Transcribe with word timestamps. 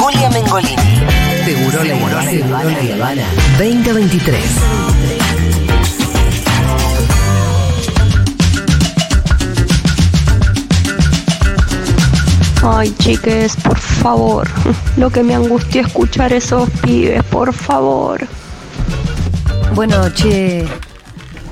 Julia 0.00 0.30
Mengolini. 0.30 0.76
Seguro 1.44 1.84
la 1.84 1.94
Habana, 1.94 2.30
Seguro 2.30 2.70
la 2.70 2.94
Habana 2.94 3.22
2023. 3.58 4.40
Ay, 12.62 12.94
chiques, 12.98 13.56
por 13.56 13.76
favor. 13.76 14.48
Lo 14.96 15.10
que 15.10 15.22
me 15.22 15.34
angustia 15.34 15.82
escuchar 15.82 16.32
esos 16.32 16.70
pibes, 16.82 17.22
por 17.24 17.52
favor. 17.52 18.26
Bueno, 19.74 19.96
che, 20.14 20.66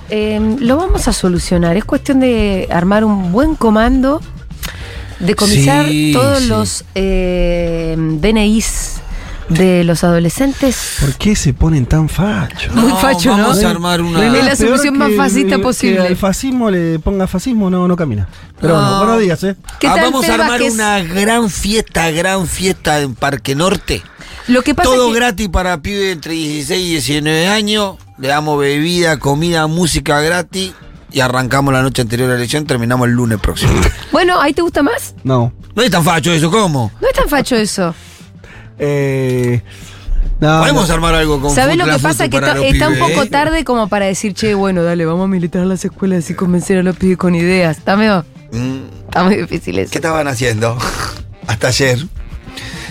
eh, 0.09 0.57
lo 0.59 0.79
vamos 0.79 1.07
a 1.07 1.13
solucionar. 1.13 1.77
Es 1.77 1.85
cuestión 1.85 2.21
de 2.21 2.67
armar 2.71 3.05
un 3.05 3.31
buen 3.31 3.57
comando, 3.57 4.23
decomisar 5.21 5.87
Sí, 5.89 6.13
todos 6.13 6.41
sí. 6.41 6.47
los 6.49 6.85
eh, 6.95 7.97
DNIs 7.99 8.95
de 9.49 9.83
los 9.85 10.05
adolescentes. 10.05 10.97
¿Por 11.01 11.15
qué 11.15 11.35
se 11.35 11.55
ponen 11.55 11.87
tan 11.87 12.09
fachos? 12.11 12.75
Muy 12.75 12.93
facho, 12.93 13.35
¿no? 13.35 13.45
vamos 13.45 13.65
a 13.65 13.71
armar 13.71 14.03
una- 14.03 14.27
Es 14.39 14.45
la 14.45 14.57
solución 14.57 14.99
más 14.99 15.09
que- 15.09 15.17
fascista 15.17 15.57
que 15.57 15.63
posible. 15.63 16.01
al 16.07 16.17
fascismo 16.17 16.71
le 16.71 16.99
ponga 16.99 17.27
fascismo, 17.27 17.71
no, 17.71 17.89
no 17.89 17.97
camina. 17.97 18.29
Pero 18.61 18.75
No. 18.75 18.81
bueno, 18.83 18.99
buenos 18.99 19.21
días, 19.21 19.43
¿eh? 19.45 19.57
¿Qué 19.81 19.87
Ah, 19.89 19.95
tal, 19.95 20.05
vamos 20.05 20.29
a 20.29 20.35
armar 20.35 20.51
Vázquez? 20.51 20.75
una 20.75 21.01
gran 21.03 21.49
fiesta, 21.49 22.11
gran 22.11 22.47
fiesta 22.47 23.01
en 23.01 23.15
Parque 23.15 23.55
Norte. 23.55 24.03
Lo 24.49 24.63
que 24.63 24.75
pasa 24.75 24.91
Todo 24.91 25.09
es 25.09 25.13
que 25.15 25.19
gratis 25.19 25.49
para 25.49 25.81
pibes 25.81 26.13
entre 26.13 26.33
16 26.33 26.85
y 26.87 26.91
19 26.91 27.49
años. 27.49 27.97
Le 28.19 28.29
damos 28.29 28.59
bebida, 28.59 29.19
comida, 29.19 29.67
música 29.67 30.21
gratis. 30.21 30.73
Y 31.11 31.21
arrancamos 31.21 31.73
la 31.73 31.83
noche 31.83 32.03
anterior 32.03 32.29
a 32.29 32.33
la 32.33 32.39
elección, 32.39 32.67
terminamos 32.67 33.09
el 33.09 33.15
lunes 33.15 33.39
próximo. 33.41 33.73
Bueno, 34.13 34.41
¿ahí 34.41 34.53
te 34.53 34.63
gusta 34.63 34.83
más? 34.83 35.15
No. 35.23 35.53
No 35.75 35.83
es 35.83 35.91
tan 35.91 36.03
facho 36.03 36.33
eso, 36.33 36.51
¿cómo? 36.51 36.91
No 37.01 37.09
es 37.09 37.15
tan 37.15 37.29
facho 37.29 37.57
eso. 37.57 37.95
Eh, 38.79 39.63
no, 40.41 40.61
Podemos 40.61 40.89
no. 40.89 40.95
armar 40.95 41.15
algo 41.15 41.41
con 41.41 41.55
¿Sabes 41.55 41.77
Food 41.77 41.87
lo 41.87 41.97
que 41.97 42.03
pasa? 42.03 42.29
Que 42.29 42.37
está, 42.37 42.89
un 42.89 42.99
poco 42.99 43.23
¿eh? 43.23 43.29
tarde 43.29 43.65
como 43.65 43.89
para 43.89 44.07
decir, 44.07 44.35
che, 44.35 44.55
bueno, 44.55 44.83
dale, 44.83 45.05
vamos 45.05 45.25
a 45.25 45.29
militar 45.29 45.65
las 45.67 45.85
escuelas 45.85 46.29
y 46.31 46.35
convencer 46.35 46.79
a 46.79 46.83
los 46.83 46.97
pibes 46.97 47.17
con 47.17 47.35
ideas. 47.35 47.79
Está 47.79 47.97
medio, 47.97 48.25
Mm, 48.51 49.05
está 49.05 49.25
muy 49.25 49.37
difícil 49.37 49.79
eso. 49.79 49.91
¿Qué 49.91 49.99
estaban 49.99 50.27
haciendo? 50.27 50.79
Hasta 51.47 51.69
ayer. 51.69 51.99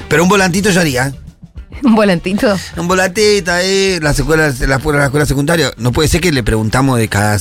Pero 0.08 0.24
un 0.24 0.30
volantito 0.30 0.70
yo 0.70 0.82
haría. 0.82 1.14
Un 1.84 1.94
volantito. 1.96 2.56
Un 2.76 2.88
volantito 2.88 3.52
ahí, 3.52 4.00
las 4.02 4.18
escuelas, 4.18 4.60
las, 4.62 4.70
las 4.82 5.04
escuelas 5.06 5.28
secundarias. 5.28 5.74
No 5.78 5.92
puede 5.92 6.08
ser 6.08 6.22
que 6.22 6.32
le 6.32 6.42
preguntamos 6.42 6.98
de 6.98 7.08
cada 7.08 7.38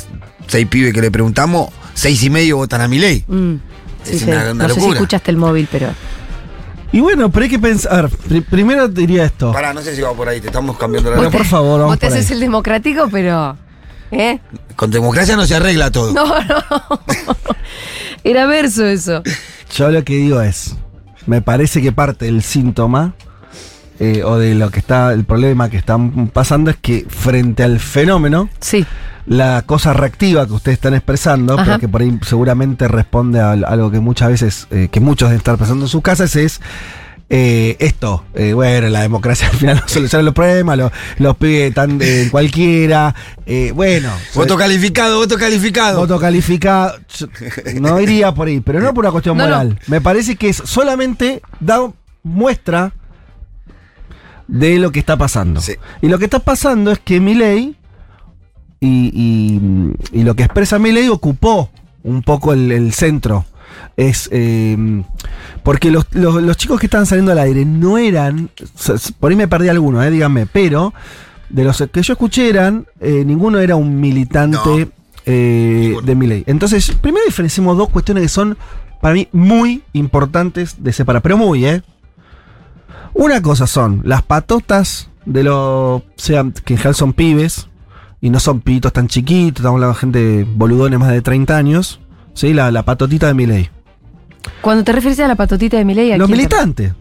seis 0.46 0.66
pibes 0.66 0.92
que 0.92 1.00
le 1.00 1.10
preguntamos, 1.10 1.70
seis 1.94 2.22
y 2.22 2.30
medio 2.30 2.56
votan 2.58 2.80
a 2.80 2.88
mi 2.88 2.98
ley. 2.98 3.24
Mm, 3.26 3.54
Es 4.04 4.20
sí. 4.20 4.24
una- 4.26 4.52
una 4.52 4.68
no 4.68 4.74
sé 4.74 4.80
si 4.80 4.88
escuchaste 4.90 5.30
el 5.30 5.36
móvil, 5.36 5.68
pero. 5.70 5.88
Y 6.92 7.00
bueno, 7.00 7.30
pero 7.30 7.44
hay 7.44 7.50
que 7.50 7.58
pensar. 7.58 8.08
Pri- 8.08 8.40
primero 8.42 8.88
diría 8.88 9.24
esto. 9.24 9.52
Pará, 9.52 9.74
no 9.74 9.82
sé 9.82 9.94
si 9.96 10.02
va 10.02 10.12
por 10.14 10.28
ahí, 10.28 10.40
te 10.40 10.46
estamos 10.46 10.78
cambiando 10.78 11.10
la 11.10 11.16
Bueno, 11.16 11.30
por 11.32 11.44
favor, 11.44 11.80
vamos 11.80 11.94
Vos 11.94 11.98
te 11.98 12.06
por 12.06 12.14
ahí. 12.14 12.20
haces 12.20 12.30
el 12.32 12.40
democrático, 12.40 13.08
pero. 13.10 13.56
¿Eh? 14.12 14.38
Con 14.76 14.90
democracia 14.92 15.34
no 15.34 15.46
se 15.46 15.56
arregla 15.56 15.90
todo. 15.90 16.12
No, 16.12 16.24
no. 16.26 17.00
Era 18.24 18.46
verso 18.46 18.84
eso. 18.86 19.22
Yo 19.74 19.90
lo 19.90 20.04
que 20.04 20.14
digo 20.14 20.40
es, 20.40 20.76
me 21.26 21.42
parece 21.42 21.82
que 21.82 21.92
parte 21.92 22.26
del 22.26 22.42
síntoma 22.42 23.14
eh, 23.98 24.22
o 24.24 24.38
de 24.38 24.54
lo 24.54 24.70
que 24.70 24.78
está, 24.78 25.12
el 25.12 25.24
problema 25.24 25.70
que 25.70 25.76
están 25.76 26.28
pasando 26.28 26.70
es 26.70 26.76
que 26.76 27.04
frente 27.08 27.62
al 27.64 27.80
fenómeno, 27.80 28.48
Sí. 28.60 28.84
La 29.26 29.62
cosa 29.62 29.92
reactiva 29.92 30.46
que 30.46 30.52
ustedes 30.52 30.76
están 30.76 30.94
expresando, 30.94 31.54
Ajá. 31.54 31.64
pero 31.64 31.78
que 31.80 31.88
por 31.88 32.02
ahí 32.02 32.18
seguramente 32.22 32.88
responde 32.88 33.40
a 33.40 33.52
algo 33.52 33.90
que 33.90 34.00
muchas 34.00 34.28
veces, 34.28 34.68
eh, 34.70 34.88
que 34.90 35.00
muchos 35.00 35.28
deben 35.28 35.38
estar 35.38 35.58
pensando 35.58 35.84
en 35.84 35.88
sus 35.88 36.02
casas, 36.02 36.36
es 36.36 36.60
eh, 37.28 37.76
esto, 37.80 38.24
eh, 38.34 38.52
bueno, 38.52 38.88
la 38.88 39.00
democracia 39.02 39.48
al 39.52 39.56
final 39.56 39.76
no 39.82 39.88
soluciona 39.88 40.22
los 40.22 40.32
problemas, 40.34 40.78
los, 40.78 40.92
los 41.18 41.36
pibes 41.36 41.70
están 41.70 41.98
eh, 42.00 42.28
cualquiera, 42.30 43.14
eh, 43.46 43.72
bueno. 43.74 44.10
Voto 44.34 44.56
calificado, 44.56 45.18
voto 45.18 45.36
calificado. 45.36 45.98
Voto 45.98 46.20
calificado. 46.20 46.94
No 47.80 48.00
iría 48.00 48.32
por 48.32 48.46
ahí, 48.48 48.60
pero 48.60 48.80
no 48.80 48.94
por 48.94 49.04
una 49.04 49.10
cuestión 49.12 49.36
No, 49.36 49.44
no. 49.44 49.50
moral. 49.50 49.80
Me 49.88 50.00
parece 50.00 50.36
que 50.36 50.48
es 50.50 50.56
solamente 50.64 51.42
da 51.60 51.80
muestra 52.22 52.92
de 54.46 54.78
lo 54.78 54.92
que 54.92 55.00
está 55.00 55.16
pasando. 55.16 55.60
Sí. 55.60 55.74
Y 56.02 56.08
lo 56.08 56.18
que 56.18 56.24
está 56.26 56.38
pasando 56.38 56.92
es 56.92 56.98
que 57.00 57.20
Milei 57.20 57.76
y, 58.80 59.10
y, 60.12 60.18
y 60.20 60.22
lo 60.24 60.34
que 60.34 60.42
expresa 60.44 60.78
Milei 60.78 61.08
ocupó 61.08 61.70
un 62.02 62.22
poco 62.22 62.52
el, 62.52 62.70
el 62.72 62.92
centro. 62.92 63.44
Es 63.96 64.28
eh, 64.32 65.02
porque 65.62 65.90
los, 65.90 66.06
los- 66.12 66.42
los 66.42 66.56
chicos 66.56 66.78
que 66.80 66.86
estaban 66.86 67.06
saliendo 67.06 67.32
al 67.32 67.38
aire 67.38 67.64
no 67.64 67.98
eran. 67.98 68.50
Por 69.20 69.30
ahí 69.30 69.36
me 69.36 69.48
perdí 69.48 69.68
alguno, 69.68 70.02
eh, 70.02 70.10
díganme, 70.10 70.46
pero 70.46 70.92
de 71.48 71.64
los 71.64 71.82
que 71.92 72.02
yo 72.02 72.12
escuché 72.12 72.48
eran, 72.48 72.86
eh, 73.00 73.24
ninguno 73.24 73.58
era 73.58 73.76
un 73.76 74.00
militante 74.00 74.58
No. 74.86 74.88
eh, 75.26 75.94
de 76.04 76.14
Milei. 76.14 76.44
Entonces, 76.46 76.90
primero 77.00 77.24
diferenciemos 77.26 77.76
dos 77.76 77.88
cuestiones 77.88 78.22
que 78.22 78.28
son 78.28 78.56
para 79.00 79.14
mí 79.14 79.28
muy 79.32 79.82
importantes 79.92 80.82
de 80.82 80.92
separar, 80.92 81.22
pero 81.22 81.36
muy, 81.36 81.64
¿eh? 81.66 81.82
Una 83.14 83.40
cosa 83.40 83.66
son 83.66 84.02
las 84.04 84.22
patotas 84.22 85.08
de 85.24 85.42
los. 85.44 86.02
sean 86.16 86.52
que 86.52 86.74
en 86.74 86.78
general 86.78 86.94
son 86.94 87.12
pibes 87.14 87.68
y 88.20 88.30
no 88.30 88.40
son 88.40 88.60
pibitos 88.60 88.92
tan 88.92 89.08
chiquitos, 89.08 89.60
estamos 89.60 89.76
hablando 89.76 89.94
de 89.94 90.00
gente 90.00 90.46
boludones 90.48 90.98
más 90.98 91.10
de 91.10 91.22
30 91.22 91.56
años. 91.56 92.00
¿Sí? 92.34 92.52
La, 92.52 92.70
la 92.70 92.82
patotita 92.82 93.26
de 93.28 93.34
Milei. 93.34 93.70
Cuando 94.60 94.84
te 94.84 94.92
refieres 94.92 95.18
a 95.20 95.28
la 95.28 95.36
patotita 95.36 95.76
de 95.78 95.84
Milei, 95.84 96.12
¿a 96.12 96.18
Los 96.18 96.26
quién 96.26 96.36
militantes. 96.38 96.92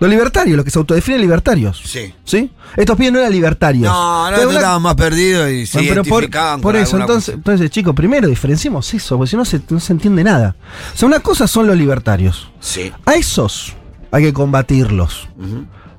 Los 0.00 0.10
libertarios, 0.10 0.56
los 0.56 0.64
que 0.64 0.72
se 0.72 0.78
autodefinen 0.80 1.20
libertarios. 1.20 1.80
Sí. 1.84 2.12
¿Sí? 2.24 2.50
Estos 2.76 2.96
pibes 2.96 3.12
no 3.12 3.20
eran 3.20 3.30
libertarios. 3.30 3.84
No, 3.84 4.30
no, 4.32 4.36
una- 4.48 4.52
estaban 4.58 4.82
más 4.82 4.96
perdidos 4.96 5.48
y 5.50 5.66
se 5.66 5.78
Bueno, 5.78 5.90
pero 5.92 6.04
por, 6.04 6.22
identificaban 6.24 6.60
por 6.60 6.74
eso, 6.76 6.98
entonces, 6.98 7.34
entonces, 7.36 7.70
chicos, 7.70 7.94
primero 7.94 8.26
diferenciemos 8.26 8.92
eso, 8.92 9.16
porque 9.16 9.30
si 9.30 9.36
no 9.36 9.44
se, 9.44 9.60
no 9.70 9.78
se 9.78 9.92
entiende 9.92 10.24
nada. 10.24 10.56
O 10.92 10.96
sea, 10.98 11.06
una 11.06 11.20
cosa 11.20 11.46
son 11.46 11.68
los 11.68 11.76
libertarios. 11.76 12.50
Sí. 12.58 12.92
A 13.06 13.14
esos 13.14 13.74
hay 14.10 14.24
que 14.24 14.32
combatirlos. 14.32 15.28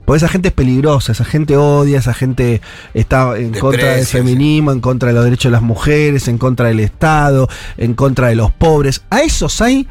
Porque 0.05 0.17
esa 0.17 0.29
gente 0.29 0.49
es 0.49 0.53
peligrosa, 0.53 1.11
esa 1.11 1.25
gente 1.25 1.57
odia, 1.57 1.99
esa 1.99 2.13
gente 2.13 2.61
está 2.93 3.37
en 3.37 3.53
contra 3.53 3.95
del 3.95 4.05
feminismo, 4.05 4.71
en 4.71 4.79
contra 4.79 5.09
de 5.09 5.15
los 5.15 5.23
derechos 5.23 5.45
de 5.45 5.51
las 5.51 5.61
mujeres, 5.61 6.27
en 6.27 6.37
contra 6.37 6.67
del 6.67 6.79
Estado, 6.79 7.49
en 7.77 7.95
contra 7.95 8.27
de 8.27 8.35
los 8.35 8.51
pobres. 8.51 9.03
A 9.09 9.21
esos 9.21 9.61
hay 9.61 9.87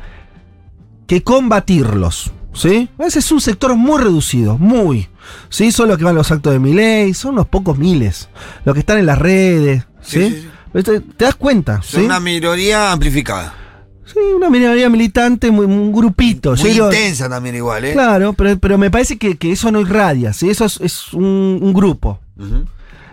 que 1.07 1.23
combatirlos. 1.23 2.33
¿Sí? 2.55 2.89
Ese 3.01 3.19
es 3.19 3.33
un 3.33 3.41
sector 3.41 3.75
muy 3.75 4.01
reducido, 4.01 4.57
muy. 4.59 5.09
¿Sí? 5.49 5.73
Son 5.73 5.89
los 5.89 5.99
que 5.99 6.05
van 6.05 6.15
a 6.15 6.19
los 6.19 6.31
actos 6.31 6.53
de 6.53 6.61
mi 6.61 6.73
ley, 6.73 7.13
son 7.13 7.33
unos 7.33 7.49
pocos 7.49 7.77
miles. 7.77 8.29
Los 8.65 8.75
que 8.75 8.81
están 8.81 8.99
en 8.99 9.07
las 9.07 9.19
redes. 9.19 9.85
¿sí? 10.01 10.31
Sí, 10.31 10.49
sí, 10.73 10.83
sí. 10.83 10.83
¿Te, 11.17 11.25
das 11.25 11.35
cuenta? 11.35 11.83
Son 11.83 12.01
¿sí? 12.01 12.07
una 12.07 12.21
minoría 12.21 12.93
amplificada. 12.93 13.64
Sí, 14.07 14.19
una 14.37 14.51
minoría 14.51 14.89
militante, 14.91 15.51
muy- 15.51 15.67
un 15.67 15.93
grupito. 15.93 16.55
Muy 16.57 16.59
intensa 16.95 17.29
también 17.29 17.55
igual, 17.57 17.85
¿eh? 17.87 17.93
Claro, 17.93 18.33
pero, 18.35 18.59
pero 18.59 18.77
me 18.79 18.91
parece 18.91 19.17
que, 19.17 19.37
que 19.37 19.53
eso 19.53 19.71
no 19.73 19.81
irradia, 19.81 20.33
¿sí? 20.33 20.51
eso 20.51 20.65
es, 20.67 20.79
es 20.81 21.13
un, 21.15 21.59
un 21.63 21.73
grupo. 21.73 22.21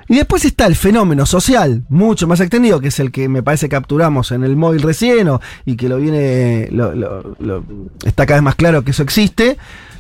Y 0.10 0.16
después 0.16 0.44
está 0.44 0.66
el 0.68 0.76
fenómeno 0.76 1.26
social, 1.26 1.84
mucho 1.88 2.28
más 2.28 2.42
extendido, 2.42 2.82
que 2.82 2.90
es 2.90 3.00
el 3.00 3.12
que 3.14 3.30
me 3.30 3.42
parece 3.42 3.70
capturamos 3.70 4.32
en 4.34 4.44
el 4.44 4.58
móvil 4.58 4.82
recién 4.82 5.30
o- 5.30 5.40
y 5.66 5.78
que 5.78 5.88
lo 5.88 5.96
viene, 5.98 6.68
lo- 6.72 6.94
lo- 6.94 7.36
lo- 7.40 7.64
está 8.04 8.26
cada 8.26 8.40
vez 8.40 8.44
más 8.44 8.56
claro 8.56 8.84
que 8.84 8.92
eso 8.92 9.04
existe, 9.04 9.58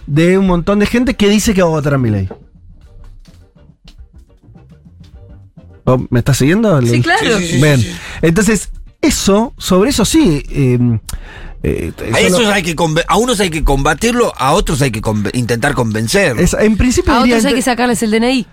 de 0.07 0.37
un 0.37 0.47
montón 0.47 0.79
de 0.79 0.87
gente 0.87 1.13
que 1.13 1.29
dice 1.29 1.53
que 1.53 1.61
va 1.61 1.69
a 1.69 1.71
votar 1.71 1.93
a 1.93 1.97
mi 1.97 2.09
ley. 2.09 2.27
¿Me 6.09 6.19
estás 6.19 6.37
siguiendo? 6.37 6.81
Sí, 6.81 7.01
claro. 7.01 7.37
Sí, 7.39 7.45
sí, 7.47 7.53
sí, 7.53 7.61
Bien. 7.61 7.81
Entonces, 8.21 8.69
eso, 9.01 9.53
sobre 9.57 9.89
eso 9.89 10.05
sí. 10.05 10.43
eh, 10.49 10.79
eh, 11.63 11.91
A, 12.13 12.19
eso 12.19 12.41
esos 12.41 12.47
hay 12.53 12.63
que 12.63 12.75
a 13.07 13.17
unos 13.17 13.39
hay 13.39 13.49
que 13.49 13.63
combatirlo, 13.63 14.33
a 14.37 14.53
otros 14.53 14.81
hay 14.81 14.91
que 14.91 15.01
intentar 15.33 15.73
convencer. 15.73 16.39
es- 16.39 16.53
en 16.53 16.77
principio 16.77 17.13
A 17.13 17.17
diría 17.19 17.35
otros 17.35 17.45
hay 17.49 17.55
que 17.55 17.61
sacarles 17.61 18.01
el 18.03 18.11
DNI. 18.11 18.47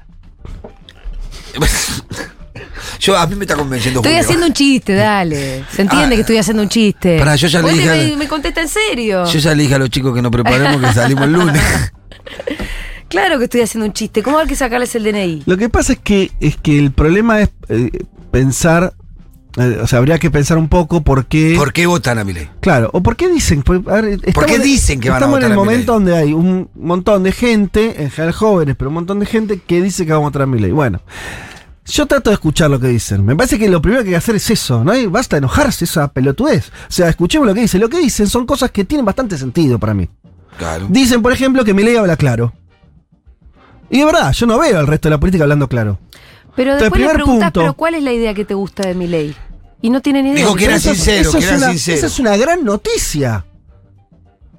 yo 3.01 3.17
a 3.17 3.27
mí 3.27 3.35
me 3.37 3.45
está 3.45 3.57
convenciendo 3.57 4.01
Estoy 4.01 4.13
Julio. 4.13 4.25
haciendo 4.25 4.47
un 4.47 4.53
chiste, 4.53 4.95
dale. 4.95 5.65
Se 5.75 5.83
entiende 5.83 6.07
Ah. 6.07 6.17
que 6.17 6.21
estoy 6.21 6.37
haciendo 6.39 6.63
un 6.63 6.69
chiste. 6.69 7.19
Pará, 7.19 7.37
yo 7.37 7.49
ya 7.49 7.63
le 7.63 7.73
dije 7.73 8.11
me, 8.11 8.17
me 8.17 8.29
contesta 8.29 8.61
en 8.61 8.69
serio. 8.69 9.25
Yo 9.27 9.39
ya 9.39 9.55
le 9.55 9.63
dije 9.63 9.75
a 9.75 9.79
los 9.79 9.91
chicos 9.91 10.15
que 10.15 10.23
nos 10.23 10.31
preparemos 10.33 10.81
que 10.81 10.93
salimos 10.95 11.25
el 11.25 11.33
lunes. 11.33 11.63
Claro 13.09 13.39
que 13.39 13.45
estoy 13.45 13.63
haciendo 13.63 13.87
un 13.87 13.95
chiste. 13.95 14.23
¿Cómo 14.23 14.39
hay 14.39 14.47
que 14.47 14.55
sacarles 14.55 14.95
el 14.95 15.03
DNI? 15.05 15.45
Lo 15.47 15.57
que 15.57 15.71
pasa 15.71 15.95
es 15.95 15.99
que, 15.99 16.31
es 16.41 16.59
que 16.59 16.79
el 16.79 16.93
problema 16.93 17.41
es 17.41 17.49
eh, 17.71 17.91
pensar, 18.31 18.93
o 19.59 19.87
sea, 19.87 19.99
habría 19.99 20.19
que 20.19 20.31
pensar 20.31 20.57
un 20.59 20.69
poco 20.69 21.03
por 21.03 21.27
qué... 21.27 21.55
¿Por 21.57 21.73
qué 21.73 21.87
votan 21.87 22.19
a 22.19 22.25
mi 22.25 22.33
ley? 22.33 22.49
Claro, 22.61 22.91
o 22.93 23.03
por 23.03 23.17
qué 23.17 23.29
dicen... 23.29 23.63
por- 23.63 23.83
a 23.91 24.01
ver, 24.01 24.21
estamos 24.23 24.47
qué 24.47 24.55
en- 24.57 24.63
dicen 24.63 25.01
que 25.01 25.11
van 25.11 25.17
a 25.17 25.19
Estamos 25.27 25.37
votar 25.39 25.51
en 25.51 25.53
el 25.53 25.59
a 25.59 25.61
Milei? 25.63 25.75
momento 25.75 25.93
donde 25.95 26.17
hay 26.17 26.33
un 26.33 26.69
montón 26.75 27.23
de 27.23 27.33
gente, 27.33 28.03
en 28.03 28.11
general 28.11 28.33
jóvenes, 28.35 28.77
pero 28.79 28.89
un 28.89 28.95
montón 28.95 29.21
de 29.21 29.27
gente 29.27 29.61
que 29.67 29.83
dice 29.83 30.05
que 30.07 30.13
va 30.13 30.19
a 30.19 30.21
votar 30.21 30.43
a 30.43 30.47
mi 30.47 30.59
ley. 30.59 30.71
Bueno, 30.71 31.01
yo 31.87 32.07
trato 32.07 32.31
de 32.31 32.35
escuchar 32.35 32.71
lo 32.71 32.79
que 32.79 32.89
dicen. 32.89 33.25
Me 33.25 33.35
parece 33.35 33.59
que 33.59 33.69
lo 33.69 33.81
primero 33.83 34.03
que 34.03 34.09
hay 34.11 34.13
que 34.13 34.17
hacer 34.19 34.35
es 34.37 34.51
eso, 34.51 34.85
¿no? 34.85 34.93
hay 34.93 35.07
basta 35.07 35.37
enojarse 35.39 35.85
esa 35.87 36.09
pelotudez. 36.13 36.69
O 36.69 36.93
sea, 36.93 37.09
escuchemos 37.09 37.47
lo 37.49 37.55
que 37.55 37.63
dicen. 37.63 37.81
Lo 37.81 37.89
que 37.89 37.99
dicen 37.99 38.27
son 38.27 38.45
cosas 38.47 38.71
que 38.71 38.85
tienen 38.85 39.05
bastante 39.07 39.39
sentido 39.39 39.79
para 39.79 39.95
mí. 39.95 40.09
Claro. 40.59 40.87
Dicen, 40.91 41.23
por 41.23 41.33
ejemplo, 41.33 41.65
que 41.65 41.73
mi 41.75 41.83
ley 41.83 41.97
habla 41.97 42.17
claro. 42.17 42.53
Y 43.91 44.01
de 44.01 44.05
verdad, 44.05 44.33
yo 44.33 44.47
no 44.47 44.59
veo 44.59 44.79
al 44.79 44.87
resto 44.87 45.09
de 45.09 45.15
la 45.15 45.19
política 45.21 45.45
hablando 45.45 45.67
claro. 45.69 45.99
Pero 46.55 46.73
Entonces, 46.73 46.83
después 46.91 47.01
le 47.01 47.07
primer 47.09 47.15
preguntás, 47.25 47.47
punto. 47.53 47.61
pero 47.61 47.73
¿cuál 47.75 47.95
es 47.95 48.03
la 48.03 48.13
idea 48.13 48.35
que 48.35 48.45
te 48.45 48.53
gusta 48.55 48.87
de 48.87 48.95
mi 48.95 49.07
ley? 49.07 49.35
Y 49.81 49.91
no 49.91 50.01
tiene 50.01 50.23
ni 50.23 50.31
idea. 50.31 50.45
Dijo 50.45 50.57
que 50.57 50.65
era 50.65 50.77
Eso 50.77 50.91
es- 50.91 50.97
sincero, 50.99 51.21
eso 51.23 51.33
que 51.33 51.39
es 51.39 51.45
era 51.47 51.57
una, 51.57 51.69
sincero. 51.71 51.97
Esa 51.99 52.07
es 52.07 52.19
una 52.19 52.37
gran 52.37 52.65
noticia. 52.65 53.45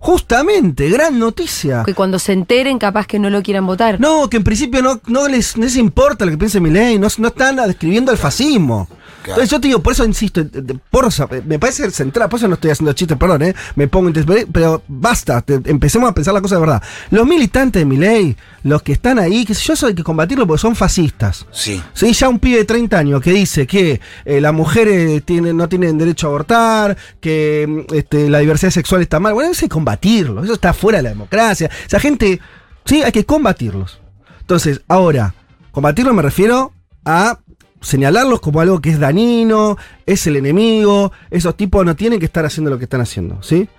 Justamente, 0.02 0.90
gran 0.90 1.20
noticia. 1.20 1.84
Que 1.86 1.94
cuando 1.94 2.20
se 2.20 2.32
enteren, 2.32 2.80
capaz 2.80 3.06
que 3.06 3.20
no 3.20 3.30
lo 3.30 3.44
quieran 3.44 3.66
votar. 3.68 4.00
No, 4.00 4.30
que 4.30 4.38
en 4.38 4.46
principio 4.46 4.82
no, 4.82 5.02
no, 5.08 5.28
les, 5.28 5.58
no 5.58 5.66
les 5.66 5.76
importa 5.76 6.24
lo 6.24 6.32
que 6.32 6.38
piense 6.38 6.62
mi 6.62 6.70
ley, 6.70 6.98
no, 6.98 7.10
no 7.18 7.28
están 7.28 7.58
describiendo 7.58 8.10
el 8.14 8.18
fascismo. 8.18 8.88
Claro. 9.24 9.42
Entonces 9.42 9.50
yo 9.50 9.60
te 9.60 9.68
digo, 9.68 9.84
por 9.84 9.92
eso 9.92 10.06
insisto, 10.06 10.42
por, 10.90 11.06
eso, 11.06 11.28
me 11.46 11.60
parece 11.60 11.92
central, 11.92 12.30
por 12.30 12.38
eso 12.40 12.48
no 12.48 12.54
estoy 12.54 12.72
haciendo 12.72 12.94
chistes, 12.94 13.18
perdón, 13.18 13.42
eh, 13.42 13.54
me 13.76 13.90
pongo 13.90 14.10
pero 14.54 14.82
basta, 14.88 15.42
te- 15.42 15.60
empecemos 15.66 16.10
a 16.10 16.14
pensar 16.14 16.34
la 16.34 16.40
cosa 16.42 16.56
de 16.56 16.62
verdad. 16.62 16.82
Los 17.12 17.28
militantes 17.28 17.82
de 17.82 17.86
mi 17.86 17.98
ley, 17.98 18.38
los 18.64 18.82
que 18.82 18.92
están 18.92 19.20
ahí, 19.20 19.46
que 19.46 19.54
sé 19.54 19.64
yo, 19.64 19.74
eso 19.74 19.88
hay 19.88 19.96
que 19.96 20.04
combatirlo 20.04 20.46
porque 20.46 20.62
son 20.62 20.76
fascistas. 20.76 21.46
Sí. 21.52 21.82
Sí, 21.94 22.14
ya 22.14 22.30
un 22.30 22.40
pibe 22.40 22.58
de 22.58 22.66
30 22.66 22.98
años 22.98 23.22
que 23.22 23.32
dice 23.32 23.66
que 23.66 24.00
eh, 24.26 24.42
las 24.42 24.54
mujeres 24.54 25.24
tienen, 25.24 25.58
no 25.58 25.70
tienen 25.70 25.98
derecho 25.98 26.28
a 26.28 26.30
abortar, 26.30 26.98
que 27.20 27.66
mm, 27.68 27.94
este, 27.96 28.30
la 28.30 28.40
diversidad 28.40 28.72
sexual 28.72 29.02
está 29.02 29.20
mal. 29.20 29.34
Bueno, 29.34 29.52
eso 29.52 29.66
hay 29.66 29.70
que 29.70 29.74
combatirlo. 29.74 30.44
Eso 30.44 30.54
está 30.54 30.74
fuera 30.74 31.00
de 31.00 31.04
la 31.04 31.10
democracia. 31.10 31.70
Esa 31.86 32.00
gente, 32.00 32.40
sí, 32.86 33.02
hay 33.02 33.12
que 33.12 33.26
combatirlos. 33.26 34.00
Entonces, 34.42 34.82
ahora, 34.88 35.34
combatirlo 35.72 36.14
me 36.14 36.22
refiero 36.22 36.74
a 37.06 37.40
señalarlos 37.82 38.42
como 38.42 38.62
algo 38.62 38.82
que 38.82 38.90
es 38.90 39.00
dañino, 39.00 39.78
es 40.06 40.28
el 40.28 40.36
enemigo. 40.36 41.12
Esos 41.30 41.56
tipos 41.56 41.86
no 41.86 41.96
tienen 41.96 42.20
que 42.20 42.26
estar 42.26 42.46
haciendo 42.46 42.70
lo 42.70 42.78
que 42.78 42.86
están 42.86 43.02
haciendo, 43.02 43.42
¿sí? 43.42 43.70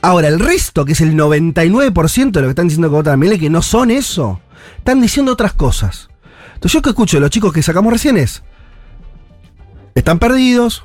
Ahora, 0.00 0.28
el 0.28 0.38
resto, 0.38 0.84
que 0.84 0.92
es 0.92 1.00
el 1.00 1.14
99% 1.14 2.30
de 2.30 2.40
lo 2.40 2.46
que 2.46 2.50
están 2.50 2.68
diciendo 2.68 2.88
que 2.88 2.94
votan 2.94 3.22
a 3.22 3.38
que 3.38 3.50
no 3.50 3.62
son 3.62 3.90
eso, 3.90 4.40
están 4.78 5.00
diciendo 5.00 5.32
otras 5.32 5.52
cosas. 5.52 6.08
Entonces 6.54 6.72
yo 6.72 6.82
que 6.82 6.90
escucho 6.90 7.16
de 7.16 7.20
los 7.22 7.30
chicos 7.30 7.52
que 7.52 7.62
sacamos 7.62 7.92
recién 7.92 8.16
es, 8.16 8.42
están 9.94 10.18
perdidos, 10.18 10.84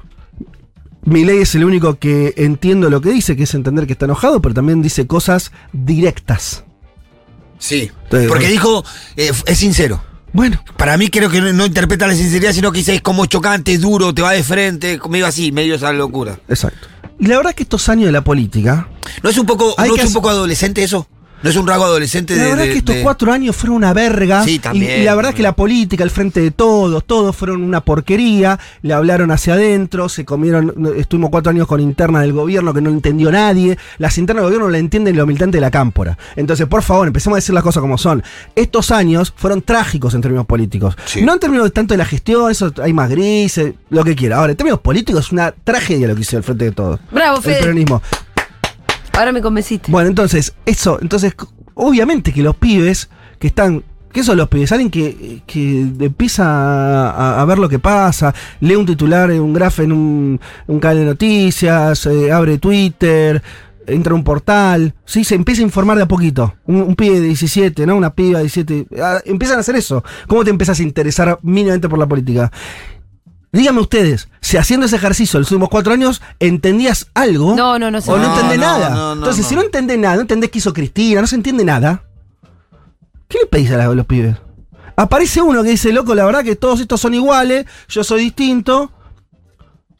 Milei 1.05 1.41
es 1.41 1.53
el 1.55 1.65
único 1.65 1.99
que 1.99 2.33
entiendo 2.37 2.89
lo 2.89 3.01
que 3.01 3.11
dice, 3.11 3.35
que 3.35 3.43
es 3.43 3.53
entender 3.53 3.85
que 3.85 3.93
está 3.93 4.05
enojado, 4.05 4.41
pero 4.41 4.55
también 4.55 4.81
dice 4.81 5.05
cosas 5.05 5.51
directas. 5.71 6.63
Sí. 7.59 7.91
Entonces, 8.03 8.29
Porque 8.29 8.45
bueno. 8.45 8.51
dijo, 8.51 8.85
eh, 9.17 9.31
es 9.45 9.57
sincero. 9.57 10.03
Bueno, 10.31 10.63
Para 10.77 10.97
mí 10.97 11.09
creo 11.09 11.29
que 11.29 11.41
no, 11.41 11.53
no 11.53 11.65
interpreta 11.65 12.07
la 12.07 12.15
sinceridad, 12.15 12.53
sino 12.53 12.71
que 12.71 12.79
dice 12.79 12.95
es 12.95 13.01
como 13.01 13.27
chocante, 13.27 13.73
es 13.73 13.81
duro, 13.81 14.13
te 14.15 14.23
va 14.23 14.31
de 14.31 14.43
frente, 14.43 14.99
medio 15.07 15.27
así, 15.27 15.51
medio 15.51 15.75
esa 15.75 15.93
locura. 15.93 16.39
exacto. 16.47 16.87
Y 17.19 17.27
la 17.27 17.37
verdad 17.37 17.51
es 17.51 17.55
que 17.55 17.63
estos 17.63 17.89
años 17.89 18.05
de 18.07 18.11
la 18.11 18.23
política, 18.23 18.87
¿No 19.21 19.29
es 19.29 19.37
un 19.37 19.45
poco, 19.45 19.75
no 19.77 19.95
es 19.95 20.05
un 20.05 20.13
poco 20.13 20.29
adolescente 20.29 20.83
eso? 20.83 21.07
¿No 21.43 21.49
es 21.49 21.55
un 21.57 21.67
rasgo 21.67 21.83
adolescente 21.83 22.35
la 22.37 22.43
de, 22.43 22.49
verdad 22.49 22.63
de- 22.63 22.69
es 22.69 22.73
que 22.73 22.79
estos 22.79 22.95
de- 22.95 23.01
cuatro 23.03 23.31
años 23.33 23.55
fueron 23.55 23.75
una 23.75 23.91
verga. 23.93 24.43
Sí, 24.45 24.55
y- 24.55 24.59
también. 24.59 25.01
Y, 25.01 25.03
la 25.03 25.13
verdad 25.13 25.31
es 25.31 25.35
que 25.35 25.43
la 25.43 25.55
política, 25.55 26.03
el 26.03 26.09
frente 26.09 26.39
de 26.41 26.51
todos, 26.51 27.03
todos 27.05 27.35
fueron 27.35 27.61
una 27.63 27.81
porquería. 27.81 28.57
Le 28.81 28.93
hablaron 28.93 29.29
hacia 29.29 29.53
adentro, 29.55 30.07
se 30.09 30.23
comieron. 30.25 30.73
Estuvimos 30.97 31.29
cuatro 31.29 31.49
años 31.51 31.67
con 31.67 31.81
interna 31.81 32.21
del 32.21 32.31
gobierno 32.33 32.73
que 32.73 32.79
no 32.81 32.89
entendió 32.89 33.29
nadie. 33.31 33.77
Las 33.97 34.17
internas 34.17 34.43
del 34.43 34.51
gobierno 34.51 34.69
la 34.69 34.77
entienden 34.77 35.17
los 35.17 35.27
militantes 35.27 35.57
de 35.57 35.61
la 35.61 35.69
cámpora. 35.71 36.17
Entonces, 36.37 36.65
por 36.67 36.81
favor, 36.81 37.07
empecemos 37.07 37.35
a 37.35 37.39
decir 37.39 37.53
las 37.53 37.63
cosas 37.63 37.81
como 37.81 37.97
son. 37.97 38.23
Estos 38.55 38.91
años 38.91 39.33
fueron 39.35 39.61
trágicos 39.61 40.13
en 40.13 40.21
términos 40.21 40.45
políticos. 40.45 40.95
Sí. 41.05 41.21
No 41.23 41.33
en 41.33 41.39
términos 41.39 41.65
de 41.65 41.71
tanto 41.71 41.93
de 41.93 41.97
la 41.97 42.05
gestión, 42.05 42.49
eso 42.51 42.71
hay 42.81 42.93
más 42.93 43.09
grises, 43.09 43.73
lo 43.89 44.05
que 44.05 44.15
quiera. 44.15 44.37
Ahora, 44.37 44.51
en 44.51 44.57
términos 44.57 44.79
políticos 44.79 45.25
es 45.25 45.31
una 45.33 45.51
tragedia 45.51 46.07
lo 46.07 46.15
que 46.15 46.21
hizo 46.21 46.37
el 46.37 46.43
frente 46.43 46.65
de 46.65 46.71
todos. 46.71 47.01
Bravo, 47.11 47.37
El 47.37 47.43
Fede. 47.43 47.59
peronismo. 47.59 48.01
Ahora 49.13 49.31
me 49.31 49.41
convenciste. 49.41 49.91
Bueno, 49.91 50.09
entonces, 50.09 50.53
eso, 50.65 50.97
entonces, 51.01 51.33
obviamente 51.75 52.33
que 52.33 52.41
los 52.41 52.55
pibes 52.55 53.09
que 53.39 53.47
están. 53.47 53.83
¿Qué 54.11 54.23
son 54.23 54.37
los 54.37 54.47
pibes? 54.47 54.71
Alguien 54.71 54.91
que, 54.91 55.41
que 55.47 55.81
empieza 55.81 57.39
a, 57.41 57.43
ver 57.45 57.57
lo 57.57 57.67
que 57.67 57.79
pasa, 57.79 58.31
lee 58.59 58.75
un 58.75 58.85
titular, 58.85 59.31
un 59.31 59.53
graf 59.53 59.79
en 59.79 59.91
un, 59.91 60.39
un 60.67 60.79
canal 60.79 60.97
de 60.97 61.05
noticias, 61.05 62.05
eh, 62.05 62.31
abre 62.31 62.59
Twitter, 62.59 63.41
entra 63.87 64.13
a 64.13 64.15
un 64.15 64.23
portal, 64.23 64.93
¿sí? 65.05 65.23
se 65.23 65.33
empieza 65.33 65.61
a 65.61 65.65
informar 65.65 65.97
de 65.97 66.03
a 66.03 66.07
poquito. 66.07 66.53
Un, 66.65 66.81
un 66.81 66.95
pibe 66.95 67.19
de 67.19 67.27
17, 67.27 67.85
¿no? 67.85 67.95
Una 67.95 68.13
piba 68.13 68.39
de 68.39 68.43
17. 68.43 68.87
ah, 69.01 69.19
empiezan 69.25 69.57
a 69.57 69.61
hacer 69.61 69.75
eso. 69.75 70.03
¿Cómo 70.27 70.43
te 70.43 70.49
empiezas 70.51 70.79
a 70.79 70.83
interesar 70.83 71.39
mínimamente 71.41 71.89
por 71.89 71.99
la 71.99 72.07
política? 72.07 72.51
Díganme 73.53 73.81
ustedes, 73.81 74.27
si 74.41 74.57
haciendo 74.57 74.87
ese 74.87 74.95
ejercicio 74.95 75.39
los 75.39 75.51
últimos 75.51 75.69
cuatro 75.69 75.93
años 75.93 76.21
entendías 76.39 77.07
algo 77.13 77.55
No, 77.55 77.77
no, 77.77 77.91
no 77.91 78.01
se 78.01 78.11
o 78.11 78.17
no 78.17 78.23
No, 78.23 78.33
entendés 78.33 78.57
no, 78.59 78.65
nada. 78.65 78.89
no, 78.89 78.95
no, 78.95 79.13
Entonces, 79.13 79.43
no. 79.45 79.49
si 79.49 79.55
no 79.55 79.61
entendés 79.61 79.99
nada, 79.99 80.15
no 80.15 80.21
entendés 80.21 80.49
qué 80.49 80.57
hizo 80.57 80.73
Cristina, 80.73 81.21
no 81.21 81.27
se 81.27 81.35
entiende 81.35 81.63
nada, 81.63 82.03
¿qué 83.27 83.37
le 83.39 83.45
pedís 83.45 83.69
a 83.71 83.77
la- 83.77 83.85
a 83.85 83.93
los 83.93 84.05
pibes? 84.07 84.35
Aparece 84.95 85.41
uno 85.41 85.61
que 85.63 85.69
dice, 85.69 85.93
loco, 85.93 86.13
la 86.15 86.25
verdad 86.25 86.43
que 86.43 86.55
todos 86.55 86.79
estos 86.79 86.99
son 86.99 87.13
iguales, 87.13 87.65
yo 87.87 88.03
soy 88.03 88.21
distinto, 88.25 88.91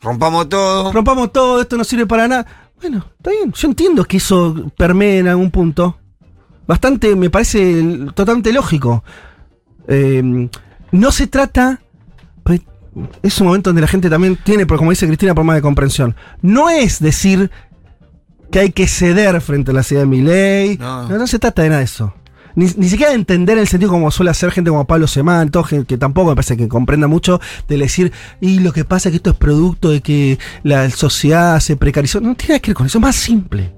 Rompamos 0.02 0.50
todo. 0.50 0.92
rompamos 0.92 1.32
todo, 1.32 1.62
esto 1.62 1.78
no 1.78 1.84
sirve 1.84 2.06
para 2.08 2.28
nada. 2.28 2.46
Bueno, 2.82 3.06
está 3.18 3.30
bien, 3.32 3.54
yo 3.54 3.68
entiendo 3.68 4.04
que 4.04 4.18
eso 4.18 4.72
permee 4.76 5.20
en 5.20 5.28
algún 5.30 5.50
punto. 5.52 5.98
Bastante, 6.68 7.16
me 7.16 7.30
parece 7.30 7.82
totalmente 8.14 8.52
lógico. 8.52 9.04
Eh, 9.88 10.50
no 10.92 11.12
se 11.12 11.28
trata. 11.28 11.80
Es 13.22 13.40
un 13.42 13.48
momento 13.48 13.70
donde 13.70 13.82
la 13.82 13.88
gente 13.88 14.10
también 14.10 14.38
tiene, 14.44 14.66
pero 14.66 14.78
como 14.78 14.92
dice 14.92 15.08
Cristina, 15.08 15.34
problemas 15.34 15.56
de 15.56 15.62
comprensión. 15.62 16.16
No 16.42 16.70
es 16.70 17.00
decir 17.00 17.50
que 18.52 18.60
hay 18.60 18.72
que 18.72 18.88
ceder 18.88 19.42
frente 19.42 19.72
a 19.72 19.74
la 19.74 19.84
ciudad 19.84 20.04
de 20.04 20.08
mi 20.08 20.22
ley. 20.22 20.78
No. 20.80 21.08
No. 21.10 21.18
no 21.18 21.28
se 21.28 21.40
trata 21.40 21.64
de 21.64 21.70
nada 21.70 21.80
de 21.80 21.86
eso. 21.86 22.14
Ni, 22.56 22.66
ni 22.78 22.88
siquiera 22.88 23.10
de 23.12 23.16
entender 23.18 23.58
el 23.58 23.68
sentido 23.68 23.92
como 23.92 24.12
suele 24.12 24.30
hacer 24.30 24.52
gente 24.52 24.70
como 24.70 24.86
Pablo 24.86 25.08
Semán, 25.08 25.50
gen- 25.68 25.86
que 25.86 25.98
tampoco 25.98 26.30
me 26.30 26.36
parece 26.36 26.56
que 26.56 26.68
comprenda 26.68 27.08
mucho, 27.08 27.42
de 27.68 27.78
decir, 27.78 28.12
y 28.42 28.60
lo 28.60 28.72
que 28.74 28.86
pasa 28.86 29.10
es 29.10 29.14
que 29.14 29.18
esto 29.18 29.32
es 29.32 29.38
producto 29.38 29.90
de 29.90 30.02
que 30.02 30.38
la 30.62 30.88
sociedad 30.92 31.60
se 31.62 31.78
precarizó. 31.78 32.22
No 32.22 32.36
tiene 32.36 32.54
nada 32.54 32.60
que 32.60 32.70
ver 32.70 32.76
con 32.76 32.86
eso, 32.86 33.00
es 33.00 33.02
más 33.02 33.16
simple. 33.16 33.74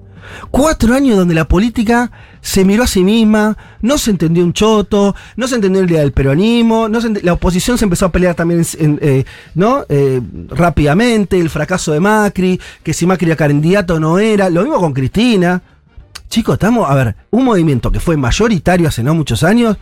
Cuatro 0.52 0.94
años 0.94 1.18
donde 1.18 1.36
la 1.36 1.48
política 1.48 2.12
se 2.42 2.64
miró 2.64 2.84
a 2.84 2.88
sí 2.88 3.04
misma, 3.04 3.58
no 3.82 3.98
se 3.98 4.12
entendió 4.12 4.44
un 4.44 4.54
choto, 4.54 5.16
no 5.36 5.48
se 5.48 5.56
entendió 5.56 5.82
el 5.82 5.88
día 5.88 6.00
del 6.00 6.12
peronismo, 6.12 6.88
la 7.24 7.34
oposición 7.34 7.78
se 7.78 7.86
empezó 7.86 8.06
a 8.06 8.12
pelear 8.12 8.36
también 8.36 8.64
en- 8.78 9.00
eh, 9.02 9.26
¿no? 9.56 9.86
Eh, 9.90 10.22
rápidamente, 10.50 11.40
el 11.40 11.50
fracaso 11.50 11.92
de 11.92 12.00
Macri, 12.00 12.60
que 12.84 12.94
si 12.94 13.06
Macri 13.06 13.28
era 13.28 13.36
candidato 13.36 14.00
no 14.00 14.20
era, 14.20 14.50
lo 14.50 14.62
mismo 14.62 14.80
con 14.80 14.94
Cristina. 14.94 15.62
Chicos, 16.30 16.54
estamos, 16.54 16.90
a 16.90 16.96
ver, 16.96 17.16
un 17.32 17.46
movimiento 17.46 17.92
que 17.92 18.00
fue 18.00 18.18
mayoritario 18.18 18.88
hace 18.88 19.04
no 19.04 19.14
muchos 19.16 19.44
años, 19.44 19.78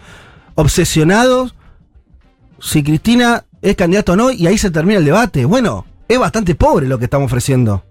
obsesionados 0.55 1.55
si 2.59 2.81
Cristina 2.83 3.43
es 3.61 3.75
candidato 3.75 4.13
o 4.13 4.15
no, 4.15 4.31
y 4.31 4.47
ahí 4.47 4.57
se 4.57 4.71
termina 4.71 4.99
el 4.99 5.05
debate. 5.05 5.45
Bueno, 5.45 5.85
es 6.07 6.17
bastante 6.19 6.55
pobre 6.55 6.87
lo 6.87 6.97
que 6.97 7.05
estamos 7.05 7.25
ofreciendo. 7.25 7.83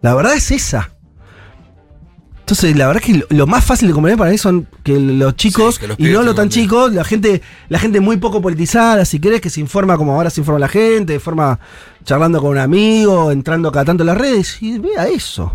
La 0.00 0.14
verdad 0.14 0.34
es 0.34 0.50
esa. 0.50 0.90
Entonces, 2.44 2.76
la 2.76 2.86
verdad 2.88 3.02
es 3.06 3.14
que 3.26 3.34
lo, 3.34 3.46
más 3.46 3.64
fácil 3.64 3.88
de 3.88 3.94
comprender 3.94 4.18
para 4.18 4.30
mí 4.30 4.36
son 4.36 4.68
que 4.82 5.00
los 5.00 5.34
chicos, 5.34 5.76
Sí, 5.76 5.80
que 5.80 5.86
los 5.88 5.98
y 5.98 6.02
no 6.04 6.22
lo 6.22 6.34
tan 6.34 6.50
chicos, 6.50 6.92
la 6.92 7.02
gente, 7.02 7.40
la 7.70 7.78
gente 7.78 8.00
muy 8.00 8.18
poco 8.18 8.42
politizada, 8.42 9.06
si 9.06 9.18
querés, 9.18 9.40
que 9.40 9.48
se 9.48 9.60
informa 9.60 9.96
como 9.96 10.12
ahora 10.12 10.28
se 10.28 10.42
informa 10.42 10.58
la 10.58 10.68
gente, 10.68 11.14
de 11.14 11.20
forma 11.20 11.58
charlando 12.04 12.42
con 12.42 12.50
un 12.50 12.58
amigo, 12.58 13.30
entrando 13.30 13.72
cada 13.72 13.86
tanto 13.86 14.02
en 14.02 14.08
las 14.08 14.18
redes, 14.18 14.58
y 14.60 14.78
vea 14.78 15.08
eso. 15.08 15.54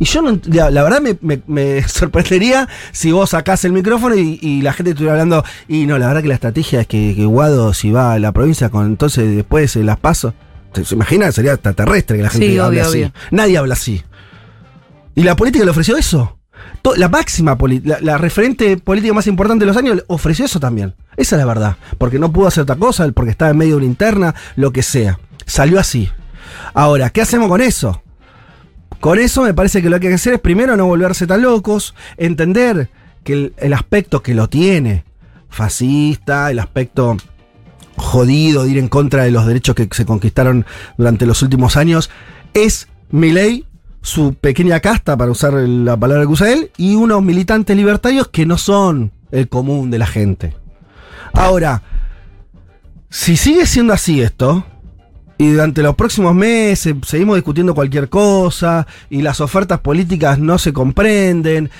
Y 0.00 0.06
yo 0.06 0.22
no, 0.22 0.36
la, 0.46 0.72
la 0.72 0.82
verdad 0.82 1.00
me, 1.00 1.16
me- 1.20 1.42
me 1.46 1.82
sorprendería 1.88 2.68
si 2.90 3.12
vos 3.12 3.30
sacás 3.30 3.64
el 3.64 3.70
micrófono 3.70 4.16
y, 4.16 4.40
y 4.42 4.60
la 4.62 4.72
gente 4.72 4.90
estuviera 4.90 5.12
hablando, 5.12 5.44
y 5.68 5.86
no, 5.86 5.98
la 5.98 6.08
verdad 6.08 6.22
que 6.22 6.28
la 6.28 6.34
estrategia 6.34 6.80
es 6.80 6.88
que, 6.88 7.14
que 7.14 7.26
Guado 7.26 7.72
si 7.74 7.92
va 7.92 8.12
a 8.14 8.18
la 8.18 8.32
provincia 8.32 8.70
con 8.70 8.86
entonces 8.86 9.36
después 9.36 9.76
eh, 9.76 9.84
las 9.84 9.98
paso, 9.98 10.34
¿se, 10.74 10.84
se 10.84 10.96
imagina? 10.96 11.30
Sería 11.30 11.52
extraterrestre 11.52 12.16
que 12.16 12.24
la 12.24 12.30
gente 12.30 12.48
Sí, 12.48 12.58
hable 12.58 12.80
obvio, 12.80 12.88
así. 12.88 12.98
obvio. 13.04 13.12
Nadie 13.30 13.58
habla 13.58 13.74
así. 13.74 14.02
Y 15.14 15.22
la 15.22 15.36
política 15.36 15.64
le 15.64 15.70
ofreció 15.70 15.96
eso. 15.96 16.38
La 16.96 17.08
máxima, 17.08 17.56
la, 17.84 17.98
la 18.00 18.18
referente 18.18 18.76
política 18.76 19.14
más 19.14 19.26
importante 19.26 19.64
de 19.64 19.68
los 19.68 19.76
años 19.76 20.04
ofreció 20.06 20.44
eso 20.44 20.60
también. 20.60 20.94
Esa 21.16 21.36
es 21.36 21.40
la 21.40 21.46
verdad. 21.46 21.76
Porque 21.98 22.18
no 22.18 22.32
pudo 22.32 22.48
hacer 22.48 22.62
otra 22.62 22.76
cosa, 22.76 23.10
porque 23.12 23.30
estaba 23.30 23.50
en 23.50 23.58
medio 23.58 23.72
de 23.72 23.78
una 23.78 23.86
interna, 23.86 24.34
lo 24.56 24.72
que 24.72 24.82
sea. 24.82 25.18
Salió 25.46 25.80
así. 25.80 26.10
Ahora, 26.74 27.10
¿qué 27.10 27.22
hacemos 27.22 27.48
con 27.48 27.60
eso? 27.60 28.02
Con 29.00 29.18
eso 29.18 29.42
me 29.42 29.54
parece 29.54 29.82
que 29.82 29.90
lo 29.90 29.98
que 30.00 30.06
hay 30.08 30.12
que 30.12 30.16
hacer 30.16 30.34
es 30.34 30.40
primero 30.40 30.76
no 30.76 30.86
volverse 30.86 31.26
tan 31.26 31.42
locos, 31.42 31.94
entender 32.16 32.90
que 33.22 33.32
el, 33.32 33.54
el 33.58 33.72
aspecto 33.72 34.22
que 34.22 34.34
lo 34.34 34.48
tiene, 34.48 35.04
fascista, 35.48 36.50
el 36.50 36.58
aspecto 36.58 37.16
jodido 37.96 38.64
de 38.64 38.70
ir 38.70 38.78
en 38.78 38.88
contra 38.88 39.24
de 39.24 39.30
los 39.30 39.46
derechos 39.46 39.74
que 39.74 39.88
se 39.90 40.04
conquistaron 40.04 40.66
durante 40.96 41.26
los 41.26 41.42
últimos 41.42 41.76
años, 41.76 42.10
es 42.54 42.88
Milei, 43.10 43.66
su 44.04 44.34
pequeña 44.34 44.80
casta, 44.80 45.16
para 45.16 45.30
usar 45.30 45.54
la 45.54 45.96
palabra 45.96 46.24
que 46.24 46.32
usa 46.32 46.52
él, 46.52 46.70
y 46.76 46.94
unos 46.94 47.22
militantes 47.22 47.74
libertarios 47.74 48.28
que 48.28 48.44
no 48.44 48.58
son 48.58 49.12
el 49.32 49.48
común 49.48 49.90
de 49.90 49.98
la 49.98 50.06
gente. 50.06 50.54
Ahora, 51.32 51.82
si 53.08 53.38
sigue 53.38 53.64
siendo 53.64 53.94
así 53.94 54.20
esto, 54.20 54.66
y 55.38 55.52
durante 55.52 55.82
los 55.82 55.94
próximos 55.94 56.34
meses 56.34 56.94
seguimos 57.06 57.36
discutiendo 57.36 57.74
cualquier 57.74 58.10
cosa, 58.10 58.86
y 59.08 59.22
las 59.22 59.40
ofertas 59.40 59.80
políticas 59.80 60.38
no 60.38 60.58
se 60.58 60.74
comprenden, 60.74 61.70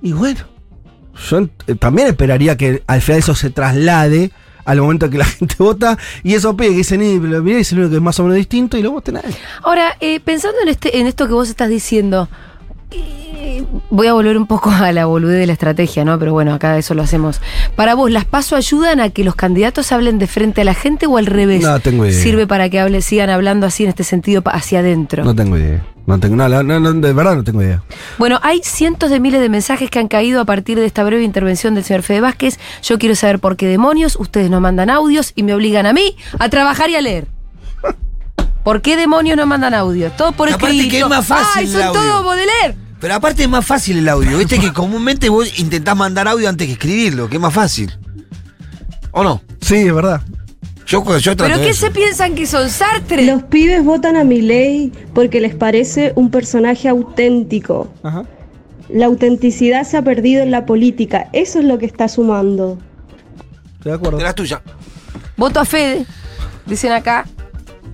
y 0.00 0.12
bueno, 0.12 0.40
yo 1.28 1.46
eh, 1.66 1.74
también 1.74 2.08
esperaría 2.08 2.56
que 2.56 2.82
al 2.86 3.02
final 3.02 3.18
eso 3.18 3.34
se 3.34 3.50
traslade 3.50 4.30
al 4.64 4.80
momento 4.80 5.10
que 5.10 5.18
la 5.18 5.24
gente 5.38 5.54
vota 5.58 5.98
y 6.22 6.34
eso 6.34 6.56
pegue 6.56 6.70
que 6.70 6.76
dicen, 6.78 7.00
mirá, 7.20 7.58
es 7.58 7.72
el 7.72 7.78
único 7.78 7.90
que 7.90 7.96
es 7.96 8.02
más 8.02 8.18
o 8.20 8.24
menos 8.24 8.36
distinto 8.36 8.76
y 8.76 8.82
lo 8.82 8.92
voten 8.92 9.16
a. 9.16 9.22
Ahora, 9.62 9.96
eh, 10.00 10.20
pensando 10.20 10.60
en, 10.62 10.68
este, 10.68 10.98
en 10.98 11.06
esto 11.06 11.26
que 11.26 11.32
vos 11.32 11.48
estás 11.48 11.68
diciendo, 11.68 12.28
voy 13.90 14.06
a 14.06 14.12
volver 14.12 14.36
un 14.36 14.46
poco 14.46 14.70
a 14.70 14.92
la 14.92 15.06
boludez 15.06 15.38
de 15.38 15.46
la 15.46 15.52
estrategia, 15.52 16.04
¿no? 16.04 16.18
Pero 16.18 16.32
bueno, 16.32 16.54
acá 16.54 16.76
eso 16.78 16.94
lo 16.94 17.02
hacemos. 17.02 17.40
Para 17.76 17.94
vos, 17.94 18.10
¿las 18.10 18.24
paso 18.24 18.56
ayudan 18.56 19.00
a 19.00 19.10
que 19.10 19.24
los 19.24 19.34
candidatos 19.34 19.92
hablen 19.92 20.18
de 20.18 20.26
frente 20.26 20.60
a 20.62 20.64
la 20.64 20.74
gente 20.74 21.06
o 21.06 21.16
al 21.16 21.26
revés? 21.26 21.62
No 21.62 21.78
tengo 21.80 22.06
idea. 22.06 22.20
¿Sirve 22.22 22.46
para 22.46 22.68
que 22.68 22.80
hable, 22.80 23.02
sigan 23.02 23.30
hablando 23.30 23.66
así 23.66 23.84
en 23.84 23.90
este 23.90 24.04
sentido 24.04 24.42
hacia 24.46 24.80
adentro? 24.80 25.24
No 25.24 25.34
tengo 25.34 25.56
idea. 25.58 25.84
No 26.06 26.20
tengo, 26.20 26.36
no, 26.36 26.62
no, 26.62 26.80
no, 26.80 26.92
de 26.92 27.12
verdad 27.14 27.34
no 27.34 27.44
tengo 27.44 27.62
idea. 27.62 27.82
Bueno, 28.18 28.38
hay 28.42 28.60
cientos 28.62 29.08
de 29.10 29.20
miles 29.20 29.40
de 29.40 29.48
mensajes 29.48 29.88
que 29.90 29.98
han 29.98 30.08
caído 30.08 30.40
a 30.40 30.44
partir 30.44 30.78
de 30.78 30.84
esta 30.84 31.02
breve 31.02 31.22
intervención 31.22 31.74
del 31.74 31.82
señor 31.84 32.02
Fede 32.02 32.20
Vázquez. 32.20 32.58
Yo 32.82 32.98
quiero 32.98 33.14
saber 33.14 33.38
por 33.38 33.56
qué 33.56 33.66
demonios 33.66 34.16
ustedes 34.20 34.50
no 34.50 34.60
mandan 34.60 34.90
audios 34.90 35.32
y 35.34 35.42
me 35.44 35.54
obligan 35.54 35.86
a 35.86 35.94
mí 35.94 36.14
a 36.38 36.48
trabajar 36.50 36.90
y 36.90 36.96
a 36.96 37.00
leer. 37.00 37.26
¿Por 38.62 38.80
qué 38.80 38.96
demonios 38.96 39.36
no 39.36 39.46
mandan 39.46 39.74
audios? 39.74 40.14
Todo 40.16 40.32
por 40.32 40.48
Aparte 40.48 40.68
escrito. 40.74 40.90
que 40.90 41.00
es 41.00 41.08
más 41.08 41.26
fácil 41.26 41.46
¡Ay, 41.56 41.64
el 41.66 41.70
son 41.72 41.82
audio. 41.82 42.00
todos 42.00 42.24
Baudelaire! 42.24 42.76
Pero 43.04 43.16
aparte 43.16 43.42
es 43.42 43.50
más 43.50 43.66
fácil 43.66 43.98
el 43.98 44.08
audio. 44.08 44.38
Viste 44.38 44.58
que 44.58 44.72
comúnmente 44.72 45.28
vos 45.28 45.58
intentás 45.58 45.94
mandar 45.94 46.26
audio 46.26 46.48
antes 46.48 46.66
que 46.66 46.72
escribirlo, 46.72 47.28
que 47.28 47.34
es 47.34 47.40
más 47.42 47.52
fácil. 47.52 47.92
¿O 49.10 49.22
no? 49.22 49.42
Sí, 49.60 49.74
es 49.74 49.94
verdad. 49.94 50.22
Yo, 50.86 51.04
yo 51.18 51.36
trato 51.36 51.52
¿Pero 51.52 51.62
qué 51.62 51.68
eso. 51.68 51.84
se 51.84 51.92
piensan 51.92 52.34
que 52.34 52.46
son 52.46 52.70
Sartre? 52.70 53.26
Los 53.26 53.42
pibes 53.42 53.84
votan 53.84 54.16
a 54.16 54.24
Milei 54.24 54.90
porque 55.12 55.42
les 55.42 55.54
parece 55.54 56.14
un 56.16 56.30
personaje 56.30 56.88
auténtico. 56.88 57.92
Ajá. 58.02 58.24
La 58.88 59.04
autenticidad 59.04 59.84
se 59.84 59.98
ha 59.98 60.02
perdido 60.02 60.42
en 60.42 60.50
la 60.50 60.64
política. 60.64 61.28
Eso 61.34 61.58
es 61.58 61.66
lo 61.66 61.76
que 61.76 61.84
está 61.84 62.08
sumando. 62.08 62.78
Estoy 63.74 63.92
de 63.92 63.96
acuerdo. 63.96 64.16
De 64.16 64.24
las 64.24 64.34
tuyas. 64.34 64.62
Voto 65.36 65.60
a 65.60 65.66
Fede, 65.66 66.06
dicen 66.64 66.90
acá. 66.92 67.26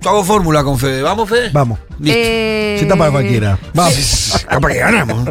Yo 0.01 0.09
hago 0.09 0.23
fórmula 0.23 0.63
con 0.63 0.79
Fede. 0.79 1.03
¿Vamos, 1.03 1.29
Fede? 1.29 1.49
Vamos. 1.53 1.77
Listo. 1.99 2.19
Eh, 2.19 2.75
Si 2.79 2.83
está 2.85 2.95
para 2.95 3.11
cualquiera. 3.11 3.57
Vamos. 3.75 4.45
Capaz 4.49 4.69
que 4.71 4.79
ganamos. 4.79 5.29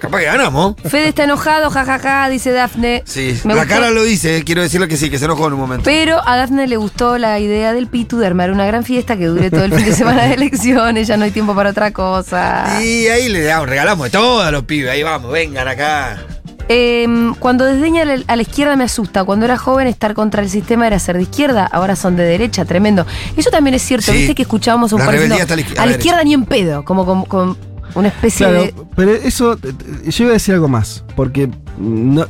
Capaz 0.00 0.18
que 0.20 0.24
ganamos. 0.24 0.74
Fede 0.88 1.08
está 1.08 1.24
enojado, 1.24 1.68
jajaja, 1.70 2.26
dice 2.30 2.50
Dafne. 2.50 3.02
Sí, 3.04 3.38
Me 3.44 3.54
la 3.54 3.60
gustó. 3.64 3.74
cara 3.74 3.90
lo 3.90 4.02
dice, 4.04 4.38
eh, 4.38 4.44
quiero 4.44 4.62
decirle 4.62 4.88
que 4.88 4.96
sí, 4.96 5.10
que 5.10 5.18
se 5.18 5.26
enojó 5.26 5.48
en 5.48 5.52
un 5.52 5.60
momento. 5.60 5.84
Pero 5.84 6.26
a 6.26 6.36
Dafne 6.38 6.66
le 6.66 6.78
gustó 6.78 7.18
la 7.18 7.38
idea 7.40 7.74
del 7.74 7.88
Pitu 7.88 8.16
de 8.18 8.26
armar 8.26 8.50
una 8.50 8.64
gran 8.64 8.84
fiesta 8.84 9.18
que 9.18 9.26
dure 9.26 9.50
todo 9.50 9.64
el 9.64 9.74
fin 9.74 9.84
de 9.84 9.92
semana 9.92 10.22
de 10.24 10.32
elecciones, 10.34 11.06
ya 11.06 11.18
no 11.18 11.24
hay 11.24 11.30
tiempo 11.30 11.54
para 11.54 11.70
otra 11.70 11.90
cosa. 11.92 12.80
Y 12.82 13.08
ahí 13.08 13.28
le 13.28 13.42
damos, 13.42 13.68
regalamos 13.68 14.04
de 14.06 14.10
todo 14.10 14.40
a 14.40 14.50
los 14.50 14.62
pibes, 14.64 14.90
ahí 14.90 15.02
vamos, 15.02 15.30
vengan 15.30 15.68
acá. 15.68 16.24
Em, 16.68 17.34
cuando 17.34 17.64
desdeña 17.64 18.02
a 18.26 18.36
la, 18.36 18.42
izquierda 18.42 18.74
me 18.76 18.84
asusta. 18.84 19.22
Cuando 19.24 19.44
era 19.44 19.56
joven 19.56 19.86
estar 19.86 20.14
contra 20.14 20.42
el 20.42 20.50
sistema 20.50 20.86
era 20.86 20.98
ser 20.98 21.16
de 21.16 21.22
izquierda, 21.22 21.64
ahora 21.64 21.94
son 21.94 22.16
de 22.16 22.24
derecha, 22.24 22.64
tremendo. 22.64 23.06
Eso 23.36 23.50
también 23.50 23.74
es 23.74 23.82
cierto, 23.82 24.10
Sí. 24.10 24.18
viste 24.18 24.34
que 24.34 24.42
escuchábamos 24.42 24.92
un 24.92 24.98
La 25.00 25.04
par 25.06 25.14
diciendo, 25.14 25.36
está 25.36 25.54
a 25.54 25.56
la 25.56 25.62
izquier- 25.62 25.78
a 25.78 25.86
la 25.86 25.92
izquierda 25.92 26.24
ni 26.24 26.34
en 26.34 26.44
pedo, 26.44 26.84
como 26.84 27.06
con, 27.06 27.24
con 27.26 27.56
una 27.94 28.08
especie 28.08 28.46
Claro, 28.46 28.62
de... 28.64 28.74
pero 28.96 29.12
eso, 29.12 29.52
eh, 29.54 29.58
eh, 30.04 30.10
yo 30.10 30.24
iba 30.24 30.30
a 30.30 30.34
decir 30.34 30.54
algo 30.54 30.66
más, 30.68 31.04
porque 31.14 31.48
no, 31.78 32.26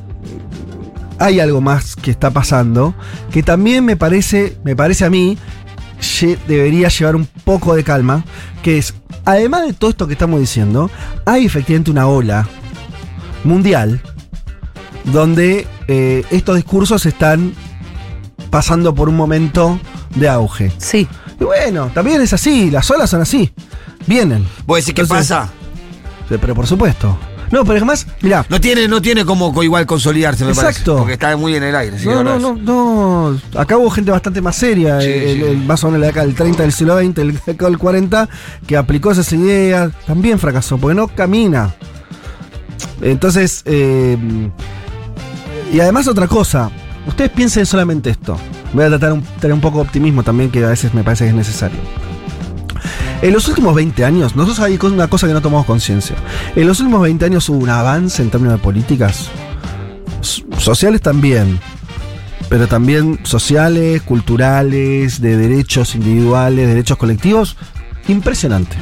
hay 1.18 1.40
algo 1.40 1.62
más 1.62 1.96
que 1.96 2.10
está 2.10 2.30
pasando, 2.30 2.94
que 3.30 3.42
también 3.42 3.86
me 3.86 3.96
parece, 3.96 4.58
me 4.64 4.76
parece 4.76 5.06
a 5.06 5.10
mí, 5.10 5.38
debería 6.46 6.88
llevar 6.88 7.16
un 7.16 7.26
poco 7.44 7.74
de 7.74 7.82
calma, 7.84 8.22
que 8.62 8.76
es, 8.76 8.92
además 9.24 9.66
de 9.66 9.72
todo 9.72 9.88
esto 9.90 10.06
que 10.06 10.12
estamos 10.12 10.40
diciendo, 10.40 10.90
hay 11.24 11.46
efectivamente 11.46 11.90
una 11.90 12.06
ola 12.06 12.46
mundial 13.44 14.02
donde 15.06 15.66
eh, 15.88 16.24
estos 16.30 16.56
discursos 16.56 17.06
están 17.06 17.54
pasando 18.50 18.94
por 18.94 19.08
un 19.08 19.16
momento 19.16 19.78
de 20.14 20.28
auge. 20.28 20.72
Sí. 20.78 21.06
Y 21.40 21.44
bueno, 21.44 21.90
también 21.92 22.20
es 22.22 22.32
así, 22.32 22.70
las 22.70 22.90
olas 22.90 23.10
son 23.10 23.20
así, 23.20 23.52
vienen. 24.06 24.46
¿Vos 24.66 24.78
decís 24.78 24.94
qué 24.94 25.04
pasa? 25.04 25.48
Sí, 26.28 26.36
Pero 26.40 26.54
por 26.54 26.66
supuesto. 26.66 27.18
No, 27.52 27.60
pero 27.64 27.76
además, 27.76 28.08
mirá, 28.22 28.44
No 28.48 28.60
tiene, 28.60 28.88
no 28.88 29.00
tiene 29.00 29.24
como 29.24 29.54
co- 29.54 29.62
igual 29.62 29.86
consolidarse, 29.86 30.44
me 30.44 30.52
parece. 30.52 30.70
Exacto. 30.80 30.96
Porque 30.96 31.12
está 31.12 31.36
muy 31.36 31.54
en 31.54 31.62
el 31.62 31.76
aire. 31.76 31.96
sí, 31.96 32.06
no, 32.06 32.24
la 32.24 32.38
no, 32.38 32.56
no, 32.56 33.30
no. 33.52 33.60
Acá 33.60 33.76
hubo 33.78 33.88
gente 33.90 34.10
bastante 34.10 34.40
más 34.40 34.56
seria, 34.56 35.00
Sí, 35.00 35.06
el, 35.08 35.36
sí. 35.36 35.42
el- 35.44 35.58
más 35.58 35.84
o 35.84 35.86
menos 35.92 36.00
de 36.02 36.08
acá, 36.08 36.22
el 36.24 36.34
30 36.34 36.62
del 36.64 36.72
siglo 36.72 36.98
XX, 36.98 37.18
el, 37.18 37.38
el 37.66 37.78
40, 37.78 38.28
que 38.66 38.76
aplicó 38.76 39.12
esas 39.12 39.32
ideas, 39.32 39.92
también 40.08 40.40
fracasó, 40.40 40.76
porque 40.78 40.96
no 40.96 41.06
camina. 41.06 41.72
Entonces, 43.00 43.62
eh, 43.66 44.18
y 45.72 45.80
además 45.80 46.08
otra 46.08 46.28
cosa, 46.28 46.70
ustedes 47.06 47.30
piensen 47.30 47.66
solamente 47.66 48.10
esto. 48.10 48.36
Voy 48.72 48.84
a 48.84 48.88
tratar 48.88 49.12
un, 49.12 49.22
tener 49.22 49.54
un 49.54 49.60
poco 49.60 49.78
de 49.78 49.84
optimismo 49.84 50.22
también, 50.22 50.50
que 50.50 50.64
a 50.64 50.68
veces 50.68 50.94
me 50.94 51.02
parece 51.02 51.24
que 51.24 51.30
es 51.30 51.36
necesario. 51.36 51.78
En 53.22 53.32
los 53.32 53.48
últimos 53.48 53.74
20 53.74 54.04
años, 54.04 54.36
nosotros 54.36 54.60
hay 54.60 54.78
una 54.82 55.08
cosa 55.08 55.26
que 55.26 55.32
no 55.32 55.40
tomamos 55.40 55.66
conciencia. 55.66 56.14
En 56.54 56.66
los 56.66 56.80
últimos 56.80 57.00
20 57.00 57.24
años 57.24 57.48
hubo 57.48 57.58
un 57.58 57.70
avance 57.70 58.22
en 58.22 58.30
términos 58.30 58.58
de 58.58 58.62
políticas. 58.62 59.30
Sociales 60.58 61.00
también. 61.00 61.58
Pero 62.48 62.68
también 62.68 63.18
sociales, 63.24 64.02
culturales, 64.02 65.20
de 65.20 65.36
derechos 65.36 65.94
individuales, 65.94 66.68
derechos 66.68 66.98
colectivos. 66.98 67.56
Impresionante. 68.06 68.76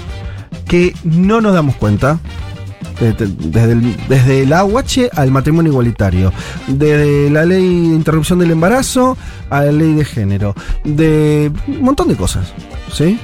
Que 0.66 0.94
no 1.04 1.40
nos 1.40 1.54
damos 1.54 1.76
cuenta. 1.76 2.18
Desde, 3.00 3.26
desde 3.26 3.72
el, 3.72 3.96
desde 4.08 4.42
el 4.42 4.52
aguache 4.52 5.10
al 5.14 5.30
matrimonio 5.30 5.72
igualitario, 5.72 6.32
desde 6.68 7.28
la 7.28 7.44
ley 7.44 7.88
de 7.88 7.94
interrupción 7.96 8.38
del 8.38 8.52
embarazo 8.52 9.16
a 9.50 9.62
la 9.62 9.72
ley 9.72 9.94
de 9.94 10.04
género, 10.04 10.54
de 10.84 11.50
un 11.66 11.82
montón 11.82 12.08
de 12.08 12.14
cosas, 12.14 12.52
¿sí? 12.92 13.18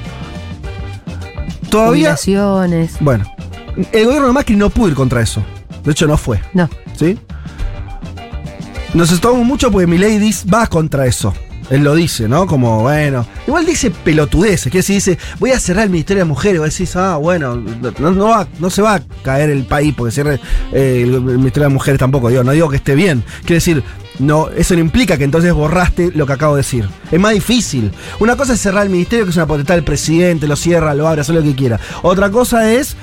Todavía, 1.71 2.17
bueno, 2.99 3.25
el 3.93 4.05
gobierno 4.07 4.27
de 4.27 4.33
Macri 4.33 4.57
no 4.57 4.71
pudo 4.71 4.89
ir 4.89 4.95
contra 4.95 5.21
eso. 5.21 5.43
De 5.85 5.93
hecho, 5.93 6.07
no 6.07 6.17
fue. 6.17 6.41
No. 6.53 6.69
¿Sí? 6.97 7.19
Nos 8.93 9.09
asustamos 9.09 9.45
mucho 9.45 9.71
porque 9.71 9.87
Milei 9.87 10.19
dice, 10.19 10.49
va 10.49 10.67
contra 10.67 11.07
eso. 11.07 11.33
Él 11.71 11.85
lo 11.85 11.95
dice, 11.95 12.29
¿no? 12.29 12.47
Como, 12.47 12.83
bueno. 12.83 13.25
Igual 13.47 13.65
dice 13.65 13.91
pelotudeces, 13.93 14.71
que 14.73 14.79
decir, 14.79 14.97
dice, 14.97 15.19
voy 15.39 15.53
a 15.53 15.61
cerrar 15.61 15.85
el 15.85 15.91
Ministerio 15.91 16.25
de 16.25 16.29
Mujeres. 16.29 16.61
Vos 16.61 16.71
decís, 16.71 16.95
ah, 16.97 17.17
bueno, 17.17 17.55
no, 18.00 18.11
no, 18.11 18.29
va- 18.29 18.49
no 18.59 18.71
se 18.71 18.83
va 18.83 18.97
a 18.97 19.03
caer 19.23 19.50
el 19.50 19.65
país 19.65 19.95
porque 19.97 20.11
cierre 20.12 20.41
eh, 20.73 21.03
el, 21.05 21.21
Ministerio 21.21 21.69
de 21.69 21.75
Mujeres 21.75 21.99
tampoco. 22.00 22.29
Digo, 22.29 22.43
no 22.45 22.53
digo 22.53 22.69
que 22.69 22.77
esté 22.77 22.95
bien. 22.97 23.23
Quiero 23.43 23.55
decir, 23.55 23.83
no, 24.19 24.49
eso 24.50 24.75
no 24.75 24.81
implica 24.81 25.17
que 25.17 25.25
entonces 25.25 25.53
borraste 25.53 26.11
lo 26.15 26.27
que 26.27 26.33
acabo 26.33 26.57
de 26.57 26.61
decir. 26.62 26.89
Es 27.11 27.21
más 27.21 27.33
difícil. 27.33 27.93
Una 28.19 28.37
cosa 28.37 28.55
es 28.55 28.61
cerrar 28.61 28.83
el 28.85 28.91
ministerio, 28.91 29.25
que 29.25 29.31
es 29.31 29.37
una 29.37 29.47
potestad 29.47 29.77
del 29.77 29.85
presidente, 29.85 30.49
lo 30.49 30.57
cierra, 30.57 30.93
lo 30.95 31.07
abre, 31.09 31.21
hace 31.21 31.33
lo 31.33 31.43
que 31.43 31.55
quiera. 31.55 31.79
Otra 32.03 32.31
cosa 32.31 32.71
es 32.73 32.97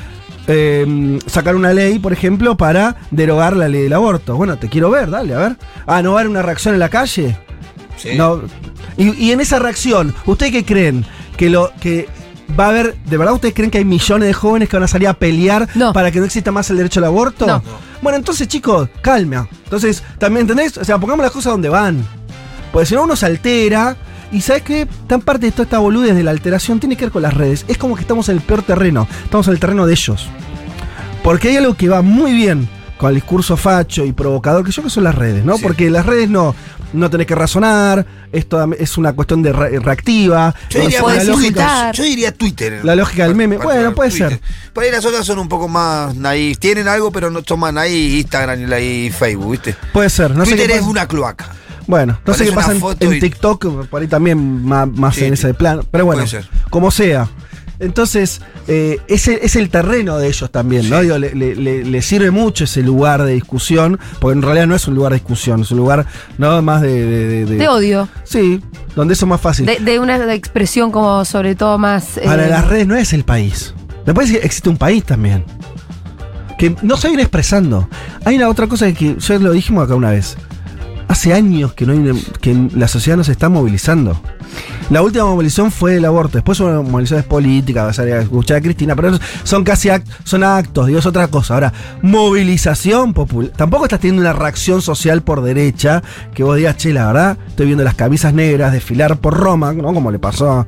eh, 0.47 1.17
sacar 1.25 1.55
una 1.55 1.73
ley, 1.73 1.99
por 1.99 2.13
ejemplo, 2.13 2.55
para 2.57 2.97
derogar 3.11 3.55
la 3.55 3.67
ley 3.67 3.83
del 3.83 3.93
aborto. 3.93 4.35
Bueno, 4.35 4.57
te 4.57 4.67
quiero 4.69 4.89
ver, 4.89 5.09
dale, 5.09 5.33
a 5.33 5.39
ver. 5.39 5.57
Ah, 5.87 6.01
¿no 6.01 6.11
va 6.11 6.17
a 6.17 6.21
haber 6.21 6.29
una 6.29 6.41
reacción 6.41 6.73
en 6.73 6.79
la 6.81 6.89
calle? 6.89 7.37
Sí. 7.97 8.15
No. 8.15 8.41
Y, 8.97 9.13
y 9.25 9.31
en 9.31 9.41
esa 9.41 9.59
reacción, 9.59 10.13
¿ustedes 10.25 10.51
qué 10.51 10.65
creen? 10.65 11.05
Que 11.35 11.49
lo 11.49 11.71
que 11.81 12.07
va 12.59 12.65
a 12.65 12.69
haber, 12.69 12.95
¿de 13.05 13.17
verdad 13.17 13.33
ustedes 13.33 13.53
creen 13.53 13.69
que 13.69 13.77
hay 13.79 13.85
millones 13.85 14.27
de 14.27 14.33
jóvenes 14.33 14.69
que 14.69 14.75
van 14.77 14.83
a 14.83 14.87
salir 14.87 15.07
a 15.07 15.13
pelear 15.13 15.67
No. 15.75 15.93
para 15.93 16.11
que 16.11 16.19
no 16.19 16.25
exista 16.25 16.51
más 16.51 16.69
el 16.69 16.77
derecho 16.77 16.99
al 16.99 17.05
aborto? 17.05 17.45
No. 17.45 17.61
Bueno, 18.01 18.17
entonces, 18.17 18.47
chicos, 18.47 18.89
calma. 19.01 19.47
Entonces, 19.63 20.03
también, 20.19 20.41
¿entendés? 20.41 20.77
O 20.77 20.85
sea, 20.85 20.97
pongamos 20.99 21.23
las 21.23 21.31
cosas 21.31 21.51
donde 21.51 21.69
van. 21.69 22.05
Porque 22.71 22.85
si 22.85 22.95
no, 22.95 23.03
uno 23.03 23.15
se 23.15 23.25
altera. 23.25 23.97
Y 24.31 24.41
¿sabes 24.41 24.61
qué? 24.63 24.87
Tan 25.07 25.21
parte 25.21 25.45
de 25.47 25.51
toda 25.51 25.63
esta 25.63 25.79
boludez 25.79 26.13
de 26.15 26.21
la 26.23 26.31
alteración 26.31 26.79
tiene 26.79 26.95
que 26.97 27.05
ver 27.05 27.11
con 27.11 27.21
las 27.21 27.33
redes. 27.33 27.65
Es 27.67 27.77
como 27.77 27.95
que 27.95 28.01
estamos 28.01 28.27
en 28.29 28.35
el 28.37 28.41
peor 28.41 28.61
terreno. 28.61 29.07
Estamos 29.23 29.47
en 29.47 29.53
el 29.53 29.59
terreno 29.59 29.85
de 29.85 29.93
ellos. 29.93 30.27
Porque 31.23 31.49
hay 31.49 31.57
algo 31.57 31.75
que 31.75 31.89
va 31.89 32.01
muy 32.01 32.33
bien 32.33 32.67
con 32.97 33.09
el 33.09 33.15
discurso 33.15 33.57
facho 33.57 34.05
y 34.05 34.11
provocador, 34.11 34.63
que 34.65 34.71
yo 34.71 34.75
creo 34.81 34.85
que 34.85 34.93
son 34.93 35.03
las 35.03 35.15
redes, 35.15 35.45
¿no? 35.45 35.57
Sí. 35.57 35.63
Porque 35.63 35.89
las 35.89 36.05
redes 36.05 36.29
no, 36.29 36.55
no 36.93 37.09
tenés 37.09 37.27
que 37.27 37.35
razonar, 37.35 38.05
esto 38.31 38.71
es 38.73 38.97
una 38.97 39.13
cuestión 39.13 39.41
de 39.43 39.51
re- 39.53 39.79
reactiva. 39.79 40.53
Yo 40.69 40.81
diría, 40.81 41.01
la, 41.01 41.23
lógica, 41.23 41.91
yo 41.91 42.03
diría 42.03 42.31
Twitter. 42.33 42.79
la 42.83 42.95
lógica 42.95 43.23
del 43.27 43.35
meme. 43.35 43.57
Bueno, 43.57 43.93
puede 43.93 44.11
ser. 44.11 44.39
Por 44.73 44.83
ahí 44.83 44.91
las 44.91 45.05
otras 45.05 45.25
son 45.25 45.39
un 45.39 45.49
poco 45.49 45.67
más 45.67 46.15
naif. 46.15 46.57
Tienen 46.59 46.87
algo, 46.87 47.11
pero 47.11 47.29
no 47.29 47.41
son 47.45 47.59
más 47.59 47.73
naif. 47.73 48.15
Instagram 48.21 48.61
y, 48.61 48.65
la- 48.65 48.79
y 48.79 49.09
Facebook, 49.09 49.51
¿viste? 49.51 49.75
Puede 49.93 50.09
ser. 50.09 50.31
No 50.35 50.45
sé 50.45 50.51
Twitter 50.51 50.67
qué 50.67 50.73
es 50.73 50.79
pasa- 50.79 50.91
una 50.91 51.07
cloaca. 51.07 51.49
Bueno, 51.87 52.19
no 52.25 52.33
sé 52.33 52.43
qué 52.45 52.51
pasa 52.51 52.73
en, 52.99 53.19
TikTok, 53.21 53.87
por 53.87 54.01
ahí 54.01 54.07
también 54.09 54.65
más, 54.65 54.89
más 54.89 55.15
Sí, 55.15 55.23
en 55.23 55.33
ese 55.33 55.53
plan. 55.53 55.81
Pero 55.89 56.03
bueno, 56.05 56.23
puede 56.23 56.41
ser. 56.41 56.49
como 56.69 56.91
sea. 56.91 57.29
Entonces, 57.79 58.41
eh, 58.67 58.99
ese 59.07 59.39
es 59.43 59.55
el 59.55 59.69
terreno 59.69 60.17
de 60.17 60.27
ellos 60.27 60.49
también, 60.51 60.89
¿no? 60.89 60.97
Sí. 60.97 61.03
Digo, 61.03 61.17
le, 61.17 61.35
le- 61.35 61.55
le- 61.55 61.83
le 61.83 62.01
sirve 62.01 62.31
mucho 62.31 62.63
ese 62.63 62.81
lugar 62.81 63.23
de 63.23 63.33
discusión, 63.33 63.99
porque 64.19 64.35
en 64.37 64.41
realidad 64.41 64.67
no 64.67 64.75
es 64.75 64.87
un 64.87 64.95
lugar 64.95 65.11
de 65.11 65.19
discusión, 65.19 65.61
es 65.61 65.71
un 65.71 65.77
lugar, 65.77 66.05
¿no? 66.37 66.61
Más 66.61 66.81
de. 66.81 66.89
de, 67.05 67.27
de- 67.27 67.45
de- 67.45 67.55
De 67.57 67.67
odio. 67.67 68.09
Sí, 68.23 68.61
donde 68.95 69.13
eso 69.13 69.25
es 69.25 69.29
más 69.29 69.41
fácil. 69.41 69.65
De, 69.67 69.77
de 69.79 69.99
una 69.99 70.33
expresión 70.33 70.91
como 70.91 71.23
sobre 71.25 71.55
todo 71.55 71.77
más... 71.77 72.17
eh, 72.17 72.21
Para 72.25 72.47
las 72.47 72.67
redes 72.67 72.87
no 72.87 72.95
es 72.95 73.13
el 73.13 73.23
país. 73.23 73.73
Después 74.05 74.31
existe 74.33 74.69
un 74.69 74.77
país 74.77 75.03
también. 75.03 75.43
que 76.57 76.75
no 76.81 76.97
se 76.97 77.09
viene 77.09 77.21
expresando. 77.23 77.87
Hay 78.25 78.35
una 78.37 78.49
otra 78.49 78.65
cosa 78.67 78.91
que 78.91 79.15
ya 79.19 79.37
lo 79.37 79.51
dijimos 79.51 79.85
acá 79.85 79.93
una 79.95 80.09
vez. 80.11 80.35
Hace 81.07 81.33
años 81.33 81.73
que, 81.73 81.85
no 81.85 81.93
hay 81.93 82.21
que 82.41 82.53
la 82.75 82.87
sociedad 82.87 83.15
no 83.17 83.23
se 83.23 83.31
está 83.31 83.47
movilizando. 83.49 84.19
La 84.89 85.01
última 85.01 85.25
movilización 85.25 85.71
fue 85.71 85.95
el 85.95 86.05
aborto, 86.05 86.37
después 86.37 86.59
hubo 86.59 86.83
movilizaciones 86.83 87.25
políticas, 87.25 87.97
escuchar 87.99 88.57
a 88.57 88.61
Cristina, 88.61 88.95
pero 88.95 89.17
son 89.43 89.63
casi 89.63 89.89
act- 89.89 90.05
son 90.23 90.43
actos, 90.43 90.87
digo, 90.87 90.99
es 90.99 91.05
otra 91.05 91.27
cosa. 91.27 91.53
Ahora, 91.55 91.73
movilización 92.01 93.13
popular. 93.13 93.51
Tampoco 93.55 93.85
estás 93.85 93.99
teniendo 93.99 94.21
una 94.21 94.33
reacción 94.33 94.81
social 94.81 95.21
por 95.23 95.41
derecha 95.41 96.03
que 96.33 96.43
vos 96.43 96.55
digas, 96.57 96.77
che, 96.77 96.93
la 96.93 97.07
verdad, 97.07 97.37
estoy 97.47 97.67
viendo 97.67 97.83
las 97.83 97.95
camisas 97.95 98.33
negras 98.33 98.71
desfilar 98.73 99.17
por 99.17 99.33
Roma, 99.35 99.73
¿no? 99.73 99.93
Como 99.93 100.11
le 100.11 100.19
pasó 100.19 100.67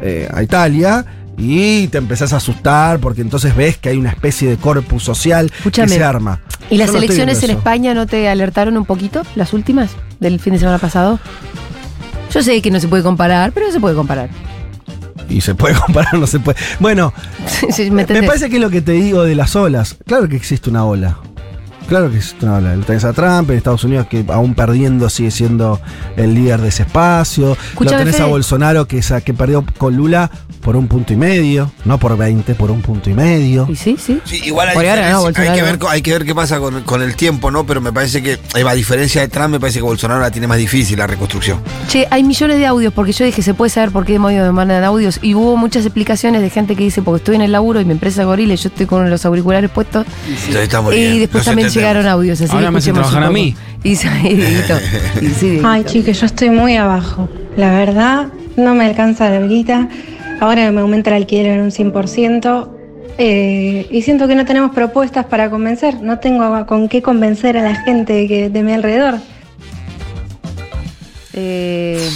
eh, 0.00 0.28
a 0.32 0.42
Italia. 0.42 1.04
Y 1.40 1.88
te 1.88 1.98
empezás 1.98 2.34
a 2.34 2.36
asustar 2.36 3.00
porque 3.00 3.22
entonces 3.22 3.56
ves 3.56 3.78
que 3.78 3.88
hay 3.88 3.96
una 3.96 4.10
especie 4.10 4.48
de 4.48 4.56
corpus 4.58 5.02
social 5.02 5.50
que 5.72 5.88
se 5.88 6.04
arma. 6.04 6.40
¿Y 6.68 6.76
las 6.76 6.92
no 6.92 6.98
elecciones 6.98 7.42
en. 7.42 7.50
España 7.50 7.94
no 7.94 8.06
te 8.06 8.28
alertaron 8.28 8.76
un 8.76 8.84
poquito? 8.84 9.22
¿Las 9.34 9.54
últimas? 9.54 9.90
¿Del 10.20 10.38
fin 10.38 10.52
de 10.52 10.58
semana 10.58 10.78
pasado? 10.78 11.18
Yo 12.32 12.42
sé 12.42 12.60
que 12.60 12.70
no 12.70 12.78
se 12.78 12.88
puede 12.88 13.02
comparar, 13.02 13.52
pero 13.52 13.72
se 13.72 13.80
puede 13.80 13.94
comparar. 13.94 14.28
Y 15.30 15.40
se 15.40 15.54
puede 15.54 15.74
comparar, 15.86 16.14
no 16.14 16.26
se 16.26 16.40
puede. 16.40 16.58
Bueno, 16.78 17.12
Sí, 17.70 17.90
¿Me 17.90 18.04
Me 18.04 18.22
parece 18.22 18.50
que 18.50 18.56
es 18.56 18.62
lo 18.62 18.70
que 18.70 18.82
te 18.82 18.92
digo 18.92 19.24
de 19.24 19.34
las 19.34 19.56
olas. 19.56 19.96
Claro 20.06 20.28
que 20.28 20.36
existe 20.36 20.68
una 20.68 20.84
ola. 20.84 21.18
Claro 21.90 22.08
que 22.08 22.20
una 22.42 22.54
ola. 22.54 22.76
Tenés 22.86 23.02
a 23.02 23.12
Trump 23.12 23.50
en 23.50 23.56
Estados 23.56 23.82
Unidos 23.82 24.06
que 24.06 24.24
aún 24.28 24.54
perdiendo 24.54 25.10
sigue 25.10 25.32
siendo 25.32 25.80
el 26.16 26.36
líder 26.36 26.60
de 26.60 26.68
ese 26.68 26.84
espacio. 26.84 27.56
Escúchame, 27.70 28.04
lo 28.04 28.04
tenés 28.04 28.20
a. 28.20 28.26
Bolsonaro 28.26 28.86
que, 28.86 29.00
que 29.24 29.34
perdió 29.34 29.64
con 29.76 29.96
Lula 29.96 30.30
por 30.62 30.76
un 30.76 30.86
punto 30.86 31.12
y 31.12 31.16
medio. 31.16 31.72
No 31.84 31.98
por 31.98 32.16
20, 32.16 32.54
por 32.54 32.70
un 32.70 32.80
punto 32.80 33.10
y 33.10 33.14
medio. 33.14 33.66
Y 33.68 33.74
sí, 33.74 33.96
sí. 33.98 34.20
Sí, 34.22 34.40
igual 34.44 34.68
hay, 34.68 34.76
ahora, 34.76 35.10
no, 35.10 35.18
hay, 35.18 35.24
Bolsonaro. 35.24 35.54
que 35.56 35.62
ver, 35.62 35.78
hay 35.88 36.02
que 36.02 36.12
ver 36.12 36.24
qué 36.24 36.32
pasa 36.32 36.60
con, 36.60 36.82
con 36.84 37.02
el 37.02 37.16
tiempo, 37.16 37.50
¿no? 37.50 37.66
Pero 37.66 37.80
me 37.80 37.92
parece 37.92 38.22
que, 38.22 38.34
eh, 38.34 38.64
a 38.64 38.72
diferencia 38.74 39.22
de 39.22 39.26
Trump, 39.26 39.48
me 39.48 39.58
parece 39.58 39.80
que 39.80 39.84
Bolsonaro 39.84 40.20
la 40.20 40.30
tiene 40.30 40.46
más 40.46 40.58
difícil 40.58 40.96
la 40.96 41.08
reconstrucción. 41.08 41.58
Che, 41.88 42.06
hay 42.08 42.22
millones 42.22 42.58
de 42.58 42.66
audios, 42.66 42.92
porque 42.92 43.10
yo 43.10 43.24
dije, 43.24 43.42
se 43.42 43.52
puede 43.52 43.70
saber 43.70 43.90
por 43.90 44.06
qué 44.06 44.12
demonios 44.12 44.46
me 44.46 44.52
mandan 44.52 44.84
audios. 44.84 45.18
Y 45.22 45.34
hubo 45.34 45.56
muchas 45.56 45.84
explicaciones 45.84 46.40
de 46.40 46.50
gente 46.50 46.76
que 46.76 46.84
dice, 46.84 47.02
porque 47.02 47.18
estoy 47.18 47.34
en 47.34 47.42
el 47.42 47.50
laburo 47.50 47.80
y 47.80 47.84
mi 47.84 47.90
empresa 47.90 48.20
es 48.20 48.28
gorila 48.28 48.54
y 48.54 48.56
yo 48.56 48.68
estoy 48.68 48.86
con 48.86 49.10
los 49.10 49.26
auriculares 49.26 49.70
puestos. 49.72 50.06
Y 50.48 51.18
después 51.18 51.44
también. 51.44 51.79
Llegaron 51.80 52.06
audios, 52.06 52.40
así 52.40 52.52
Ahora 52.52 52.66
que 52.66 52.70
me 52.72 52.78
hacen 52.78 52.94
trabajar 52.94 53.22
a 53.24 53.26
poco. 53.28 53.38
Y, 53.82 53.96
sí. 53.96 55.60
Ay, 55.64 55.84
chicos, 55.84 56.20
yo 56.20 56.26
estoy 56.26 56.50
muy 56.50 56.76
abajo. 56.76 57.28
La 57.56 57.70
verdad, 57.72 58.28
no 58.56 58.74
me 58.74 58.84
alcanza 58.84 59.30
la 59.30 59.40
guita. 59.46 59.88
Ahora 60.40 60.70
me 60.70 60.80
aumenta 60.80 61.10
el 61.10 61.16
alquiler 61.16 61.58
en 61.58 61.60
un 61.62 61.70
100%. 61.70 62.68
eh, 63.18 63.86
y 63.90 64.02
siento 64.02 64.26
que 64.28 64.34
no 64.34 64.44
tenemos 64.44 64.72
propuestas 64.74 65.26
para 65.26 65.50
convencer. 65.50 66.00
No 66.02 66.18
tengo 66.18 66.66
con 66.66 66.88
qué 66.88 67.02
convencer 67.02 67.56
a 67.58 67.62
la 67.62 67.74
gente 67.74 68.26
que, 68.28 68.48
de 68.50 68.62
mi 68.62 68.72
alrededor. 68.72 69.18
Eh, 71.32 72.08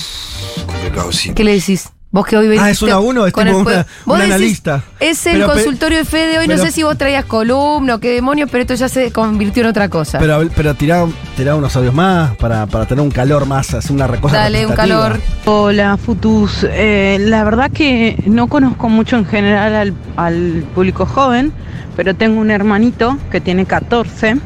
Complicado, 0.67 1.13
sí. 1.13 1.33
¿Qué 1.35 1.45
le 1.45 1.53
decís? 1.55 1.91
Vos 2.15 2.25
que 2.27 2.37
hoy 2.37 2.47
venís. 2.47 2.63
Ah, 2.63 2.71
es 2.71 2.81
uno 2.81 2.93
a 2.95 3.01
uno, 3.01 3.27
es 3.27 3.33
con 3.33 3.45
tipo 3.45 3.59
el 3.59 3.67
una- 3.67 3.87
Vos 4.05 4.19
decís, 4.21 4.35
analista. 4.35 4.85
Es 5.01 5.27
el 5.27 5.33
Pero 5.33 5.49
consultorio 5.49 5.99
de 5.99 6.05
Fede 6.05 6.39
hoy. 6.39 6.47
no 6.47 6.57
sé 6.59 6.71
si 6.71 6.85
vos 6.85 6.97
traías 6.97 7.25
columna 7.25 7.97
o 7.97 7.99
qué 7.99 8.11
demonios, 8.13 8.49
pero 8.53 8.63
esto 8.63 8.75
ya 8.75 8.89
se 8.89 9.11
convirtió 9.11 9.65
en 9.65 9.71
otra 9.71 9.89
cosa. 9.89 10.21
Pero, 10.21 10.49
pero 10.55 10.75
tirá, 10.75 11.05
tirá 11.37 11.57
unos 11.57 11.75
audios 11.75 11.93
más 11.93 12.37
para, 12.37 12.67
para 12.67 12.87
tener 12.87 13.03
un 13.03 13.11
calor 13.11 13.47
más, 13.47 13.75
hacer 13.75 13.91
una 13.91 14.07
cosa 14.07 14.37
Dale, 14.37 14.65
un 14.65 14.75
calor. 14.75 15.19
Hola, 15.45 15.97
Futus. 15.97 16.65
Eh, 16.71 17.17
la 17.21 17.43
verdad 17.43 17.73
que 17.73 18.23
no 18.27 18.47
conozco 18.47 18.89
mucho 18.89 19.17
en 19.17 19.27
general 19.27 19.75
al, 19.75 19.95
al 20.15 20.65
público 20.73 21.07
joven, 21.07 21.53
pero 21.97 22.15
tengo 22.15 22.41
un 22.41 22.53
hermanito 22.53 23.19
que 23.33 23.41
tiene 23.41 23.67
14. 23.67 24.37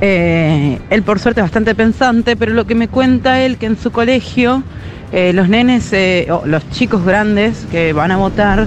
Eh, 0.00 0.80
él 0.90 1.02
por 1.04 1.20
suerte 1.20 1.40
es 1.42 1.44
bastante 1.44 1.76
pensante, 1.76 2.34
pero 2.34 2.52
lo 2.54 2.66
que 2.66 2.74
me 2.74 2.88
cuenta 2.88 3.40
él 3.40 3.56
que 3.56 3.66
en 3.66 3.78
su 3.78 3.92
colegio 3.92 4.64
eh, 5.12 5.32
los 5.32 5.48
nenes, 5.48 5.92
eh, 5.92 6.28
o 6.30 6.42
los 6.46 6.68
chicos 6.70 7.04
grandes 7.04 7.66
que 7.70 7.92
van 7.92 8.10
a 8.10 8.16
votar, 8.16 8.66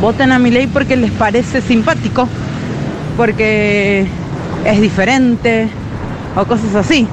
votan 0.00 0.32
a 0.32 0.38
mi 0.38 0.50
ley 0.50 0.66
porque 0.66 0.96
les 0.96 1.10
parece 1.10 1.60
simpático, 1.60 2.28
porque 3.16 4.06
es 4.64 4.80
diferente 4.80 5.68
o 6.36 6.44
cosas 6.44 6.74
así 6.74 7.06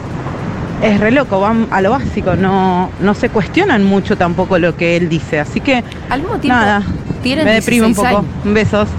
es 0.82 1.00
re 1.00 1.12
loco, 1.12 1.40
van 1.40 1.68
a 1.72 1.82
lo 1.82 1.92
básico, 1.92 2.36
no, 2.36 2.92
no 3.00 3.14
se 3.14 3.30
cuestionan 3.30 3.84
mucho 3.84 4.16
tampoco 4.16 4.60
lo 4.60 4.76
que 4.76 4.96
él 4.96 5.10
dice, 5.10 5.40
así 5.40 5.60
que 5.60 5.84
Al 6.10 6.22
mismo 6.22 6.38
tiempo, 6.38 6.60
nada, 6.60 6.84
tienen 7.24 7.46
me 7.46 7.54
deprime 7.54 7.88
un 7.88 7.94
16 7.94 8.16
poco. 8.16 8.28
años. 8.44 8.54
Besos. 8.54 8.90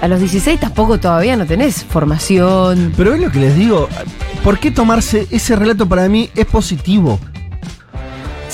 A 0.00 0.08
los 0.08 0.20
16 0.20 0.60
tampoco 0.60 0.98
todavía 0.98 1.36
no 1.36 1.46
tenés 1.46 1.84
formación. 1.84 2.92
Pero 2.96 3.14
es 3.14 3.20
lo 3.20 3.30
que 3.30 3.38
les 3.38 3.56
digo. 3.56 3.88
¿Por 4.42 4.58
qué 4.58 4.70
tomarse 4.70 5.26
ese 5.30 5.56
relato 5.56 5.88
para 5.88 6.08
mí 6.08 6.28
es 6.34 6.44
positivo? 6.46 7.18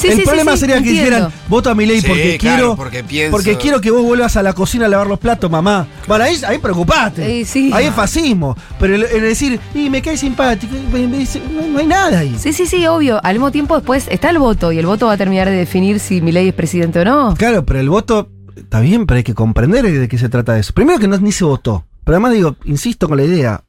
Sí, 0.00 0.08
el 0.08 0.16
sí, 0.18 0.22
problema 0.24 0.52
sí, 0.52 0.58
sería 0.58 0.76
que 0.76 0.88
entiendo. 0.88 1.10
dijeran, 1.10 1.32
voto 1.48 1.70
a 1.70 1.74
mi 1.74 1.86
ley 1.86 2.00
Sí, 2.00 2.06
porque 2.08 2.38
claro, 2.38 2.56
quiero. 2.56 2.76
porque 2.76 3.04
pienso- 3.04 3.30
porque 3.32 3.56
quiero 3.58 3.80
que 3.80 3.90
vos 3.90 4.02
vuelvas 4.02 4.36
a 4.36 4.42
la 4.42 4.52
cocina 4.52 4.86
a 4.86 4.88
lavar 4.88 5.06
los 5.06 5.18
platos, 5.18 5.50
mamá. 5.50 5.86
Bueno, 6.08 6.24
ahí, 6.24 6.36
ahí 6.46 6.58
preocupate. 6.58 7.44
Sí. 7.44 7.70
Ahí 7.72 7.86
es 7.86 7.94
fascismo. 7.94 8.56
Pero 8.78 8.94
el, 8.94 9.02
el 9.04 9.20
decir, 9.22 9.60
y 9.74 9.90
me 9.90 10.00
cae 10.02 10.16
simpático, 10.16 10.74
y 10.76 10.80
me- 10.92 11.06
me 11.08 11.18
dice, 11.18 11.40
no, 11.52 11.66
no 11.66 11.78
hay 11.78 11.86
nada 11.86 12.18
ahí. 12.20 12.36
Sí, 12.38 12.52
sí, 12.52 12.66
sí, 12.66 12.86
obvio. 12.86 13.20
Al 13.24 13.34
mismo 13.34 13.50
tiempo 13.50 13.74
después 13.76 14.06
está 14.10 14.30
el 14.30 14.38
voto 14.38 14.72
y 14.72 14.78
el 14.78 14.86
voto 14.86 15.06
va 15.06 15.12
a 15.12 15.16
terminar 15.16 15.48
de 15.48 15.56
definir 15.56 16.00
si 16.00 16.20
mi 16.20 16.32
ley 16.32 16.48
es 16.48 16.54
presidente 16.54 17.00
o 17.00 17.04
no. 17.04 17.34
Claro, 17.36 17.64
pero 17.66 17.80
el 17.80 17.88
voto 17.90 18.28
está 18.56 18.80
bien, 18.80 19.06
pero 19.06 19.18
hay 19.18 19.24
que 19.24 19.34
comprender 19.34 19.84
de 19.90 20.08
qué 20.08 20.18
se 20.18 20.28
trata 20.28 20.58
eso. 20.58 20.72
Primero 20.72 20.98
que 20.98 21.08
no, 21.08 21.18
ni 21.18 21.32
se 21.32 21.44
votó. 21.44 21.84
Pero 22.04 22.16
además 22.16 22.32
digo, 22.32 22.56
insisto 22.64 23.06
con 23.08 23.18
la 23.18 23.24
idea, 23.24 23.62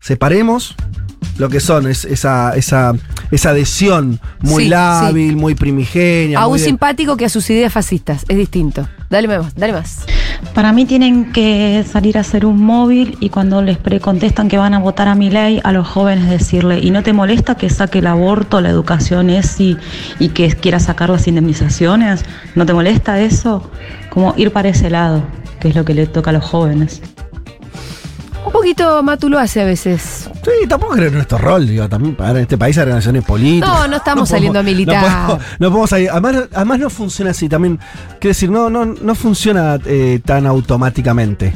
separemos 0.00 0.74
lo 1.38 1.48
que 1.48 1.58
son, 1.60 1.88
es, 1.88 2.04
esa, 2.04 2.54
esa, 2.54 2.92
esa 3.30 3.50
adhesión 3.50 4.20
muy 4.40 4.64
Sí, 4.64 4.68
lábil, 4.70 5.36
muy 5.36 5.54
primigenia. 5.54 6.38
A 6.38 6.42
muy 6.42 6.52
un 6.52 6.58
de- 6.58 6.64
simpático 6.64 7.16
que 7.16 7.24
a 7.24 7.28
sus 7.28 7.48
ideas 7.50 7.72
fascistas. 7.72 8.24
Es 8.28 8.36
distinto. 8.36 8.86
Dale 9.10 9.28
más, 9.28 9.54
dale 9.54 9.72
más. 9.72 10.06
Para 10.54 10.72
mí 10.72 10.84
tienen 10.86 11.32
que 11.32 11.84
salir 11.90 12.18
a 12.18 12.20
hacer 12.22 12.44
un 12.46 12.60
móvil 12.62 13.16
y 13.20 13.28
cuando 13.30 13.62
les 13.62 13.78
pre 13.78 14.00
contestan 14.00 14.48
que 14.48 14.58
van 14.58 14.74
a 14.74 14.78
votar 14.78 15.08
a 15.08 15.14
mi 15.14 15.30
ley, 15.30 15.60
a 15.64 15.72
los 15.72 15.86
jóvenes 15.86 16.28
decirle, 16.28 16.78
¿y 16.80 16.90
no 16.90 17.02
te 17.02 17.12
molesta 17.12 17.56
que 17.56 17.68
saque 17.70 17.98
el 17.98 18.06
aborto, 18.06 18.60
la 18.60 18.70
educación 18.70 19.30
es 19.30 19.60
y, 19.60 19.76
y 20.18 20.28
que 20.30 20.48
quiera 20.54 20.80
sacar 20.80 21.10
las 21.10 21.26
indemnizaciones? 21.28 22.24
¿No 22.54 22.66
te 22.66 22.74
molesta 22.74 23.20
eso? 23.20 23.70
Como 24.10 24.34
ir 24.36 24.52
para 24.52 24.68
ese 24.68 24.90
lado, 24.90 25.22
que 25.60 25.68
es 25.68 25.74
lo 25.76 25.84
que 25.84 25.94
le 25.94 26.06
toca 26.06 26.30
a 26.30 26.32
los 26.32 26.44
jóvenes. 26.44 27.00
Un 28.44 28.52
poquito 28.52 29.02
Matu 29.02 29.28
lo 29.28 29.38
hace 29.38 29.62
a 29.62 29.64
veces. 29.64 30.23
Sí, 30.44 30.66
tampoco 30.68 30.92
creo 30.94 31.06
es 31.08 31.12
nuestro 31.14 31.38
rol, 31.38 31.66
digo, 31.66 31.88
también 31.88 32.14
para 32.14 32.30
en 32.32 32.36
este 32.38 32.58
país 32.58 32.76
hay 32.78 32.84
relaciones 32.84 33.24
políticas. 33.24 33.68
No, 33.68 33.88
no 33.88 33.96
estamos 33.96 34.28
saliendo 34.28 34.58
a 34.58 34.62
militar. 34.62 34.96
No 35.02 35.26
podemos, 35.26 35.44
no 35.58 35.68
podemos 35.70 35.90
salir- 35.90 36.10
además, 36.10 36.36
además 36.54 36.78
no 36.80 36.90
funciona 36.90 37.30
así 37.30 37.48
también. 37.48 37.78
Quiero 38.20 38.28
decir, 38.34 38.50
no, 38.50 38.68
no, 38.70 38.84
no 38.84 39.14
funciona 39.14 39.78
eh, 39.86 40.20
tan 40.24 40.46
automáticamente. 40.46 41.52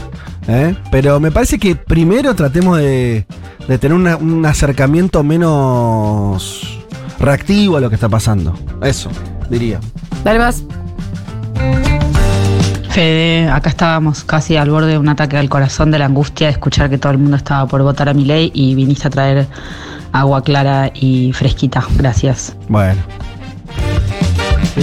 ¿eh? 0.48 0.74
Pero 0.90 1.20
me 1.20 1.30
parece 1.30 1.58
que 1.58 1.76
primero 1.76 2.34
tratemos 2.34 2.78
de, 2.78 3.26
de 3.68 3.78
tener 3.78 3.96
una- 3.96 4.16
un 4.16 4.44
acercamiento 4.46 5.22
menos 5.22 6.78
reactivo 7.18 7.76
a 7.76 7.80
lo 7.80 7.88
que 7.88 7.96
está 7.96 8.08
pasando. 8.08 8.58
Eso, 8.82 9.10
diría. 9.50 9.80
Dale 10.24 10.38
más. 10.38 10.62
Fede, 12.98 13.48
acá 13.48 13.68
estábamos 13.70 14.24
casi 14.24 14.56
al 14.56 14.70
borde 14.70 14.88
de 14.88 14.98
un 14.98 15.08
ataque 15.08 15.36
al 15.36 15.48
corazón 15.48 15.92
de 15.92 16.00
la 16.00 16.06
angustia 16.06 16.48
de 16.48 16.54
escuchar 16.54 16.90
que 16.90 16.98
todo 16.98 17.12
el 17.12 17.18
mundo 17.18 17.36
estaba 17.36 17.64
por 17.68 17.80
votar 17.84 18.08
a 18.08 18.12
mi 18.12 18.24
ley 18.24 18.50
y 18.52 18.74
viniste 18.74 19.06
a 19.06 19.10
traer 19.12 19.46
agua 20.10 20.42
clara 20.42 20.90
y 20.92 21.32
fresquita. 21.32 21.84
Gracias. 21.94 22.56
Bueno. 22.68 23.00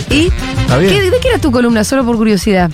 ¿Y? 0.10 0.32
Está 0.62 0.78
bien. 0.78 0.94
¿Qué- 0.94 1.12
¿De 1.12 1.20
qué 1.20 1.28
era 1.28 1.40
tu 1.40 1.52
columna? 1.52 1.84
Solo 1.84 2.06
por 2.06 2.16
curiosidad. 2.16 2.72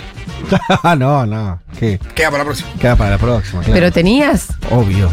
no, 0.96 1.26
no. 1.26 1.60
¿Qué? 1.76 1.98
Queda 2.14 2.30
para 2.30 2.38
la 2.38 2.44
próxima. 2.44 2.68
Queda 2.78 2.94
para 2.94 3.10
la 3.10 3.18
próxima, 3.18 3.62
claro. 3.62 3.74
¿Pero 3.74 3.90
tenías? 3.90 4.46
Obvio. 4.70 5.10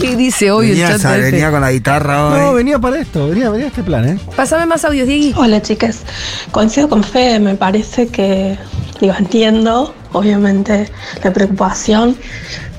¿Qué 0.00 0.16
dice 0.16 0.50
hoy 0.50 0.68
el 0.68 0.72
Venía, 0.76 0.88
chat? 0.92 1.00
sa- 1.00 1.16
este? 1.18 1.30
venía 1.30 1.50
con 1.50 1.60
la 1.60 1.70
guitarra 1.72 2.28
hoy. 2.28 2.40
No, 2.40 2.54
venía 2.54 2.78
para 2.78 2.98
esto, 3.00 3.28
venía, 3.28 3.50
venía 3.50 3.66
este 3.66 3.82
plan, 3.82 4.08
¿eh? 4.08 4.18
Pásame 4.34 4.64
más 4.64 4.82
audios, 4.86 5.06
Diegui. 5.06 5.34
Hola 5.36 5.60
chicas, 5.60 6.04
coincido 6.52 6.88
con 6.88 7.04
Fede, 7.04 7.38
me 7.38 7.54
parece 7.54 8.06
que, 8.08 8.56
digo, 9.04 9.14
entiendo 9.18 9.94
obviamente 10.12 10.90
la 11.22 11.32
preocupación, 11.32 12.16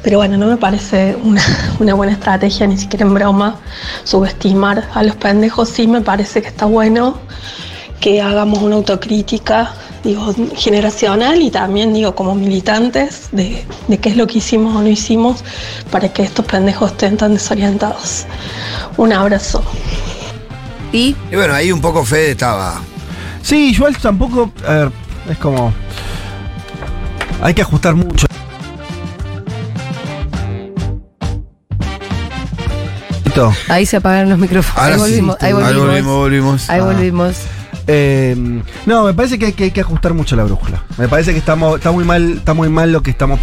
pero 0.01 0.17
bueno, 0.17 0.37
no 0.37 0.47
me 0.47 0.57
parece 0.57 1.15
una, 1.21 1.41
una 1.79 1.93
buena 1.93 2.13
estrategia, 2.13 2.65
ni 2.65 2.77
siquiera 2.77 3.05
en 3.05 3.13
broma, 3.13 3.59
subestimar 4.03 4.89
a 4.93 5.03
los 5.03 5.15
pendejos, 5.15 5.69
sí 5.69 5.87
me 5.87 6.01
parece 6.01 6.41
que 6.41 6.47
está 6.47 6.65
bueno 6.65 7.19
que 7.99 8.21
hagamos 8.21 8.61
una 8.61 8.75
autocrítica, 8.75 9.73
digo, 10.03 10.33
generacional 10.55 11.41
y 11.41 11.49
también, 11.49 11.93
digo, 11.93 12.13
como 12.15 12.35
militantes 12.35 13.29
de, 13.31 13.63
de 13.87 13.97
qué 13.97 14.09
es 14.09 14.17
lo 14.17 14.27
que 14.27 14.39
hicimos 14.39 14.75
o 14.75 14.81
no 14.81 14.87
hicimos 14.87 15.43
para 15.91 16.11
que 16.11 16.23
estos 16.23 16.45
pendejos 16.45 16.91
estén 16.91 17.17
tan 17.17 17.33
desorientados. 17.33 18.25
Un 18.97 19.13
abrazo. 19.13 19.63
¿Y? 20.91 21.15
Y 21.31 21.35
bueno, 21.35 21.53
ahí 21.53 21.71
un 21.71 21.81
poco 21.81 22.03
Fede 22.03 22.31
estaba. 22.31 22.81
Sí, 23.41 23.73
yo 23.73 23.85
tampoco. 24.01 24.51
A 24.67 24.73
ver, 24.73 24.91
es 25.29 25.37
como 25.37 25.73
hay 27.45 27.53
que 27.53 27.61
ajustar 27.61 27.93
mucho. 27.95 28.25
Ahí 33.67 33.85
se 33.85 33.97
apagaron 33.97 34.29
los 34.29 34.39
micrófonos. 34.39 34.81
Ahí, 34.81 34.97
volvimos, 34.97 35.37
ahí 35.41 35.53
volvimos. 35.53 35.75
Ahí 35.75 35.83
volvimos. 35.83 36.15
volvimos. 36.15 36.69
Ahí 36.69 36.79
ah. 36.79 37.91
em, 37.91 38.63
no, 38.85 39.03
me 39.03 39.13
parece 39.13 39.37
que 39.37 39.45
hay, 39.45 39.71
que 39.71 39.81
ajustar 39.81 40.13
mucho 40.13 40.35
la 40.35 40.45
brújula. 40.45 40.83
Me 40.97 41.07
parece 41.07 41.33
que 41.33 41.39
estamos, 41.39 41.77
está 41.77 41.91
muy 41.91 42.03
mal, 42.05 42.37
está 42.37 42.53
muy 42.53 42.69
mal 42.69 42.91
lo 42.91 43.03
que 43.03 43.11
estamos. 43.11 43.39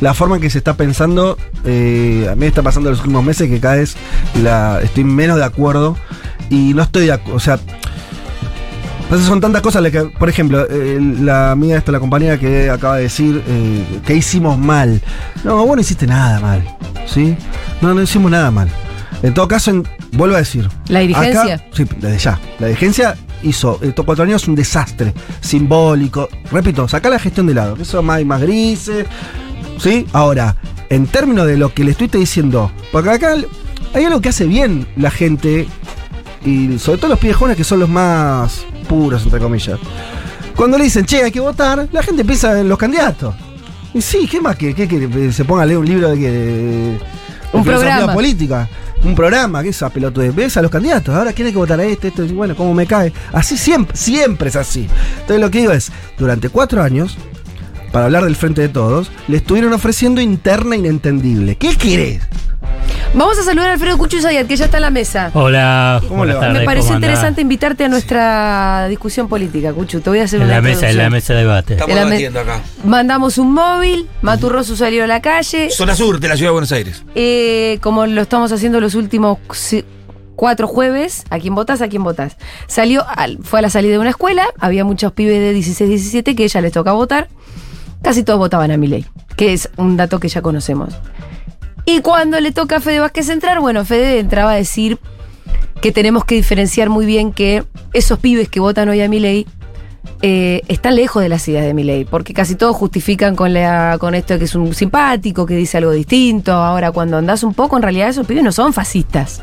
La 0.00 0.12
forma 0.12 0.36
en 0.36 0.42
que 0.42 0.50
se 0.50 0.58
está 0.58 0.74
pensando, 0.74 1.38
eh, 1.64 2.28
a 2.30 2.34
mí 2.34 2.46
está 2.46 2.62
pasando 2.62 2.90
los 2.90 2.98
últimos 2.98 3.24
meses 3.24 3.48
que 3.48 3.60
cada 3.60 3.76
vez 3.76 3.96
la, 4.42 4.80
estoy 4.82 5.04
menos 5.04 5.38
de 5.38 5.44
acuerdo. 5.44 5.96
Y 6.50 6.74
no 6.74 6.82
estoy 6.82 7.06
de 7.06 7.12
acuerdo. 7.12 7.36
O 7.36 7.40
sea, 7.40 7.60
entonces 9.08 9.26
son 9.26 9.40
tantas 9.40 9.62
cosas, 9.62 9.82
las 9.82 9.90
que, 9.90 10.02
por 10.04 10.28
ejemplo, 10.28 10.66
eh, 10.68 10.98
la 11.00 11.50
amiga 11.52 11.78
esta, 11.78 11.92
la 11.92 11.98
compañera 12.00 12.38
que 12.38 12.68
acaba 12.68 12.96
de 12.96 13.04
decir 13.04 13.42
eh, 13.46 14.00
que 14.04 14.14
hicimos 14.14 14.58
mal. 14.58 15.00
No, 15.44 15.64
vos 15.64 15.76
no 15.76 15.80
hiciste 15.80 16.06
nada 16.06 16.40
mal, 16.40 16.62
¿sí? 17.06 17.34
No, 17.80 17.94
no 17.94 18.02
hicimos 18.02 18.30
nada 18.30 18.50
mal. 18.50 18.68
En 19.22 19.32
todo 19.32 19.48
caso, 19.48 19.70
en- 19.70 19.88
vuelvo 20.12 20.34
a 20.36 20.40
decir. 20.40 20.68
¿La 20.88 21.00
dirigencia? 21.00 21.54
acá- 21.54 21.64
sí, 21.72 21.86
desde 21.98 22.18
ya. 22.18 22.38
La 22.58 22.66
dirigencia 22.66 23.16
hizo 23.42 23.78
estos 23.82 24.04
cuatro 24.04 24.24
años 24.24 24.46
un 24.46 24.54
desastre 24.54 25.14
simbólico. 25.40 26.28
Repito, 26.52 26.86
saca 26.86 27.08
la 27.08 27.18
gestión 27.18 27.46
de 27.46 27.54
lado, 27.54 27.76
eso 27.80 28.02
más, 28.02 28.22
más 28.26 28.42
grises. 28.42 29.06
¿Sí? 29.78 30.06
Ahora, 30.12 30.56
en 30.90 31.06
términos 31.06 31.46
de 31.46 31.56
lo 31.56 31.72
que 31.72 31.82
le 31.82 31.92
estoy 31.92 32.08
diciendo, 32.08 32.70
porque 32.92 33.08
acá 33.10 33.34
hay 33.94 34.04
algo 34.04 34.20
que 34.20 34.28
hace 34.28 34.44
bien 34.44 34.86
la 34.96 35.10
gente, 35.10 35.66
y 36.44 36.78
sobre 36.78 36.98
todo 36.98 37.10
los 37.10 37.18
pibes 37.18 37.36
jóvenes 37.36 37.56
que 37.56 37.64
son 37.64 37.80
los 37.80 37.88
más 37.88 38.64
puros, 38.88 39.22
entre 39.24 39.38
comillas. 39.38 39.78
Cuando 40.56 40.76
le 40.78 40.84
dicen, 40.84 41.04
che, 41.04 41.22
hay 41.22 41.30
que 41.30 41.40
votar, 41.40 41.88
la 41.92 42.02
gente 42.02 42.24
piensa 42.24 42.58
en 42.58 42.68
los 42.68 42.78
candidatos. 42.78 43.34
Y 43.94 44.02
sí, 44.02 44.26
¿qué 44.30 44.40
más 44.40 44.56
que, 44.56 44.74
que- 44.74 44.88
que 44.88 45.32
se 45.32 45.44
ponga 45.44 45.62
a 45.62 45.66
leer 45.66 45.78
un 45.78 45.86
libro 45.86 46.10
de, 46.10 46.18
que- 46.18 46.30
de 46.30 46.98
Un 47.52 47.64
programa. 47.64 48.12
política? 48.12 48.68
Un 49.04 49.14
programa, 49.14 49.62
que 49.62 49.68
esa 49.68 49.88
pelotudez. 49.90 50.34
Ves 50.34 50.56
a 50.56 50.62
los 50.62 50.70
candidatos, 50.72 51.14
ahora 51.14 51.30
hay 51.30 51.34
que 51.34 51.50
votar 51.52 51.78
a 51.78 51.84
este, 51.84 52.08
esto, 52.08 52.24
y 52.24 52.32
bueno, 52.32 52.56
cómo 52.56 52.74
me 52.74 52.86
cae. 52.86 53.12
Así 53.32 53.56
siempre, 53.56 53.96
siempre 53.96 54.48
es 54.48 54.56
así. 54.56 54.88
Entonces 55.20 55.40
lo 55.40 55.50
que 55.50 55.60
digo 55.60 55.72
es, 55.72 55.92
durante 56.18 56.48
cuatro 56.48 56.82
años, 56.82 57.16
para 57.92 58.06
hablar 58.06 58.24
del 58.24 58.34
frente 58.36 58.60
de 58.62 58.68
todos, 58.68 59.10
le 59.28 59.36
estuvieron 59.36 59.72
ofreciendo 59.72 60.20
interna 60.20 60.74
inentendible. 60.76 61.54
¿Qué 61.56 61.76
querés? 61.76 62.22
Vamos 63.14 63.38
a 63.38 63.42
saludar 63.42 63.70
a 63.70 63.72
Alfredo 63.72 63.98
Cucho 63.98 64.20
Zayat, 64.20 64.46
que 64.46 64.56
ya 64.56 64.66
está 64.66 64.76
en 64.76 64.82
la 64.82 64.90
mesa. 64.90 65.30
Hola, 65.34 66.00
¿Cómo 66.06 66.24
le 66.24 66.34
va? 66.34 66.50
Me 66.50 66.60
pareció 66.60 66.94
interesante 66.94 67.40
invitarte 67.40 67.84
a 67.84 67.88
nuestra 67.88 68.86
discusión 68.88 69.28
política, 69.28 69.72
Cucho. 69.72 70.00
Te 70.00 70.10
voy 70.10 70.20
a 70.20 70.24
hacer 70.24 70.40
En 70.40 70.46
una 70.46 70.56
la 70.56 70.62
mesa, 70.62 70.88
en 70.90 70.98
la 70.98 71.10
mesa 71.10 71.32
de 71.34 71.40
debate. 71.40 71.72
Estamos 71.74 71.90
En 71.90 71.96
la 71.96 72.04
me- 72.04 72.10
debatiendo 72.10 72.40
acá. 72.40 72.62
Mandamos 72.84 73.38
un 73.38 73.52
móvil, 73.54 74.06
Maturroso 74.22 74.76
salió 74.76 75.04
a 75.04 75.06
la 75.06 75.20
calle. 75.20 75.70
Zona 75.70 75.94
sur 75.96 76.20
de 76.20 76.28
la 76.28 76.36
ciudad 76.36 76.48
de 76.50 76.52
Buenos 76.52 76.70
Aires. 76.70 77.02
Eh, 77.14 77.78
como 77.82 78.06
lo 78.06 78.20
estamos 78.22 78.52
haciendo 78.52 78.78
los 78.80 78.94
últimos 78.94 79.38
cuatro 80.36 80.68
jueves, 80.68 81.24
¿a 81.30 81.38
quién 81.40 81.54
votas? 81.56 81.80
¿A 81.82 81.88
quién 81.88 82.04
votas? 82.04 82.36
Salió, 82.68 83.04
al- 83.08 83.38
fue 83.42 83.58
a 83.58 83.62
la 83.62 83.70
salida 83.70 83.92
de 83.92 83.98
una 83.98 84.10
escuela, 84.10 84.46
había 84.60 84.84
muchos 84.84 85.12
pibes 85.12 85.40
de 85.40 85.52
16, 85.54 85.88
17 85.90 86.36
que 86.36 86.44
ella 86.44 86.60
les 86.60 86.72
toca 86.72 86.92
votar. 86.92 87.28
Casi 88.02 88.22
todos 88.22 88.38
votaban 88.38 88.70
a 88.70 88.76
Milei, 88.76 89.06
que 89.34 89.54
es 89.54 89.70
un 89.76 89.96
dato 89.96 90.20
que 90.20 90.28
ya 90.28 90.40
conocemos. 90.40 90.94
Y 91.90 92.00
cuando 92.02 92.38
le 92.38 92.52
toca 92.52 92.76
a 92.76 92.80
Fede 92.80 93.00
Vázquez 93.00 93.30
entrar, 93.30 93.60
bueno, 93.60 93.82
Fede 93.82 94.18
entraba 94.18 94.52
a 94.52 94.56
decir 94.56 94.98
que 95.80 95.90
tenemos 95.90 96.26
que 96.26 96.34
diferenciar 96.34 96.90
muy 96.90 97.06
bien 97.06 97.32
que 97.32 97.64
esos 97.94 98.18
pibes 98.18 98.50
que 98.50 98.60
votan 98.60 98.90
hoy 98.90 99.00
a 99.00 99.08
Milei 99.08 99.46
eh, 100.20 100.60
están 100.68 100.96
lejos 100.96 101.22
de 101.22 101.30
las 101.30 101.48
ideas 101.48 101.64
de 101.64 101.72
Milei, 101.72 102.04
porque 102.04 102.34
casi 102.34 102.56
todos 102.56 102.76
justifican 102.76 103.34
con, 103.36 103.54
la, 103.54 103.96
con 103.98 104.14
esto 104.14 104.34
de 104.34 104.38
que 104.40 104.44
es 104.44 104.54
un 104.54 104.74
simpático, 104.74 105.46
que 105.46 105.54
dice 105.56 105.78
algo 105.78 105.92
distinto. 105.92 106.52
Ahora, 106.52 106.92
cuando 106.92 107.16
andás 107.16 107.42
un 107.42 107.54
poco, 107.54 107.76
en 107.76 107.82
realidad 107.82 108.10
esos 108.10 108.26
pibes 108.26 108.44
no 108.44 108.52
son 108.52 108.74
fascistas. 108.74 109.42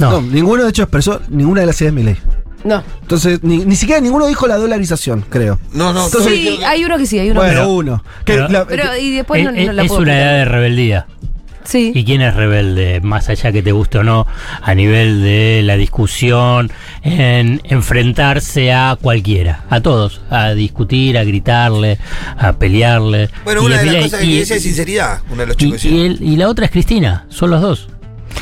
No, 0.00 0.20
ninguno 0.20 0.64
de 0.64 0.70
hecho 0.70 0.82
expresó 0.82 1.20
ninguna 1.28 1.60
de 1.60 1.68
las 1.68 1.80
ideas 1.80 1.94
de 1.94 2.00
mi 2.00 2.06
ley. 2.06 2.16
No. 2.64 2.82
Entonces, 3.02 3.40
ni, 3.44 3.58
ni 3.58 3.76
siquiera 3.76 4.00
ninguno 4.00 4.26
dijo 4.26 4.46
la 4.48 4.56
dolarización, 4.56 5.24
creo. 5.28 5.60
No, 5.74 5.92
no, 5.92 6.06
Entonces, 6.06 6.32
sí, 6.32 6.58
hay 6.66 6.84
uno 6.84 6.96
que 6.96 7.04
sí, 7.06 7.18
hay 7.18 7.30
uno 7.30 7.40
bueno, 7.40 7.60
que 7.60 7.66
no. 7.66 7.72
uno. 7.74 8.04
Que 8.24 8.32
pero- 8.32 8.48
la- 8.48 8.66
Pero, 8.66 8.96
y 8.96 9.14
después 9.14 9.44
no, 9.44 9.50
es 9.50 9.66
no 9.66 9.72
la 9.74 9.82
es 9.82 9.88
puedo 9.88 10.00
una 10.02 10.12
explicar. 10.12 10.34
edad 10.34 10.38
de 10.38 10.44
rebeldía. 10.46 11.06
Sí. 11.64 11.92
¿Y 11.94 12.04
quién 12.04 12.20
es 12.20 12.34
rebelde? 12.34 13.00
Más 13.00 13.28
allá 13.28 13.50
que 13.52 13.62
te 13.62 13.72
guste 13.72 13.98
o 13.98 14.04
no, 14.04 14.26
a 14.62 14.74
nivel 14.74 15.22
de 15.22 15.62
la 15.64 15.76
discusión, 15.76 16.70
en 17.02 17.60
enfrentarse 17.64 18.72
a 18.72 18.96
cualquiera, 19.00 19.64
a 19.70 19.80
todos, 19.80 20.20
a 20.30 20.50
discutir, 20.50 21.16
a 21.18 21.24
gritarle, 21.24 21.98
a 22.36 22.52
pelearle. 22.54 23.30
Bueno, 23.44 23.62
Y 23.62 23.66
una 23.66 23.78
de 23.78 23.86
las 23.86 23.96
cosas 24.04 24.20
que 24.20 24.26
y- 24.26 24.38
dice 24.40 24.56
es 24.56 24.62
sinceridad, 24.62 25.20
uno 25.30 25.40
de 25.42 25.46
los 25.48 25.56
y, 25.56 25.58
chicos. 25.58 25.84
y 25.84 26.00
él- 26.06 26.18
y 26.20 26.36
la 26.36 26.48
otra 26.48 26.66
es 26.66 26.70
Cristina, 26.70 27.24
son 27.28 27.50
los 27.50 27.60
dos. 27.62 27.88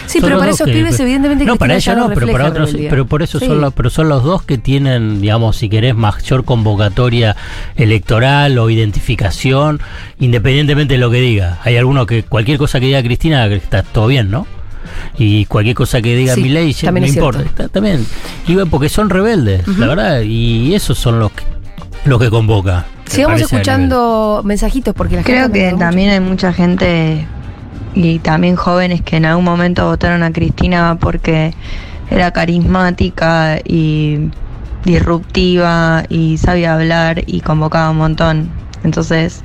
Sí, 0.07 0.21
Son 0.21 0.29
pero 0.29 0.39
para 0.41 0.51
esos 0.51 0.67
que- 0.67 0.73
pibes, 0.73 0.99
evidentemente, 1.01 1.45
No, 1.45 1.57
para 1.57 1.75
ella 1.77 1.95
no, 1.95 2.09
pero 2.11 2.27
para 2.31 2.49
otros, 2.49 2.69
rebeldía. 2.71 2.91
pero 2.91 3.07
por 3.07 3.23
eso 3.23 3.39
Sí. 3.39 3.47
son 3.47 3.61
los, 3.61 3.73
pero 3.73 3.89
son 3.91 4.09
los 4.09 4.23
dos 4.25 4.43
que 4.43 4.59
tienen, 4.59 5.21
digamos, 5.21 5.57
si 5.57 5.69
querés, 5.69 5.95
mayor 5.95 6.45
convocatoria 6.45 7.37
electoral 7.77 8.59
o 8.59 8.71
identificación, 8.71 9.81
independientemente 10.19 10.95
de 10.95 10.99
lo 10.99 11.11
que 11.11 11.21
diga. 11.21 11.59
Hay 11.65 11.77
algunos 11.77 12.07
que 12.07 12.23
cualquier 12.25 12.59
cosa 12.59 12.81
que 12.81 12.87
diga 12.87 13.03
Cristina 13.03 13.47
está 13.47 13.83
todo 13.83 14.07
bien, 14.07 14.31
¿no? 14.31 14.47
Y 15.17 15.47
cualquier 15.47 15.77
cosa 15.77 16.03
que 16.03 16.15
diga 16.17 16.35
Sí, 16.35 16.43
Milei 16.43 16.73
ya 16.73 16.91
no 16.91 17.07
importa. 17.07 17.43
Está- 17.43 17.69
también. 17.69 18.05
Y 18.47 18.55
bueno, 18.55 18.71
porque 18.71 18.89
son 18.89 19.11
rebeldes, 19.11 19.67
la 19.79 19.87
verdad, 19.87 20.21
y 20.23 20.75
esos 20.75 20.99
son 20.99 21.19
los 21.19 21.33
que, 21.33 21.45
los 22.05 22.21
que 22.21 22.31
convoca. 22.31 22.87
Sigamos 23.07 23.41
escuchando 23.41 24.43
mensajitos 24.45 24.95
porque 24.95 25.17
la 25.17 25.23
Creo 25.23 25.43
gente 25.45 25.59
que 25.59 25.67
mucho. 25.67 25.79
también 25.79 26.11
hay 26.11 26.21
mucha 26.21 26.53
gente 26.53 27.27
y 27.95 28.19
también 28.19 28.57
jóvenes 28.57 29.03
que 29.03 29.17
en 29.17 29.27
algún 29.27 29.45
momento 29.45 29.87
votaron 29.87 30.23
a 30.23 30.33
Cristina 30.33 30.97
porque 31.01 31.55
era 32.11 32.31
carismática 32.31 33.59
y 33.65 34.31
disruptiva 34.85 36.05
y 36.09 36.39
sabía 36.39 36.75
hablar 36.75 37.23
y 37.27 37.41
convocaba 37.41 37.91
un 37.91 37.99
montón. 37.99 38.51
Entonces 38.85 39.43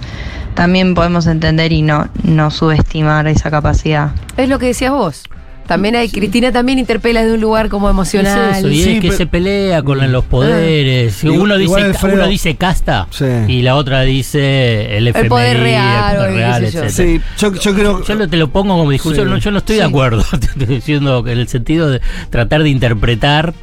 también 0.56 0.96
podemos 0.96 1.28
entender 1.28 1.72
y 1.72 1.82
no, 1.82 2.10
no 2.24 2.52
subestimar 2.52 3.28
esa 3.28 3.52
capacidad. 3.52 4.12
Es 4.36 4.50
lo 4.50 4.60
que 4.60 4.68
decías 4.68 4.92
vos. 4.92 5.24
También 5.68 5.96
hay, 5.96 6.10
Cristina 6.10 6.52
también 6.52 6.80
interpela 6.80 7.22
desde 7.22 7.36
un 7.36 7.42
lugar 7.42 7.70
como 7.70 7.90
emocional. 7.90 8.52
Es 8.52 8.58
eso, 8.60 8.70
y 8.70 8.82
Sí, 8.84 8.90
es 8.90 8.96
que 9.02 9.08
pero- 9.10 9.18
se 9.18 9.26
pelea 9.28 9.84
con 9.84 10.12
los 10.12 10.24
poderes. 10.26 11.24
Igual- 11.24 11.40
uno, 11.42 11.58
dice, 11.58 11.94
uno 12.04 12.28
dice 12.28 12.56
casta 12.56 13.08
Sí. 13.12 13.26
y 13.48 13.62
la 13.62 13.76
otra 13.76 14.02
dice 14.02 14.98
el 14.98 15.08
FMI, 15.10 15.30
poder 15.30 15.60
real, 15.60 16.12
el 16.14 16.18
poder 16.20 16.34
real, 16.36 16.62
yo. 16.62 16.68
etcétera. 16.68 16.90
sí, 16.90 17.22
yo, 17.38 17.54
yo 17.54 17.74
creo. 17.76 18.04
Yo 18.06 18.16
lo- 18.16 18.28
te 18.28 18.38
lo 18.38 18.48
pongo 18.50 18.78
como 18.78 18.90
discusión, 18.92 19.28
Sí. 19.28 19.32
no, 19.34 19.38
yo 19.38 19.52
no 19.52 19.58
estoy 19.60 19.76
Sí. 19.76 19.82
de 19.82 19.88
acuerdo, 19.88 20.24
te 20.40 20.46
estoy 20.48 20.66
diciendo 20.66 21.24
que 21.24 21.34
en 21.34 21.40
el 21.40 21.48
sentido 21.48 21.90
de 21.90 22.02
tratar 22.30 22.64
de 22.64 22.70
interpretar 22.70 23.54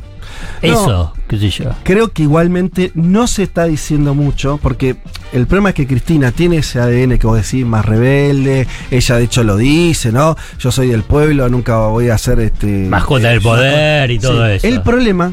eso, 0.62 1.12
qué 1.28 1.38
sé 1.38 1.50
yo. 1.50 1.70
Creo 1.82 2.12
que 2.12 2.22
igualmente 2.22 2.90
no 2.94 3.26
se 3.26 3.44
está 3.44 3.64
diciendo 3.64 4.14
mucho, 4.14 4.58
porque 4.62 4.96
el 5.32 5.46
problema 5.46 5.70
es 5.70 5.74
que 5.74 5.86
Cristina 5.86 6.32
tiene 6.32 6.58
ese 6.58 6.80
ADN 6.80 7.18
que 7.18 7.26
vos 7.26 7.36
decís, 7.36 7.64
más 7.66 7.84
rebelde, 7.84 8.66
ella 8.90 9.16
de 9.16 9.24
hecho 9.24 9.44
lo 9.44 9.56
dice, 9.56 10.12
¿no? 10.12 10.36
Yo 10.58 10.70
soy 10.72 10.88
del 10.88 11.02
pueblo, 11.02 11.48
nunca 11.48 11.78
voy 11.78 12.08
a 12.08 12.18
ser 12.18 12.40
este... 12.40 12.66
Mascota 12.88 13.28
del 13.28 13.40
poder 13.40 14.10
y 14.10 14.18
todo 14.18 14.46
eso. 14.46 14.66
El 14.66 14.82
problema, 14.82 15.32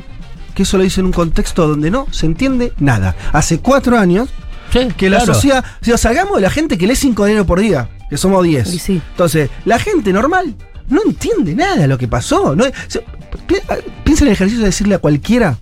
que 0.54 0.64
eso 0.64 0.78
lo 0.78 0.84
dice 0.84 1.02
en 1.02 1.08
un 1.08 1.14
contexto 1.14 1.68
donde 1.68 1.92
no 1.92 2.08
se 2.12 2.26
entiende 2.26 2.74
nada. 2.80 3.16
Hace 3.32 3.60
cuatro 3.60 3.98
años 3.98 4.30
Sí, 4.72 4.88
que 4.96 5.10
la 5.10 5.18
claro. 5.18 5.34
sociedad... 5.34 5.66
O 5.82 5.86
sea, 5.86 5.98
salgamos 5.98 6.38
de 6.38 6.42
la 6.44 6.50
gente 6.50 6.78
que 6.78 6.88
lee 6.88 6.96
cinco 6.96 7.26
dinero 7.26 7.46
por 7.46 7.60
día, 7.60 7.90
que 8.10 8.18
somos 8.18 8.44
10. 8.44 8.74
Y 8.74 8.80
sí. 8.80 9.02
Entonces, 9.12 9.50
la 9.66 9.80
gente 9.80 10.14
normal 10.14 10.56
no 10.90 11.02
entiende 11.06 11.56
nada 11.56 11.76
de 11.78 11.88
lo 11.88 11.98
que 11.98 12.08
pasó. 12.08 12.56
No, 12.56 12.66
pi- 13.48 13.56
piensa 14.04 14.24
en 14.24 14.28
el 14.30 14.34
ejercicio 14.34 14.60
de 14.60 14.66
decirle 14.68 14.96
a 14.96 15.00
cualquiera, 15.00 15.58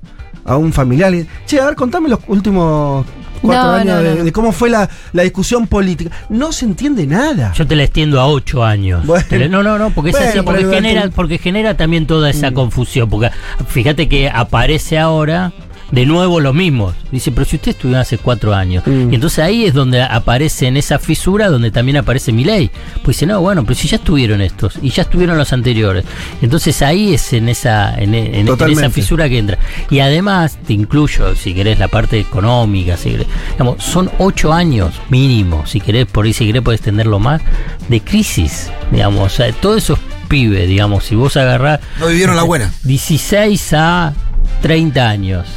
a 0.46 0.58
un 0.58 0.74
familiar, 0.74 1.14
che, 1.46 1.60
a 1.60 1.66
ver, 1.66 1.76
contame 1.76 2.10
los 2.10 2.20
últimos 2.28 3.06
cuatro 3.42 3.70
No, 3.70 3.76
años 3.76 3.96
no, 3.96 4.02
de, 4.02 4.16
no. 4.16 4.24
de 4.26 4.32
cómo 4.32 4.52
fue 4.52 4.70
la, 4.70 4.90
la 5.14 5.24
discusión 5.24 5.68
política. 5.68 6.12
No 6.30 6.52
se 6.52 6.66
entiende 6.66 7.06
nada. 7.08 7.54
Yo 7.54 7.66
te 7.68 7.76
la 7.76 7.84
extiendo 7.84 8.20
a 8.20 8.28
ocho 8.28 8.64
años. 8.66 9.06
Bueno. 9.06 9.26
No, 9.50 9.64
no, 9.64 9.78
no, 9.78 9.90
porque 9.92 10.10
es 10.10 10.16
Bueno, 10.18 10.30
así, 10.30 10.42
porque 10.42 10.66
genera, 10.66 11.10
porque 11.10 11.38
genera 11.38 11.78
también 11.78 12.06
toda 12.08 12.30
esa 12.30 12.52
Mm. 12.52 12.54
confusión. 12.54 13.10
Porque 13.10 13.30
fíjate 13.68 14.10
que 14.10 14.30
aparece 14.30 14.98
ahora 15.00 15.54
de 15.92 16.06
nuevo 16.06 16.40
lo 16.40 16.54
mismo. 16.54 16.94
Dice, 17.12 17.32
pero 17.32 17.46
si 17.46 17.56
usted 17.56 17.72
estudió 17.72 18.00
hace 18.00 18.18
cuatro 18.18 18.54
años. 18.54 18.86
Mm. 18.86 19.12
Y 19.12 19.16
entonces 19.16 19.40
ahí 19.40 19.66
es 19.66 19.74
donde 19.74 20.02
aparece 20.02 20.68
en 20.68 20.78
esa 20.78 21.00
fisura 21.00 21.50
donde 21.50 21.72
también 21.72 21.98
aparece 21.98 22.32
mi 22.32 22.44
ley. 22.44 22.70
Pues 23.04 23.18
dice, 23.18 23.26
no, 23.26 23.42
bueno, 23.42 23.64
pero 23.64 23.76
si 23.76 23.88
ya 23.88 23.98
estuvieron 23.98 24.42
estos 24.42 24.78
y 24.82 24.90
ya 24.90 25.04
estuvieron 25.04 25.38
los 25.38 25.52
anteriores. 25.54 26.06
Entonces 26.42 26.82
ahí 26.82 27.14
es 27.14 27.34
en 27.34 27.50
esa, 27.50 27.96
en, 27.98 28.14
en- 28.16 28.48
esa 28.48 28.90
fisura 28.90 29.28
que 29.30 29.38
entra. 29.38 29.58
Y 29.90 30.00
además 30.00 30.58
te 30.66 30.74
incluyo, 30.74 31.36
si 31.36 31.54
querés, 31.54 31.80
la 31.80 31.88
parte 31.88 32.20
económica, 32.20 32.98
si 32.98 33.12
querés, 33.12 33.28
digamos, 33.54 33.84
son 33.84 34.10
ocho 34.20 34.54
años 34.54 34.94
mínimo, 35.10 35.66
si 35.66 35.80
querés, 35.80 36.06
por 36.06 36.26
ahí 36.26 36.34
si 36.34 36.46
querés 36.46 36.62
puedes 36.62 36.80
extenderlo 36.80 37.20
más, 37.20 37.42
de 37.88 38.02
crisis, 38.02 38.72
digamos, 38.92 39.34
o 39.34 39.36
sea, 39.36 39.52
todos 39.54 39.78
esos 39.78 40.00
pibes, 40.28 40.68
digamos, 40.68 41.06
si 41.06 41.16
vos 41.16 41.36
agarrás 41.38 41.80
No 42.00 42.08
vivieron 42.08 42.36
la 42.36 42.44
buena. 42.44 42.72
16 42.84 43.74
a 43.74 44.14
30 44.62 45.10
años. 45.10 45.48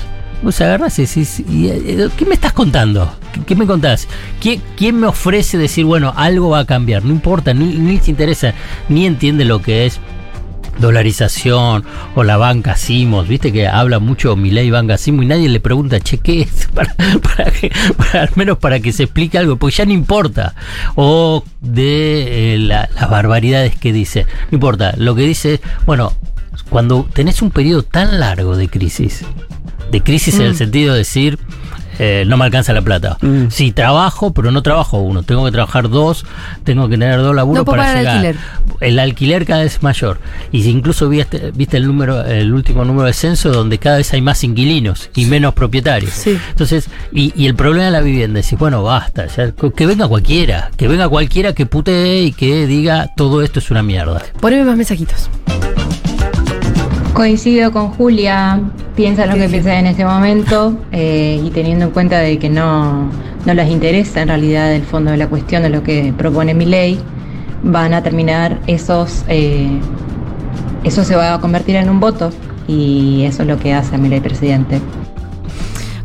Vos 0.42 0.60
agarrás 0.60 0.98
y 0.98 1.02
decís, 1.06 1.40
¿y, 1.48 1.68
eh, 1.68 2.08
¿qué 2.16 2.24
me 2.26 2.34
estás 2.34 2.52
contando? 2.52 3.14
¿Qué, 3.46 3.54
me 3.54 3.66
contás? 3.66 4.08
¿Qui- 4.42 4.60
¿Quién 4.76 4.98
me 4.98 5.06
ofrece 5.06 5.56
decir, 5.56 5.84
bueno, 5.84 6.12
algo 6.16 6.50
va 6.50 6.60
a 6.60 6.64
cambiar? 6.66 7.04
No 7.04 7.12
importa, 7.12 7.54
ni, 7.54 7.66
ni 7.76 8.00
interesa, 8.06 8.52
ni 8.88 9.06
entiende 9.06 9.44
lo 9.44 9.62
que 9.62 9.86
es 9.86 10.00
dolarización 10.80 11.84
o 12.14 12.24
la 12.24 12.38
banca 12.38 12.76
Simos, 12.76 13.28
viste 13.28 13.52
que 13.52 13.68
habla 13.68 13.98
mucho 13.98 14.34
Milei 14.36 14.70
banca 14.70 14.96
Simos 14.96 15.24
y 15.24 15.28
nadie 15.28 15.48
le 15.48 15.60
pregunta, 15.60 16.00
che, 16.00 16.18
¿qué 16.18 16.42
es? 16.42 16.68
Para, 16.72 17.52
al 18.22 18.30
menos 18.34 18.58
para 18.58 18.80
que 18.80 18.92
se 18.92 19.04
explique 19.04 19.38
algo, 19.38 19.56
porque 19.56 19.76
ya 19.76 19.84
no 19.86 19.92
importa. 19.92 20.54
O 20.96 21.44
de 21.60 22.54
eh, 22.54 22.58
la- 22.58 22.88
las 22.94 23.10
barbaridades 23.10 23.76
que 23.76 23.92
dice, 23.92 24.26
no 24.50 24.56
importa, 24.56 24.94
lo 24.96 25.14
que 25.14 25.22
dice, 25.22 25.60
bueno, 25.86 26.12
cuando 26.68 27.04
tenés 27.12 27.42
un 27.42 27.50
periodo 27.50 27.82
tan 27.82 28.18
largo 28.18 28.56
de 28.56 28.68
crisis, 28.68 29.24
de 29.92 30.00
crisis 30.02 30.34
en 30.36 30.42
el 30.46 30.52
Mm. 30.54 30.56
sentido 30.56 30.92
de 30.92 30.98
decir, 30.98 31.38
eh, 31.98 32.24
no 32.26 32.36
me 32.38 32.44
alcanza 32.46 32.72
la 32.72 32.80
plata. 32.82 33.18
Sí, 33.50 33.70
trabajo, 33.70 34.32
pero 34.32 34.50
no 34.50 34.62
trabajo 34.62 34.98
uno. 34.98 35.22
Tengo 35.22 35.44
que 35.44 35.52
trabajar 35.52 35.88
dos, 35.90 36.24
tengo 36.64 36.88
que 36.88 36.96
tener 36.96 37.20
dos 37.20 37.34
laburos 37.36 37.60
No 37.60 37.64
puedo 37.64 37.76
para 37.76 37.82
pagar 37.92 37.96
el 37.98 38.02
llegar. 38.04 38.16
alquiler. 38.16 38.36
El 38.80 38.98
alquiler 38.98 39.44
cada 39.46 39.62
vez 39.62 39.76
es 39.76 39.82
mayor. 39.82 40.18
Y 40.50 40.62
si 40.62 40.70
incluso 40.70 41.08
viste, 41.08 41.52
viste 41.54 41.76
el 41.76 41.86
número, 41.86 42.24
el 42.24 42.52
último 42.52 42.84
número 42.84 43.06
de 43.06 43.12
censo 43.12 43.50
donde 43.52 43.78
cada 43.78 43.98
vez 43.98 44.12
hay 44.14 44.22
más 44.22 44.42
inquilinos 44.42 45.10
y 45.14 45.26
menos 45.26 45.52
propietarios. 45.54 46.26
Entonces, 46.26 46.88
y, 47.12 47.32
y 47.36 47.46
el 47.46 47.54
problema 47.54 47.84
de 47.84 47.90
la 47.92 48.00
vivienda 48.00 48.40
es 48.40 48.46
decir, 48.46 48.58
bueno, 48.58 48.82
basta, 48.82 49.26
ya, 49.26 49.52
que 49.52 49.86
venga 49.86 50.08
cualquiera, 50.08 50.70
que 50.76 50.88
venga 50.88 51.08
cualquiera 51.08 51.52
que 51.52 51.66
putee 51.66 52.24
y 52.24 52.32
que 52.32 52.66
diga 52.66 53.10
todo 53.16 53.42
esto 53.42 53.58
es 53.60 53.70
una 53.70 53.82
mierda. 53.82 54.22
Poneme 54.40 54.64
más 54.64 54.76
mensajitos. 54.78 55.28
Coincido 57.12 57.70
con 57.70 57.90
Julia, 57.90 58.58
piensa 58.96 59.26
lo 59.26 59.34
que 59.34 59.48
piensa 59.48 59.78
en 59.78 59.86
este 59.86 60.04
momento 60.04 60.76
eh, 60.92 61.40
y 61.44 61.50
teniendo 61.50 61.86
en 61.86 61.90
cuenta 61.92 62.18
de 62.18 62.38
que 62.38 62.48
no, 62.50 63.08
no 63.46 63.54
les 63.54 63.70
interesa 63.70 64.22
en 64.22 64.28
realidad 64.28 64.72
el 64.74 64.82
fondo 64.82 65.10
de 65.10 65.16
la 65.16 65.28
cuestión 65.28 65.62
de 65.62 65.70
lo 65.70 65.82
que 65.82 66.12
propone 66.16 66.54
mi 66.54 66.66
ley, 66.66 67.00
van 67.62 67.94
a 67.94 68.02
terminar 68.02 68.58
esos, 68.66 69.24
eh, 69.28 69.68
eso 70.84 71.04
se 71.04 71.16
va 71.16 71.34
a 71.34 71.40
convertir 71.40 71.76
en 71.76 71.88
un 71.88 72.00
voto 72.00 72.30
y 72.68 73.24
eso 73.24 73.42
es 73.42 73.48
lo 73.48 73.58
que 73.58 73.72
hace 73.74 73.94
a 73.94 73.98
mi 73.98 74.08
ley 74.08 74.20
presidente. 74.20 74.80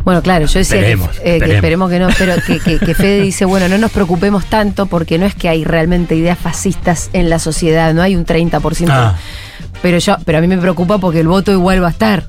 Bueno, 0.03 0.21
claro, 0.21 0.45
yo 0.45 0.59
decía 0.59 0.77
que- 0.79 0.91
Esperemos, 0.91 1.09
eh, 1.21 1.39
que, 1.43 1.55
esperemos 1.55 1.89
que 1.89 1.99
no, 1.99 2.07
pero 2.17 2.35
que, 2.45 2.59
que- 2.61 2.79
que 2.79 2.93
Fede 2.95 3.21
dice, 3.21 3.43
bueno, 3.43 3.67
no 3.67 3.77
nos 3.77 3.91
preocupemos 3.91 4.45
tanto 4.45 4.85
porque 4.85 5.17
no 5.17 5.25
es 5.25 5.35
que 5.35 5.49
hay 5.49 5.65
realmente 5.65 6.15
ideas 6.15 6.37
fascistas 6.39 7.09
en 7.11 7.29
la 7.29 7.39
sociedad, 7.39 7.93
no 7.93 8.01
hay 8.01 8.15
un 8.15 8.25
30%. 8.25 8.87
Ah. 8.89 9.15
Pero 9.81 9.97
yo, 9.97 10.15
pero 10.23 10.37
a 10.37 10.41
mí 10.41 10.47
me 10.47 10.57
preocupa 10.57 10.97
porque 10.97 11.19
el 11.19 11.27
voto 11.27 11.51
igual 11.51 11.83
va 11.83 11.87
a 11.87 11.91
estar. 11.91 12.23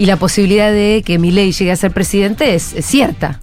Y 0.00 0.06
la 0.06 0.16
posibilidad 0.16 0.72
de 0.72 1.02
que 1.04 1.18
mi 1.18 1.30
ley 1.30 1.52
llegue 1.52 1.72
a 1.72 1.76
ser 1.76 1.90
presidente 1.90 2.54
es, 2.54 2.72
es 2.72 2.86
cierta. 2.86 3.38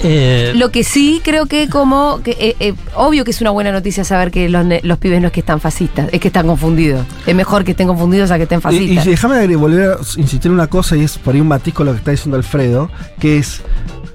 Eh, 0.00 0.52
Lo 0.54 0.70
que 0.70 0.84
sí 0.84 1.22
creo 1.24 1.46
que 1.46 1.70
como, 1.70 2.20
que, 2.22 2.32
eh, 2.32 2.56
eh, 2.60 2.74
obvio 2.94 3.24
que 3.24 3.30
es 3.30 3.40
una 3.40 3.48
buena 3.48 3.72
noticia 3.72 4.04
saber 4.04 4.30
que 4.30 4.50
los, 4.50 4.98
pibes 4.98 5.22
no 5.22 5.28
es 5.28 5.32
que 5.32 5.40
están 5.40 5.60
fascistas, 5.60 6.10
es 6.12 6.20
que 6.20 6.28
están 6.28 6.46
confundidos. 6.46 7.06
Es 7.26 7.34
mejor 7.34 7.64
que 7.64 7.70
estén 7.70 7.86
confundidos 7.86 8.30
a 8.32 8.36
que 8.36 8.42
estén 8.42 8.58
Y, 8.58 8.60
y 8.60 8.62
fascistas. 8.62 9.06
déjame 9.06 9.56
volver 9.56 9.92
a 9.92 9.96
insistir 10.18 10.48
en 10.48 10.52
una 10.52 10.66
cosa, 10.66 10.94
y 10.94 11.04
es 11.04 11.16
por 11.16 11.34
ahí 11.34 11.40
un 11.40 11.48
matiz 11.48 11.72
con 11.72 11.86
lo 11.86 11.92
que 11.92 11.98
está 12.00 12.10
diciendo 12.10 12.36
Alfredo, 12.36 12.90
que 13.18 13.38
es. 13.38 13.62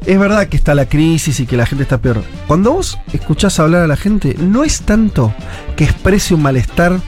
Es 0.06 0.20
verdad 0.20 0.48
que 0.48 0.58
está 0.58 0.76
la 0.76 0.86
crisis 0.86 1.40
y 1.40 1.48
que 1.48 1.58
la 1.58 1.66
gente 1.66 1.82
está 1.86 1.98
peor. 1.98 2.24
Cuando 2.46 2.74
vos 2.74 3.00
escuchás 3.14 3.60
hablar 3.60 3.82
a 3.82 3.88
la 3.88 3.98
gente, 3.98 4.36
no 4.38 4.64
es 4.64 4.82
tanto 4.84 5.34
que 5.76 5.86
exprese 5.86 6.36
un 6.36 6.44
malestar 6.44 7.00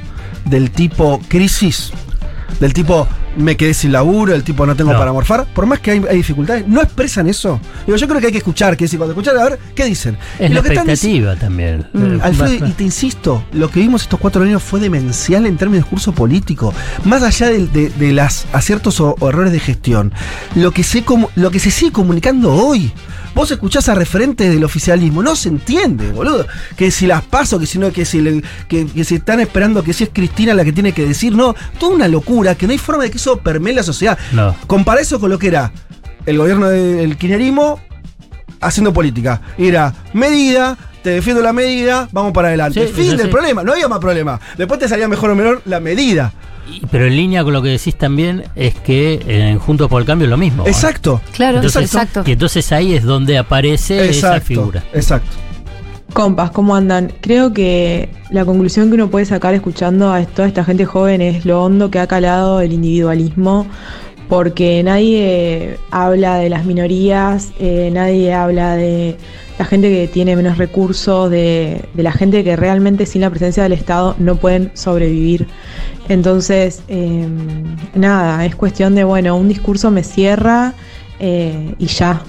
del 0.45 0.71
tipo 0.71 1.21
crisis, 1.29 1.91
del 2.59 2.73
tipo 2.73 3.07
me 3.37 3.55
quedé 3.57 3.73
sin 3.73 3.91
laburo, 3.91 4.33
del 4.33 4.43
tipo 4.43 4.65
no 4.65 4.75
tengo 4.75 4.91
No. 4.93 4.99
para 4.99 5.11
morfar, 5.13 5.45
por 5.53 5.65
más 5.65 5.79
que 5.79 5.91
hay, 5.91 6.03
hay 6.09 6.17
dificultades, 6.17 6.67
no 6.67 6.81
expresan 6.81 7.27
eso. 7.27 7.59
Digo, 7.85 7.97
yo 7.97 8.07
creo 8.07 8.19
que 8.19 8.25
hay 8.27 8.31
que 8.31 8.37
escuchar, 8.39 8.75
que 8.77 8.85
decir, 8.85 8.97
cuando 8.99 9.13
escuchar, 9.13 9.37
a 9.37 9.43
ver, 9.49 9.59
¿qué 9.75 9.85
dicen? 9.85 10.17
es 10.39 10.49
Y 10.49 10.53
la 10.53 10.55
lo 10.59 10.63
que 10.63 10.69
están 10.73 10.89
expectativa 10.89 11.35
también. 11.35 11.85
Mm, 11.93 12.03
Eh, 12.15 12.19
Alfredo, 12.21 12.67
y 12.67 12.71
te 12.71 12.83
insisto, 12.83 13.43
lo 13.53 13.69
que 13.69 13.79
vimos 13.79 14.01
estos 14.03 14.19
cuatro 14.19 14.43
años 14.43 14.61
fue 14.61 14.79
demencial 14.79 15.45
en 15.45 15.57
términos 15.57 15.83
de 15.83 15.83
discurso 15.83 16.11
político. 16.13 16.73
Más 17.05 17.23
allá 17.23 17.47
de, 17.49 17.67
de- 17.67 17.89
de 17.89 18.11
las 18.13 18.45
aciertos 18.53 18.99
o, 18.99 19.15
o 19.19 19.29
errores 19.29 19.51
de 19.53 19.59
gestión, 19.59 20.11
lo 20.55 20.71
que, 20.71 20.83
se, 20.83 21.03
lo 21.35 21.51
que 21.51 21.59
se 21.59 21.71
sigue 21.71 21.91
comunicando 21.91 22.53
hoy. 22.53 22.91
Vos 23.33 23.49
escuchás 23.49 23.87
a 23.89 23.95
referentes 23.95 24.49
del 24.53 24.63
oficialismo, 24.63 25.23
no 25.23 25.35
se 25.35 25.49
entiende, 25.49 26.11
boludo. 26.11 26.45
Que 26.75 26.91
si 26.91 27.07
las 27.07 27.21
paso, 27.23 27.57
que 27.59 27.65
si 27.65 27.79
no, 27.79 27.91
que 27.91 28.03
si, 28.05 28.21
le- 28.21 28.43
que, 28.67 28.85
que 28.85 29.03
si 29.05 29.15
están 29.15 29.39
esperando 29.39 29.83
que 29.83 29.93
si 29.93 30.03
es 30.03 30.09
Cristina 30.13 30.53
la 30.53 30.65
que 30.65 30.73
tiene 30.73 30.91
que 30.91 31.05
decir, 31.05 31.33
no, 31.35 31.55
toda 31.79 31.95
una 31.95 32.07
locura, 32.07 32.55
que 32.55 32.67
no 32.67 32.73
hay 32.73 32.77
forma 32.77 33.03
de 33.03 33.11
que 33.11 33.17
eso 33.17 33.37
permee 33.37 33.73
la 33.73 33.83
sociedad. 33.83 34.17
No. 34.33 34.55
Compara 34.67 34.99
eso 35.01 35.19
con 35.19 35.29
lo 35.29 35.39
que 35.39 35.47
era 35.47 35.71
el 36.25 36.37
gobierno 36.37 36.67
del 36.67 37.17
kirchnerismo 37.17 37.79
haciendo 38.59 38.93
política. 38.93 39.41
Era 39.57 39.93
medida, 40.13 40.77
te 41.01 41.11
defiendo 41.11 41.41
la 41.41 41.53
medida, 41.53 42.09
vamos 42.11 42.33
para 42.33 42.49
adelante. 42.49 42.85
Sí, 42.87 42.93
fin 42.93 43.17
del 43.17 43.27
sí. 43.27 43.31
problema, 43.31 43.63
no 43.63 43.71
había 43.71 43.87
más 43.87 43.99
problema. 43.99 44.39
Después 44.57 44.79
te 44.79 44.87
salía 44.87 45.07
mejor 45.07 45.31
o 45.31 45.35
menor 45.35 45.61
la 45.65 45.79
medida. 45.79 46.33
Pero 46.89 47.05
en 47.05 47.15
línea 47.15 47.43
con 47.43 47.53
lo 47.53 47.61
que 47.61 47.69
decís 47.69 47.95
también 47.95 48.43
es 48.55 48.75
que 48.75 49.19
en 49.27 49.59
Juntos 49.59 49.89
por 49.89 50.01
el 50.01 50.07
Cambio 50.07 50.25
es 50.25 50.29
lo 50.29 50.37
mismo. 50.37 50.65
Exacto. 50.67 51.21
Claro, 51.33 51.57
Entonces, 51.57 51.83
exacto. 51.83 52.23
Y 52.25 52.31
entonces 52.31 52.71
ahí 52.71 52.93
es 52.93 53.03
donde 53.03 53.37
aparece 53.37 54.09
esa 54.09 54.39
figura. 54.41 54.83
Exacto. 54.93 55.29
Compas, 56.13 56.51
¿cómo 56.51 56.75
andan? 56.75 57.13
Creo 57.21 57.53
que 57.53 58.09
la 58.31 58.43
conclusión 58.43 58.89
que 58.89 58.95
uno 58.95 59.09
puede 59.09 59.25
sacar 59.25 59.53
escuchando 59.53 60.11
a 60.11 60.25
toda 60.25 60.47
esta 60.47 60.65
gente 60.65 60.85
joven 60.85 61.21
es 61.21 61.45
lo 61.45 61.63
hondo 61.63 61.89
que 61.89 61.99
ha 61.99 62.07
calado 62.07 62.59
el 62.59 62.73
individualismo, 62.73 63.65
porque 64.27 64.83
nadie 64.83 65.77
habla 65.89 66.35
de 66.35 66.49
las 66.49 66.65
minorías, 66.65 67.53
eh, 67.59 67.91
nadie 67.93 68.33
habla 68.33 68.75
de 68.75 69.15
la 69.61 69.65
gente 69.65 69.91
que 69.91 70.07
tiene 70.07 70.35
menos 70.35 70.57
recursos, 70.57 71.29
de, 71.29 71.85
la 71.93 72.11
gente 72.11 72.43
que 72.43 72.55
realmente 72.55 73.05
sin 73.05 73.21
la 73.21 73.29
presencia 73.29 73.61
del 73.61 73.73
Estado 73.73 74.15
no 74.17 74.35
pueden 74.35 74.71
sobrevivir. 74.73 75.45
Entonces, 76.09 76.81
eh, 76.87 77.27
nada, 77.93 78.43
es 78.43 78.55
cuestión 78.55 78.95
de, 78.95 79.03
bueno, 79.03 79.37
un 79.37 79.47
discurso 79.47 79.91
me 79.91 80.01
cierra 80.01 80.73
eh, 81.19 81.75
y 81.77 81.85
ya. 81.85 82.23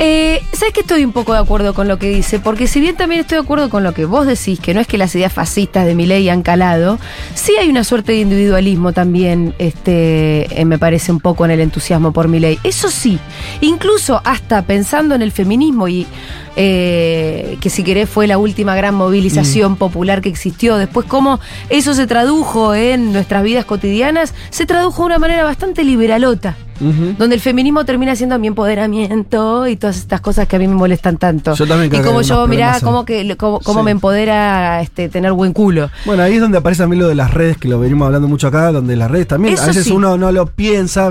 Eh, 0.00 0.42
¿Sabes 0.52 0.74
que 0.74 0.80
estoy 0.80 1.04
un 1.04 1.12
poco 1.12 1.34
de 1.34 1.38
acuerdo 1.38 1.72
con 1.72 1.86
lo 1.86 1.98
que 1.98 2.08
dice? 2.08 2.40
Porque 2.40 2.66
si 2.66 2.80
bien 2.80 2.96
también 2.96 3.20
estoy 3.20 3.36
de 3.36 3.44
acuerdo 3.44 3.70
con 3.70 3.84
lo 3.84 3.94
que 3.94 4.06
vos 4.06 4.26
decís, 4.26 4.58
que 4.58 4.74
no 4.74 4.80
es 4.80 4.88
que 4.88 4.98
las 4.98 5.14
ideas 5.14 5.32
fascistas 5.32 5.86
de 5.86 5.94
Milei 5.94 6.28
han 6.28 6.42
calado, 6.42 6.98
sí 7.34 7.52
hay 7.60 7.68
una 7.68 7.84
suerte 7.84 8.12
de 8.12 8.18
individualismo 8.18 8.92
también, 8.92 9.54
este, 9.58 10.60
eh, 10.60 10.64
me 10.64 10.78
parece 10.78 11.12
un 11.12 11.20
poco 11.20 11.44
en 11.44 11.52
el 11.52 11.60
entusiasmo 11.60 12.12
por 12.12 12.26
Milei. 12.26 12.58
Eso 12.64 12.90
sí, 12.90 13.20
incluso 13.60 14.20
hasta 14.24 14.62
pensando 14.62 15.14
en 15.14 15.22
el 15.22 15.30
feminismo 15.30 15.86
y 15.86 16.06
eh, 16.56 17.58
que 17.60 17.70
si 17.70 17.82
querés 17.84 18.08
fue 18.08 18.26
la 18.26 18.38
última 18.38 18.74
gran 18.76 18.94
movilización 18.94 19.76
popular 19.76 20.20
que 20.22 20.28
existió, 20.28 20.76
después 20.76 21.06
cómo 21.06 21.40
eso 21.68 21.94
se 21.94 22.06
tradujo 22.06 22.74
en 22.74 23.12
nuestras 23.12 23.42
vidas 23.42 23.64
cotidianas, 23.64 24.34
se 24.50 24.66
tradujo 24.66 25.02
de 25.02 25.06
una 25.06 25.18
manera 25.18 25.44
bastante 25.44 25.84
liberalota 25.84 26.56
donde 26.80 27.36
el 27.36 27.40
feminismo 27.40 27.84
termina 27.84 28.16
siendo 28.16 28.36
mi 28.40 28.48
empoderamiento 28.48 29.68
y 29.68 29.76
todas 29.76 29.96
estas 29.96 30.20
cosas 30.20 30.48
que 30.48 30.56
a 30.56 30.58
mí 30.58 30.66
me 30.66 30.74
molestan 30.74 31.16
tanto. 31.18 31.54
Yo 31.54 31.66
también 31.68 31.88
creo 31.88 32.02
y 32.02 32.04
como 32.04 32.20
yo, 32.22 32.46
mirá, 32.48 32.78
cómo, 32.82 33.04
que, 33.04 33.36
cómo, 33.36 33.60
cómo 33.60 33.80
Sí. 33.80 33.84
me 33.84 33.90
empodera 33.92 34.82
este, 34.82 35.08
tener 35.08 35.32
buen 35.32 35.52
culo. 35.52 35.88
Bueno, 36.04 36.24
ahí 36.24 36.34
es 36.34 36.40
donde 36.40 36.58
aparece 36.58 36.82
a 36.82 36.88
mí 36.88 36.96
lo 36.96 37.06
de 37.08 37.14
las 37.14 37.32
redes, 37.32 37.56
que 37.58 37.68
lo 37.68 37.78
venimos 37.78 38.06
hablando 38.06 38.26
mucho 38.28 38.48
acá, 38.48 38.72
donde 38.72 38.96
las 38.96 39.10
redes 39.10 39.28
también, 39.28 39.54
Eso 39.54 39.62
a 39.62 39.66
veces 39.68 39.84
sí. 39.84 39.92
uno 39.92 40.18
no 40.18 40.32
lo 40.32 40.46
piensa, 40.46 41.08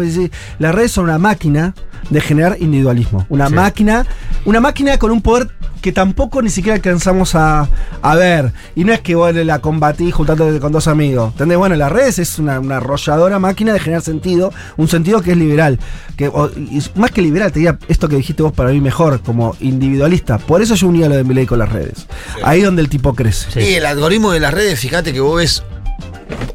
las 0.59 0.75
redes 0.75 0.91
son 0.91 1.05
una 1.05 1.17
máquina 1.17 1.73
de 2.09 2.19
generar 2.21 2.57
individualismo. 2.59 3.25
Una 3.29 3.47
Sí. 3.47 3.53
máquina, 3.55 4.05
una 4.45 4.59
máquina 4.59 4.97
con 4.99 5.11
un 5.11 5.21
poder 5.21 5.32
que 5.81 5.91
tampoco 5.91 6.41
ni 6.41 6.49
siquiera 6.49 6.75
alcanzamos 6.75 7.35
a, 7.35 7.67
a 8.01 8.15
ver. 8.15 8.53
Y 8.75 8.83
no 8.85 8.93
es 8.93 9.01
que 9.01 9.15
vos 9.15 9.33
la 9.35 9.59
combatí 9.59 10.11
juntándote 10.11 10.59
con 10.59 10.71
dos 10.71 10.87
amigos. 10.87 11.31
¿Entendés? 11.33 11.57
Bueno, 11.57 11.75
las 11.75 11.91
redes 11.91 12.19
es 12.19 12.39
una, 12.39 12.59
una 12.59 12.77
arrolladora 12.77 13.37
máquina 13.39 13.73
de 13.73 13.79
generar 13.79 14.01
sentido, 14.01 14.53
un 14.77 14.87
sentido 14.87 15.21
que 15.21 15.31
es 15.31 15.37
liberal. 15.37 15.79
Que, 16.15 16.27
o- 16.29 16.49
más 16.95 17.11
que 17.11 17.21
liberal, 17.21 17.51
te 17.51 17.59
diría 17.59 17.77
esto 17.89 18.07
que 18.07 18.15
dijiste 18.15 18.43
vos 18.43 18.53
para 18.53 18.69
mí 18.71 18.79
mejor, 18.79 19.21
como 19.21 19.55
individualista. 19.59 20.37
Por 20.37 20.61
eso 20.61 20.75
yo 20.75 20.87
unía 20.87 21.09
lo 21.09 21.15
de 21.15 21.23
mi 21.25 21.33
ley 21.33 21.45
con 21.45 21.59
las 21.59 21.71
redes. 21.71 22.07
Ahí 22.43 22.61
donde 22.61 22.81
el 22.81 22.89
tipo 22.89 23.13
crece. 23.13 23.69
Y 23.69 23.75
el 23.75 23.85
algoritmo 23.85 24.31
de 24.31 24.39
las 24.39 24.53
redes, 24.53 24.79
fíjate 24.79 25.11
que 25.11 25.19
vos 25.19 25.37
ves. 25.37 25.63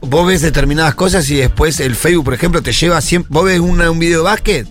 Vos 0.00 0.26
ves 0.26 0.40
determinadas 0.40 0.94
cosas 0.94 1.28
y 1.30 1.36
después 1.36 1.80
el 1.80 1.94
Facebook, 1.94 2.24
por 2.24 2.34
ejemplo, 2.34 2.62
te 2.62 2.72
lleva 2.72 3.00
siempre. 3.02 3.28
Vos 3.32 3.44
ves 3.44 3.60
una- 3.60 3.90
un 3.90 3.98
video 3.98 4.18
de 4.20 4.24
básquet 4.24 4.66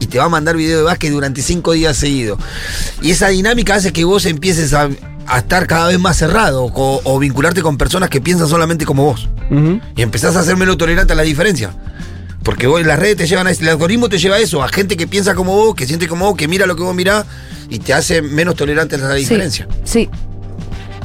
y 0.00 0.06
te 0.06 0.18
va 0.18 0.24
a 0.24 0.28
mandar 0.28 0.56
video 0.56 0.78
de 0.78 0.84
básquet 0.84 1.10
durante 1.12 1.42
cinco 1.42 1.72
días 1.72 1.96
seguidos. 1.96 2.38
Y 3.02 3.10
esa 3.10 3.28
dinámica 3.28 3.74
hace 3.76 3.92
que 3.92 4.04
vos 4.04 4.26
empieces 4.26 4.72
a, 4.74 4.88
a 5.26 5.38
estar 5.38 5.66
cada 5.66 5.88
vez 5.88 5.98
más 5.98 6.16
cerrado 6.16 6.64
o, 6.64 7.00
o 7.04 7.18
vincularte 7.18 7.62
con 7.62 7.76
personas 7.76 8.10
que 8.10 8.20
piensan 8.20 8.48
solamente 8.48 8.84
como 8.84 9.04
vos. 9.04 9.28
Y 9.96 10.02
empezás 10.02 10.36
a 10.36 10.42
ser 10.42 10.56
menos 10.56 10.76
tolerante 10.78 11.12
a 11.12 11.16
la 11.16 11.22
diferencia. 11.22 11.74
Porque 12.42 12.66
vos, 12.66 12.84
las 12.84 12.98
redes 12.98 13.16
te 13.16 13.26
llevan 13.26 13.46
a 13.46 13.50
eso, 13.50 13.62
el 13.62 13.70
algoritmo 13.70 14.08
te 14.08 14.18
lleva 14.18 14.36
a 14.36 14.38
eso, 14.38 14.62
a 14.62 14.68
gente 14.68 14.96
que 14.96 15.06
piensa 15.06 15.34
como 15.34 15.54
vos, 15.54 15.74
que 15.74 15.86
siente 15.86 16.06
como 16.08 16.26
vos, 16.26 16.36
que 16.36 16.46
mira 16.46 16.66
lo 16.66 16.76
que 16.76 16.82
vos 16.82 16.94
mirás 16.94 17.24
y 17.70 17.78
te 17.78 17.94
hace 17.94 18.20
menos 18.20 18.54
tolerante 18.54 18.96
a 18.96 18.98
la 18.98 19.14
diferencia. 19.14 19.66
Sí. 19.84 20.10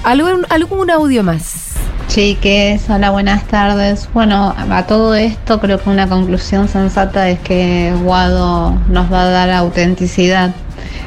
¿Algún, 0.04 0.46
algún 0.50 0.90
audio 0.92 1.24
más? 1.24 1.69
Chiques, 2.10 2.90
hola, 2.90 3.12
buenas 3.12 3.46
tardes. 3.46 4.10
Bueno, 4.16 4.56
a 4.58 4.88
todo 4.88 5.14
esto 5.14 5.60
creo 5.60 5.80
que 5.80 5.92
una 5.92 6.10
conclusión 6.10 6.68
sensata 6.68 7.30
es 7.30 7.38
que 7.40 7.94
Guado 8.02 8.72
nos 8.90 9.14
va 9.14 9.22
a 9.22 9.30
dar 9.30 9.52
autenticidad 9.52 10.52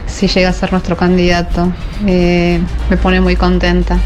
si 0.07 0.29
llega 0.29 0.51
a 0.51 0.53
ser 0.53 0.71
nuestro 0.71 0.97
candidato. 0.97 1.73
Eh, 2.07 2.61
me 2.89 2.97
pone 2.97 3.21
muy 3.21 3.35
contenta. 3.35 3.99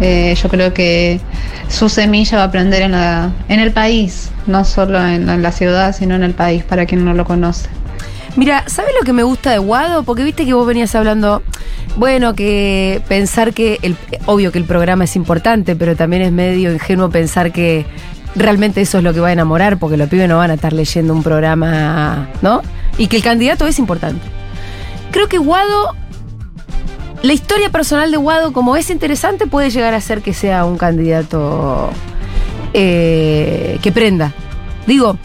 Eh, 0.00 0.34
yo 0.42 0.48
creo 0.48 0.72
que 0.72 1.20
su 1.68 1.90
semilla 1.90 2.38
va 2.38 2.44
a 2.44 2.46
aprender 2.46 2.80
en, 2.80 2.92
la, 2.92 3.30
en 3.50 3.60
el 3.60 3.72
país, 3.72 4.30
no 4.46 4.64
solo 4.64 5.06
en 5.06 5.42
la 5.42 5.52
ciudad, 5.52 5.94
sino 5.94 6.14
en 6.14 6.22
el 6.22 6.32
país, 6.32 6.64
para 6.64 6.86
quien 6.86 7.04
no 7.04 7.12
lo 7.12 7.26
conoce. 7.26 7.68
Mira, 8.36 8.64
¿sabes 8.66 8.92
lo 8.98 9.04
que 9.04 9.12
me 9.12 9.22
gusta 9.22 9.52
de 9.52 9.58
Guado? 9.58 10.02
Porque 10.02 10.24
viste 10.24 10.44
que 10.44 10.54
vos 10.54 10.66
venías 10.66 10.94
hablando, 10.94 11.42
bueno, 11.96 12.34
que 12.34 13.00
pensar 13.06 13.54
que, 13.54 13.78
el, 13.82 13.96
obvio 14.26 14.50
que 14.50 14.58
el 14.58 14.64
programa 14.64 15.04
es 15.04 15.14
importante, 15.14 15.76
pero 15.76 15.94
también 15.94 16.22
es 16.22 16.32
medio 16.32 16.72
ingenuo 16.72 17.10
pensar 17.10 17.52
que 17.52 17.86
realmente 18.34 18.80
eso 18.80 18.98
es 18.98 19.04
lo 19.04 19.14
que 19.14 19.20
va 19.20 19.28
a 19.28 19.32
enamorar, 19.32 19.78
porque 19.78 19.96
los 19.96 20.08
pibes 20.08 20.28
no 20.28 20.38
van 20.38 20.50
a 20.50 20.54
estar 20.54 20.72
leyendo 20.72 21.12
un 21.12 21.22
programa, 21.22 22.28
¿no? 22.42 22.62
Y 22.98 23.06
que 23.06 23.16
el 23.16 23.22
candidato 23.22 23.66
es 23.68 23.78
importante. 23.78 24.26
Creo 25.12 25.28
que 25.28 25.38
Guado, 25.38 25.94
la 27.22 27.32
historia 27.32 27.70
personal 27.70 28.10
de 28.10 28.16
Guado, 28.16 28.52
como 28.52 28.74
es 28.74 28.90
interesante, 28.90 29.46
puede 29.46 29.70
llegar 29.70 29.94
a 29.94 30.00
ser 30.00 30.22
que 30.22 30.34
sea 30.34 30.64
un 30.64 30.76
candidato 30.76 31.90
eh, 32.72 33.78
que 33.80 33.92
prenda. 33.92 34.32
Digo, 34.88 35.16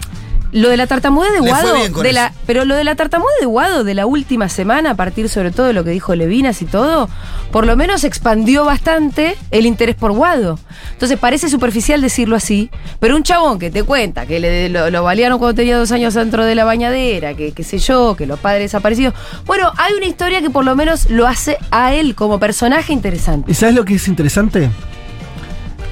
lo 0.51 0.69
de 0.69 0.77
la 0.77 0.87
tartamudez 0.87 1.31
de 1.33 1.39
Guado, 1.39 1.73
de 2.01 2.13
la, 2.13 2.33
pero 2.45 2.65
lo 2.65 2.75
de 2.75 2.83
la 2.83 2.95
tartamudez 2.95 3.35
de 3.39 3.45
Guado 3.45 3.83
de 3.83 3.93
la 3.93 4.05
última 4.05 4.49
semana, 4.49 4.91
a 4.91 4.95
partir 4.95 5.29
sobre 5.29 5.51
todo 5.51 5.67
de 5.67 5.73
lo 5.73 5.83
que 5.83 5.91
dijo 5.91 6.15
Levinas 6.15 6.61
y 6.61 6.65
todo, 6.65 7.09
por 7.51 7.65
lo 7.65 7.75
menos 7.75 8.03
expandió 8.03 8.65
bastante 8.65 9.37
el 9.51 9.65
interés 9.65 9.95
por 9.95 10.11
Guado. 10.11 10.59
Entonces 10.91 11.19
parece 11.19 11.49
superficial 11.49 12.01
decirlo 12.01 12.35
así, 12.35 12.69
pero 12.99 13.15
un 13.15 13.23
chabón 13.23 13.59
que 13.59 13.69
te 13.69 13.83
cuenta 13.83 14.25
que 14.25 14.39
le, 14.39 14.69
lo, 14.69 14.89
lo 14.89 15.03
balearon 15.03 15.39
cuando 15.39 15.55
tenía 15.55 15.77
dos 15.77 15.91
años 15.91 16.13
dentro 16.13 16.45
de 16.45 16.55
la 16.55 16.65
bañadera, 16.65 17.35
que 17.35 17.51
qué 17.51 17.63
sé 17.63 17.77
yo, 17.77 18.15
que 18.15 18.25
los 18.25 18.39
padres 18.39 18.63
desaparecidos. 18.63 19.13
Bueno, 19.45 19.71
hay 19.77 19.93
una 19.93 20.05
historia 20.05 20.41
que 20.41 20.49
por 20.49 20.65
lo 20.65 20.75
menos 20.75 21.09
lo 21.09 21.27
hace 21.27 21.57
a 21.71 21.93
él 21.93 22.15
como 22.15 22.39
personaje 22.39 22.93
interesante. 22.93 23.51
¿Y 23.51 23.55
sabes 23.55 23.75
lo 23.75 23.85
que 23.85 23.95
es 23.95 24.07
interesante? 24.07 24.69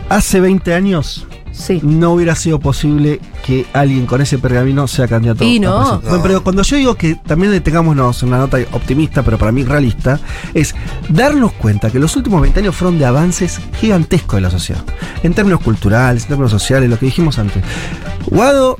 Hace 0.09 0.39
20 0.39 0.73
años 0.73 1.26
no 1.81 2.11
hubiera 2.13 2.35
sido 2.35 2.59
posible 2.59 3.19
que 3.45 3.65
alguien 3.73 4.05
con 4.05 4.21
ese 4.21 4.37
pergamino 4.37 4.87
sea 4.87 5.07
candidato 5.07 5.43
Y 5.43 5.57
a 5.57 5.61
no. 5.61 5.77
presidente. 5.77 6.07
Bueno, 6.09 6.23
pero 6.23 6.43
cuando 6.43 6.61
yo 6.63 6.75
digo 6.77 6.95
que 6.95 7.15
también 7.15 7.51
detengámonos 7.51 8.21
en 8.23 8.29
una 8.29 8.37
nota 8.39 8.57
optimista, 8.71 9.23
pero 9.23 9.37
para 9.37 9.51
mí 9.51 9.63
realista, 9.63 10.19
es 10.53 10.75
darnos 11.09 11.53
cuenta 11.53 11.89
que 11.89 11.99
los 11.99 12.15
últimos 12.15 12.41
20 12.41 12.59
años 12.59 12.75
fueron 12.75 12.99
de 12.99 13.05
avances 13.05 13.59
gigantescos 13.79 14.35
de 14.35 14.41
la 14.41 14.49
sociedad. 14.51 14.83
En 15.23 15.33
términos 15.33 15.61
culturales, 15.61 16.23
en 16.23 16.29
términos 16.29 16.51
sociales, 16.51 16.89
lo 16.89 16.97
que 16.99 17.05
dijimos 17.07 17.39
antes. 17.39 17.63
Guado, 18.27 18.77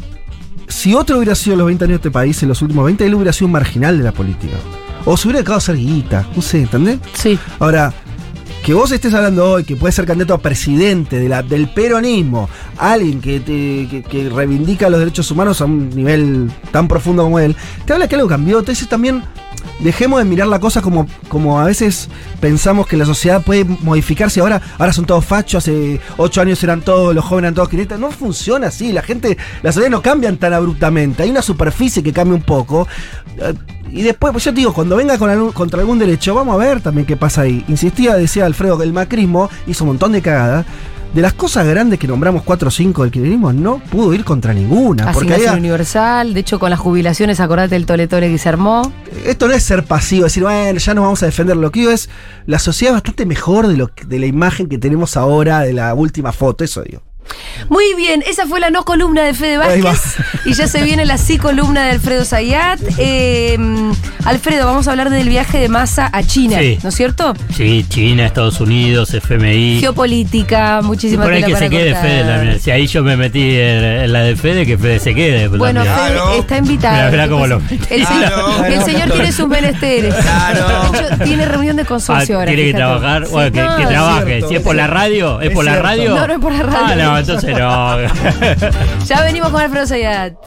si 0.68 0.94
otro 0.94 1.18
hubiera 1.18 1.36
sido 1.36 1.56
los 1.56 1.66
20 1.66 1.86
años 1.86 1.94
de 1.94 2.08
este 2.08 2.12
país, 2.12 2.42
en 2.44 2.50
los 2.50 2.62
últimos 2.62 2.86
20, 2.86 3.06
él 3.06 3.16
hubiera 3.16 3.34
sido 3.34 3.48
un 3.48 3.54
marginal 3.54 3.98
de 3.98 4.04
la 4.04 4.12
política. 4.12 4.56
O 5.06 5.16
se 5.16 5.28
hubiera 5.28 5.40
dedicado 5.40 5.58
a 5.58 5.62
ser 5.62 5.78
guita, 5.78 6.26
no 6.36 6.42
sé, 6.42 6.62
¿entendés? 6.62 7.00
Sí. 7.14 7.40
Ahora, 7.60 7.94
que 8.68 8.74
vos 8.74 8.92
estés 8.92 9.14
hablando 9.14 9.50
hoy 9.50 9.64
que 9.64 9.78
puede 9.78 9.94
ser 9.94 10.06
candidato 10.06 10.34
a 10.34 10.40
presidente 10.40 11.20
de 11.22 11.30
la, 11.30 11.42
del 11.42 11.70
peronismo, 11.70 12.50
alguien 12.78 13.22
que, 13.22 13.40
te- 13.40 13.88
que, 13.90 14.04
que 14.04 14.28
reivindica 14.28 14.90
los 14.90 15.00
derechos 15.00 15.32
humanos 15.32 15.62
a 15.62 15.66
un 15.66 15.90
nivel 15.92 16.52
tan 16.70 16.86
profundo 16.90 17.24
como 17.24 17.40
él, 17.40 17.56
te 17.86 17.94
habla 17.94 18.10
que 18.10 18.16
algo 18.16 18.28
cambió. 18.28 18.60
Entonces 18.60 18.86
también 18.90 19.24
dejemos 19.80 20.20
de 20.20 20.26
mirar 20.26 20.48
la 20.48 20.60
cosa 20.60 20.82
como, 20.82 21.08
como 21.30 21.60
a 21.60 21.66
veces 21.66 22.10
pensamos 22.40 22.88
que 22.88 22.98
la 22.98 23.06
sociedad 23.06 23.42
puede 23.44 23.64
modificarse. 23.66 24.40
Ahora, 24.40 24.62
ahora 24.78 24.94
son 24.94 25.06
todos 25.06 25.26
fachos, 25.26 25.64
hace 25.64 26.00
ocho 26.18 26.42
años 26.42 26.64
eran 26.64 26.82
todos, 26.82 27.14
los 27.16 27.24
jóvenes 27.26 27.46
eran 27.48 27.56
todos 27.56 27.70
quinetas. 27.70 28.00
No 28.00 28.12
funciona 28.12 28.68
así. 28.68 28.92
La 28.92 29.02
gente, 29.02 29.38
la 29.64 29.72
sociedad 29.72 29.92
no 29.92 30.02
cambian 30.02 30.38
tan 30.38 30.54
abruptamente. 30.54 31.24
Hay 31.24 31.30
una 31.30 31.42
superficie 31.42 32.02
que 32.04 32.14
cambia 32.14 32.36
un 32.36 32.44
poco. 32.44 32.88
Eh, 33.40 33.54
Y 33.90 34.02
después, 34.02 34.34
pues 34.34 34.44
yo 34.44 34.52
te 34.52 34.58
digo, 34.58 34.74
cuando 34.74 34.98
venga 34.98 35.18
con 35.18 35.30
algún- 35.30 35.54
contra 35.54 35.80
algún 35.80 35.98
derecho, 35.98 36.36
vamos 36.36 36.56
a 36.56 36.58
ver 36.58 36.82
también 36.82 37.06
qué 37.08 37.16
pasa 37.16 37.44
ahí. 37.44 37.64
Insistía, 37.70 38.16
decía 38.16 38.46
Alfredo, 38.46 38.78
que 38.78 38.84
el 38.84 38.92
macrismo 38.92 39.50
hizo 39.66 39.86
un 39.86 39.92
montón 39.92 40.12
de 40.12 40.22
cagadas. 40.22 40.66
De 41.14 41.22
las 41.24 41.34
cosas 41.34 41.66
grandes 41.66 41.98
que 41.98 42.08
nombramos 42.08 42.44
4 42.44 42.68
o 42.68 42.72
5 42.72 43.02
del 43.02 43.12
kirchnerismo, 43.12 43.52
no 43.52 43.80
pudo 43.80 44.14
ir 44.14 44.24
contra 44.24 44.54
ninguna. 44.54 45.12
Porque 45.14 45.34
había- 45.34 45.54
universal, 45.54 46.34
de 46.36 46.40
hecho 46.42 46.60
con 46.60 46.70
las 46.70 46.80
jubilaciones, 46.80 47.40
acordate 47.40 47.74
del 47.74 47.88
tole 47.88 48.08
tole 48.08 48.30
que 48.30 48.38
se 48.38 48.50
armó. 48.50 48.92
esto 49.26 49.48
no 49.48 49.54
es 49.56 49.64
ser 49.64 49.84
pasivo, 49.84 50.26
decir, 50.26 50.44
bueno, 50.44 50.78
ya 50.78 50.94
nos 50.94 51.04
vamos 51.04 51.24
a 51.24 51.26
defender. 51.26 51.58
Lo 51.58 51.72
que 51.72 51.80
digo 51.80 51.92
es, 51.92 52.10
la 52.46 52.60
sociedad 52.60 52.92
es 52.92 52.98
bastante 52.98 53.26
mejor 53.26 53.68
de, 53.68 53.78
lo, 53.78 53.90
de 54.06 54.20
la 54.20 54.26
imagen 54.28 54.68
que 54.68 54.78
tenemos 54.78 55.18
ahora 55.18 55.62
de 55.62 55.74
la 55.74 55.94
última 55.96 56.32
foto, 56.34 56.64
eso 56.64 56.84
digo. 56.84 57.02
Muy 57.70 57.94
bien, 57.96 58.24
esa 58.28 58.46
fue 58.48 58.60
la 58.60 58.70
no 58.70 58.86
columna 58.86 59.24
de 59.24 59.34
Fede. 59.34 59.58
Vázquez. 59.58 60.16
Y 60.46 60.54
ya 60.54 60.68
se 60.68 60.82
viene 60.84 61.06
la 61.06 61.18
sí 61.18 61.38
columna 61.38 61.84
de 61.86 61.92
Alfredo 61.92 62.24
Zayat. 62.24 62.80
Eh, 62.98 63.58
Alfredo, 64.26 64.66
vamos 64.66 64.88
a 64.88 64.92
hablar 64.92 65.10
del 65.10 65.28
viaje 65.30 65.58
de 65.60 65.70
Massa 65.70 66.10
a 66.12 66.24
China, 66.24 66.58
Sí. 66.60 66.78
¿no 66.84 66.90
es 66.90 66.96
cierto? 66.96 67.34
Sí, 67.56 67.86
China, 67.90 68.26
Estados 68.26 68.60
Unidos, 68.62 69.14
FMI. 69.14 69.80
Geopolítica, 69.82 70.82
muchísimas 70.84 71.26
por 71.26 71.34
ahí 71.34 71.44
que 71.44 71.56
se 71.56 71.70
quede. 71.70 71.96
Fede 71.96 72.24
también. 72.24 72.60
Si 72.60 72.72
ahí 72.72 72.88
yo 72.88 73.04
me 73.04 73.18
metí 73.18 73.56
en, 73.58 74.12
la 74.14 74.22
de 74.22 74.36
Fede, 74.36 74.66
que 74.66 74.78
Fede 74.78 75.00
se 75.00 75.16
quede. 75.16 75.48
pues, 75.50 75.60
Bueno, 75.60 75.84
también. 75.84 76.18
Fede 76.28 76.40
está 76.40 76.58
invitado. 76.58 76.96
Mirá, 76.96 77.12
mirá 77.12 77.28
cómo 77.30 77.48
lo 77.48 77.62
el, 77.90 78.06
señor, 78.06 78.66
el 78.70 78.84
señor 78.84 79.12
tiene 79.12 79.32
sus 79.32 79.48
menesteres. 79.48 80.14
De 80.16 80.22
hecho, 80.22 81.24
tiene 81.24 81.46
reunión 81.46 81.76
de 81.76 81.84
Ah, 81.84 81.86
consorcio 81.86 82.36
ahora. 82.40 82.48
tiene 82.48 82.62
que 82.64 82.68
fíjate. 82.78 82.84
trabajar. 82.84 83.26
Sí, 83.26 83.32
Bueno, 83.32 83.52
que, 83.52 83.62
no, 83.62 83.76
que 83.78 83.84
es 83.84 83.90
trabaje. 83.90 84.26
cierto, 84.26 84.50
si 84.50 84.56
es 84.56 84.62
por 84.62 84.76
la 84.76 84.88
radio, 84.88 85.42
¿es, 85.42 85.48
Es 85.50 85.54
por 85.54 85.66
la 85.66 85.76
radio? 85.82 86.16
No, 86.16 86.28
no 86.28 86.34
es 86.34 86.40
por 86.40 86.54
la 86.54 86.64
radio. 86.64 86.80
Ah, 86.86 86.96
no, 86.96 87.17
entonces 87.20 87.58
no. 87.58 87.98
Ya 89.06 89.24
venimos 89.24 89.50
con 89.50 89.62
Alfredo 89.62 89.88
Zayat. 89.88 90.34